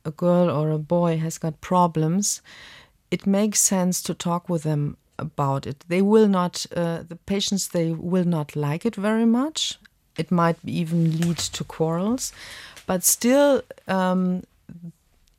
a 0.04 0.12
girl 0.12 0.50
or 0.50 0.72
a 0.72 0.80
boy 0.80 1.18
has 1.18 1.38
got 1.38 1.62
problems, 1.62 2.42
it 3.12 3.28
makes 3.28 3.62
sense 3.62 4.02
to 4.04 4.14
talk 4.14 4.50
with 4.50 4.64
them 4.64 4.98
about 5.22 5.66
it. 5.68 5.86
They 5.88 6.02
will 6.02 6.28
not, 6.28 6.66
uh, 6.76 7.04
the 7.08 7.16
patients, 7.26 7.68
they 7.68 7.92
will 7.92 8.26
not 8.26 8.56
like 8.56 8.86
it 8.86 8.96
very 8.96 9.26
much. 9.26 9.80
It 10.18 10.32
might 10.32 10.58
even 10.66 11.20
lead 11.22 11.38
to 11.38 11.64
quarrels. 11.64 12.34
But 12.86 13.04
still, 13.04 13.62
um, 13.88 14.44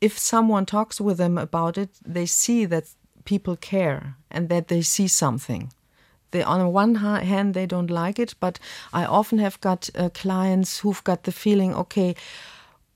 if 0.01 0.17
someone 0.17 0.65
talks 0.65 0.99
with 0.99 1.17
them 1.17 1.37
about 1.37 1.77
it, 1.77 1.89
they 2.15 2.25
see 2.25 2.65
that 2.65 2.85
people 3.25 3.55
care 3.55 4.15
and 4.31 4.49
that 4.49 4.67
they 4.67 4.81
see 4.81 5.07
something. 5.07 5.71
They, 6.31 6.43
on 6.43 6.73
one 6.73 6.95
hand, 6.95 7.53
they 7.53 7.67
don't 7.67 7.91
like 7.91 8.17
it, 8.17 8.35
but 8.39 8.59
I 8.91 9.05
often 9.05 9.39
have 9.39 9.61
got 9.61 9.89
uh, 9.95 10.09
clients 10.09 10.79
who've 10.79 11.03
got 11.03 11.23
the 11.23 11.31
feeling, 11.31 11.75
okay, 11.75 12.15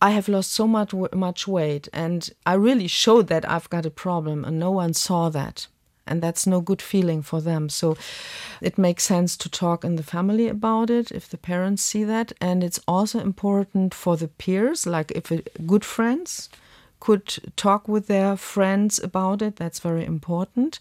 I 0.02 0.12
have 0.12 0.28
lost 0.28 0.52
so 0.52 0.68
much 0.68 0.94
much 1.14 1.48
weight, 1.48 1.88
and 1.94 2.30
I 2.46 2.54
really 2.54 2.88
showed 2.88 3.28
that 3.28 3.50
I've 3.50 3.70
got 3.70 3.86
a 3.86 3.92
problem, 3.92 4.46
and 4.46 4.60
no 4.60 4.72
one 4.72 4.94
saw 4.94 5.30
that, 5.30 5.68
and 6.08 6.22
that's 6.22 6.48
no 6.48 6.62
good 6.62 6.82
feeling 6.82 7.22
for 7.22 7.42
them. 7.42 7.70
So, 7.70 7.98
it 8.62 8.78
makes 8.78 9.04
sense 9.04 9.38
to 9.38 9.50
talk 9.50 9.84
in 9.84 9.96
the 9.96 10.04
family 10.04 10.48
about 10.48 10.90
it 10.90 11.12
if 11.12 11.30
the 11.30 11.38
parents 11.38 11.84
see 11.84 12.04
that, 12.04 12.34
and 12.42 12.64
it's 12.64 12.80
also 12.88 13.20
important 13.20 13.94
for 13.94 14.18
the 14.18 14.28
peers, 14.28 14.86
like 14.86 15.12
if 15.12 15.32
it, 15.32 15.68
good 15.68 15.86
friends 15.86 16.50
could 17.00 17.54
talk 17.56 17.88
with 17.88 18.08
their 18.08 18.36
friends 18.38 19.00
about 19.00 19.42
it. 19.42 19.56
That's 19.56 19.80
very 19.80 20.06
important. 20.06 20.80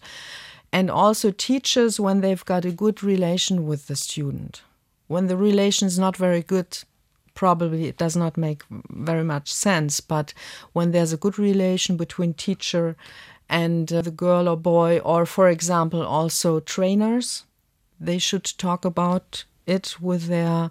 And 0.71 0.89
also 0.91 1.31
teachers 1.31 1.99
when 1.99 2.21
they've 2.21 2.43
got 2.43 2.65
a 2.65 2.71
good 2.71 3.03
relation 3.03 3.65
with 3.67 3.87
the 3.87 3.95
student. 3.95 4.61
When 5.07 5.27
the 5.27 5.37
relation 5.37 5.87
is 5.87 5.97
not 5.97 6.17
very 6.17 6.41
good, 6.41 6.79
probably 7.33 7.85
it 7.85 7.97
does 7.97 8.15
not 8.15 8.35
make 8.35 8.63
very 8.89 9.23
much 9.23 9.53
sense. 9.53 10.01
But 10.01 10.33
when 10.73 10.91
there's 10.91 11.13
a 11.13 11.17
good 11.17 11.39
relation 11.39 11.95
between 11.95 12.33
teacher 12.33 12.97
and 13.49 13.91
uh, 13.91 14.01
the 14.01 14.11
girl 14.11 14.47
or 14.47 14.57
boy, 14.57 14.99
or 14.99 15.25
for 15.25 15.49
example, 15.49 16.01
also 16.01 16.59
trainers, 16.59 17.43
they 17.99 18.17
should 18.17 18.45
talk 18.57 18.85
about 18.85 19.45
it 19.65 19.95
with 20.01 20.27
their 20.27 20.69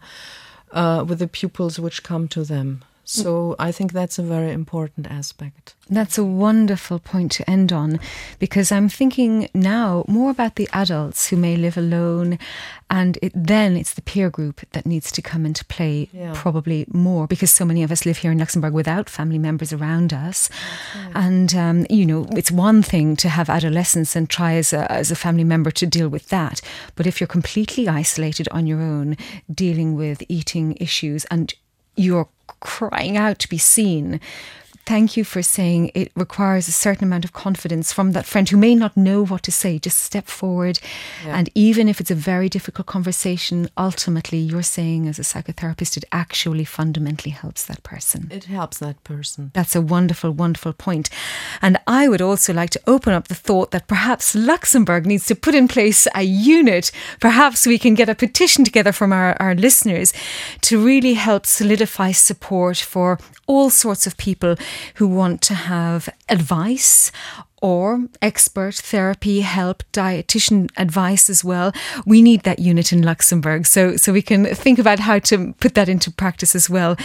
uh, 0.73 1.05
with 1.07 1.19
the 1.19 1.29
pupils 1.29 1.79
which 1.79 2.03
come 2.03 2.29
to 2.29 2.45
them. 2.45 2.85
So 3.09 3.55
I 3.59 3.71
think 3.71 3.93
that's 3.93 4.19
a 4.19 4.23
very 4.23 4.51
important 4.51 5.07
aspect. 5.07 5.77
That's 5.89 6.19
a 6.19 6.25
wonderful 6.25 6.99
point 6.99 7.31
to 7.33 7.49
end 7.49 7.73
on 7.73 8.01
because 8.41 8.73
I'm 8.73 8.89
thinking 8.89 9.49
now 9.55 10.05
more 10.09 10.33
about 10.33 10.57
the 10.57 10.69
adults 10.73 11.29
who 11.29 11.37
may 11.37 11.57
live 11.57 11.77
alone, 11.77 12.37
and 12.91 13.17
it, 13.23 13.33
then 13.33 13.77
it's 13.77 13.95
the 13.95 14.03
peer 14.03 14.29
group 14.29 14.61
that 14.73 14.87
needs 14.87 15.13
to 15.13 15.23
come 15.23 15.47
into 15.47 15.65
play 15.67 16.09
yeah. 16.13 16.33
probably 16.35 16.85
more 16.89 17.29
because 17.29 17.53
so 17.53 17.65
many 17.65 17.85
of 17.85 17.93
us 17.93 18.05
live 18.05 18.19
here 18.19 18.33
in 18.33 18.39
Luxembourg 18.39 18.73
without 18.73 19.09
family 19.09 19.39
members 19.39 19.73
around 19.73 20.13
us. 20.13 20.49
Right. 20.97 21.13
And, 21.15 21.55
um, 21.55 21.87
you 21.89 22.07
know, 22.07 22.27
it's 22.33 22.51
one 22.51 22.83
thing 22.83 23.15
to 23.17 23.29
have 23.29 23.49
adolescence 23.49 24.17
and 24.17 24.29
try 24.29 24.55
as 24.55 24.73
a, 24.73 24.91
as 24.91 25.13
a 25.13 25.17
family 25.17 25.45
member 25.45 25.71
to 25.71 25.87
deal 25.87 26.09
with 26.09 26.29
that. 26.31 26.61
But 26.97 27.07
if 27.07 27.21
you're 27.21 27.29
completely 27.29 27.87
isolated 27.87 28.49
on 28.49 28.67
your 28.67 28.81
own, 28.81 29.17
dealing 29.53 29.95
with 29.95 30.25
eating 30.29 30.77
issues 30.81 31.25
and 31.27 31.55
you're 31.97 32.29
crying 32.61 33.17
out 33.17 33.39
to 33.41 33.49
be 33.49 33.59
seen 33.59 34.21
thank 34.87 35.17
you 35.17 35.25
for 35.25 35.43
saying 35.43 35.91
it 35.95 36.13
requires 36.15 36.69
a 36.69 36.73
certain 36.73 37.05
amount 37.05 37.25
of 37.25 37.33
confidence 37.33 37.93
from 37.93 38.13
that 38.13 38.25
friend 38.25 38.49
who 38.49 38.57
may 38.57 38.75
not 38.75 38.97
know 38.97 39.25
what 39.25 39.43
to 39.43 39.53
say. 39.53 39.79
Just 39.79 39.99
step 39.99 40.27
forward. 40.29 40.79
Yeah. 41.25 41.37
And 41.37 41.51
even 41.55 41.89
if 41.89 42.01
it's 42.01 42.11
a 42.11 42.15
very 42.15 42.49
difficult 42.49 42.87
conversation, 42.87 43.69
ultimately 43.77 44.39
you're 44.39 44.63
saying 44.63 45.09
as 45.09 45.19
a 45.19 45.23
psychotherapist, 45.23 45.97
it 45.97 46.05
actually 46.13 46.65
fundamentally 46.65 47.33
helps 47.33 47.65
that 47.67 47.83
person. 47.83 48.29
It 48.31 48.45
helps 48.45 48.79
that 48.79 49.03
person. 49.03 49.51
That's 49.55 49.75
a 49.75 49.81
wonderful, 49.81 50.31
wonderful 50.31 50.73
point. 50.73 51.11
And 51.61 51.79
I 51.87 52.09
would 52.09 52.23
also 52.23 52.55
like 52.55 52.71
to 52.71 52.81
open 52.87 53.13
up 53.13 53.27
the 53.27 53.35
thought 53.35 53.73
that 53.73 53.89
perhaps 53.89 54.35
Luxembourg 54.37 55.05
needs 55.05 55.27
to 55.27 55.35
put 55.35 55.55
in 55.55 55.67
place 55.67 56.07
a 56.15 56.23
unit. 56.23 56.93
Perhaps 57.21 57.67
we 57.67 57.79
can 57.79 57.95
get 57.95 58.09
a 58.09 58.15
petition 58.15 58.65
together 58.65 58.93
from 58.93 59.13
our, 59.13 59.37
our 59.41 59.55
listeners 59.57 60.13
to 60.61 60.83
really 60.83 61.15
help 61.15 61.45
solidify 61.45 62.13
support 62.13 62.77
for 62.79 63.19
all 63.49 63.71
sorts 63.71 64.07
of 64.07 64.17
people 64.17 64.57
who 64.95 65.07
want 65.07 65.41
to 65.43 65.55
have 65.55 66.09
advice 66.29 67.11
or 67.63 68.07
expert 68.21 68.75
therapy 68.75 69.41
help, 69.41 69.83
dietitian 69.93 70.71
advice 70.77 71.31
as 71.31 71.45
well. 71.45 71.73
We 72.05 72.23
need 72.23 72.43
that 72.43 72.59
unit 72.59 72.93
in 72.93 73.03
Luxembourg. 73.03 73.67
So, 73.67 73.97
so 73.97 74.13
we 74.13 74.23
can 74.23 74.45
think 74.55 74.79
about 74.79 75.01
how 75.01 75.19
to 75.21 75.55
put 75.55 75.75
that 75.75 75.89
into 75.89 76.11
practice 76.11 76.55
as 76.55 76.69
well 76.69 76.97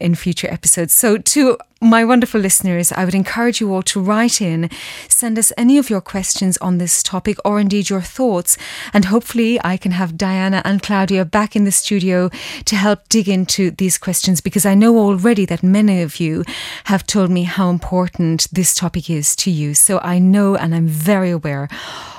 in 0.00 0.14
future 0.14 0.50
episodes. 0.50 0.92
So, 0.92 1.18
to 1.18 1.58
my 1.82 2.04
wonderful 2.04 2.40
listeners, 2.40 2.92
I 2.92 3.06
would 3.06 3.14
encourage 3.14 3.58
you 3.58 3.72
all 3.72 3.82
to 3.84 4.02
write 4.02 4.42
in, 4.42 4.68
send 5.08 5.38
us 5.38 5.50
any 5.56 5.78
of 5.78 5.88
your 5.88 6.02
questions 6.02 6.58
on 6.58 6.76
this 6.76 7.02
topic 7.02 7.38
or 7.42 7.58
indeed 7.58 7.88
your 7.88 8.02
thoughts. 8.02 8.58
And 8.92 9.06
hopefully, 9.06 9.58
I 9.64 9.78
can 9.78 9.92
have 9.92 10.18
Diana 10.18 10.60
and 10.62 10.82
Claudia 10.82 11.24
back 11.24 11.56
in 11.56 11.64
the 11.64 11.72
studio 11.72 12.28
to 12.66 12.76
help 12.76 13.08
dig 13.08 13.30
into 13.30 13.70
these 13.70 13.96
questions 13.96 14.42
because 14.42 14.66
I 14.66 14.74
know 14.74 14.98
already 14.98 15.46
that 15.46 15.62
many 15.62 16.02
of 16.02 16.20
you 16.20 16.44
have 16.84 17.06
told 17.06 17.30
me 17.30 17.44
how 17.44 17.70
important 17.70 18.46
this 18.52 18.74
topic 18.74 19.08
is 19.08 19.34
to 19.36 19.50
you. 19.50 19.72
I 20.00 20.18
know 20.18 20.56
and 20.56 20.74
I'm 20.74 20.86
very 20.86 21.30
aware 21.30 21.68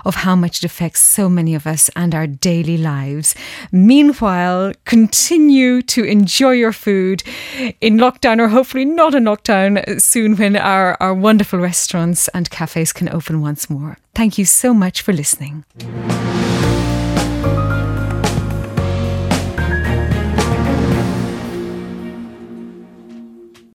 of 0.05 0.15
how 0.15 0.35
much 0.35 0.59
it 0.59 0.63
affects 0.63 1.01
so 1.01 1.29
many 1.29 1.55
of 1.55 1.67
us 1.67 1.89
and 1.95 2.15
our 2.15 2.27
daily 2.27 2.77
lives. 2.77 3.35
Meanwhile, 3.71 4.73
continue 4.85 5.81
to 5.83 6.03
enjoy 6.03 6.51
your 6.51 6.73
food 6.73 7.23
in 7.81 7.97
lockdown 7.97 8.39
or 8.39 8.49
hopefully 8.49 8.85
not 8.85 9.15
in 9.15 9.25
lockdown 9.25 10.01
soon 10.01 10.35
when 10.35 10.55
our, 10.55 10.97
our 10.99 11.13
wonderful 11.13 11.59
restaurants 11.59 12.27
and 12.29 12.49
cafes 12.49 12.93
can 12.93 13.09
open 13.09 13.41
once 13.41 13.69
more. 13.69 13.97
Thank 14.15 14.37
you 14.37 14.45
so 14.45 14.73
much 14.73 15.01
for 15.01 15.13
listening. 15.13 15.63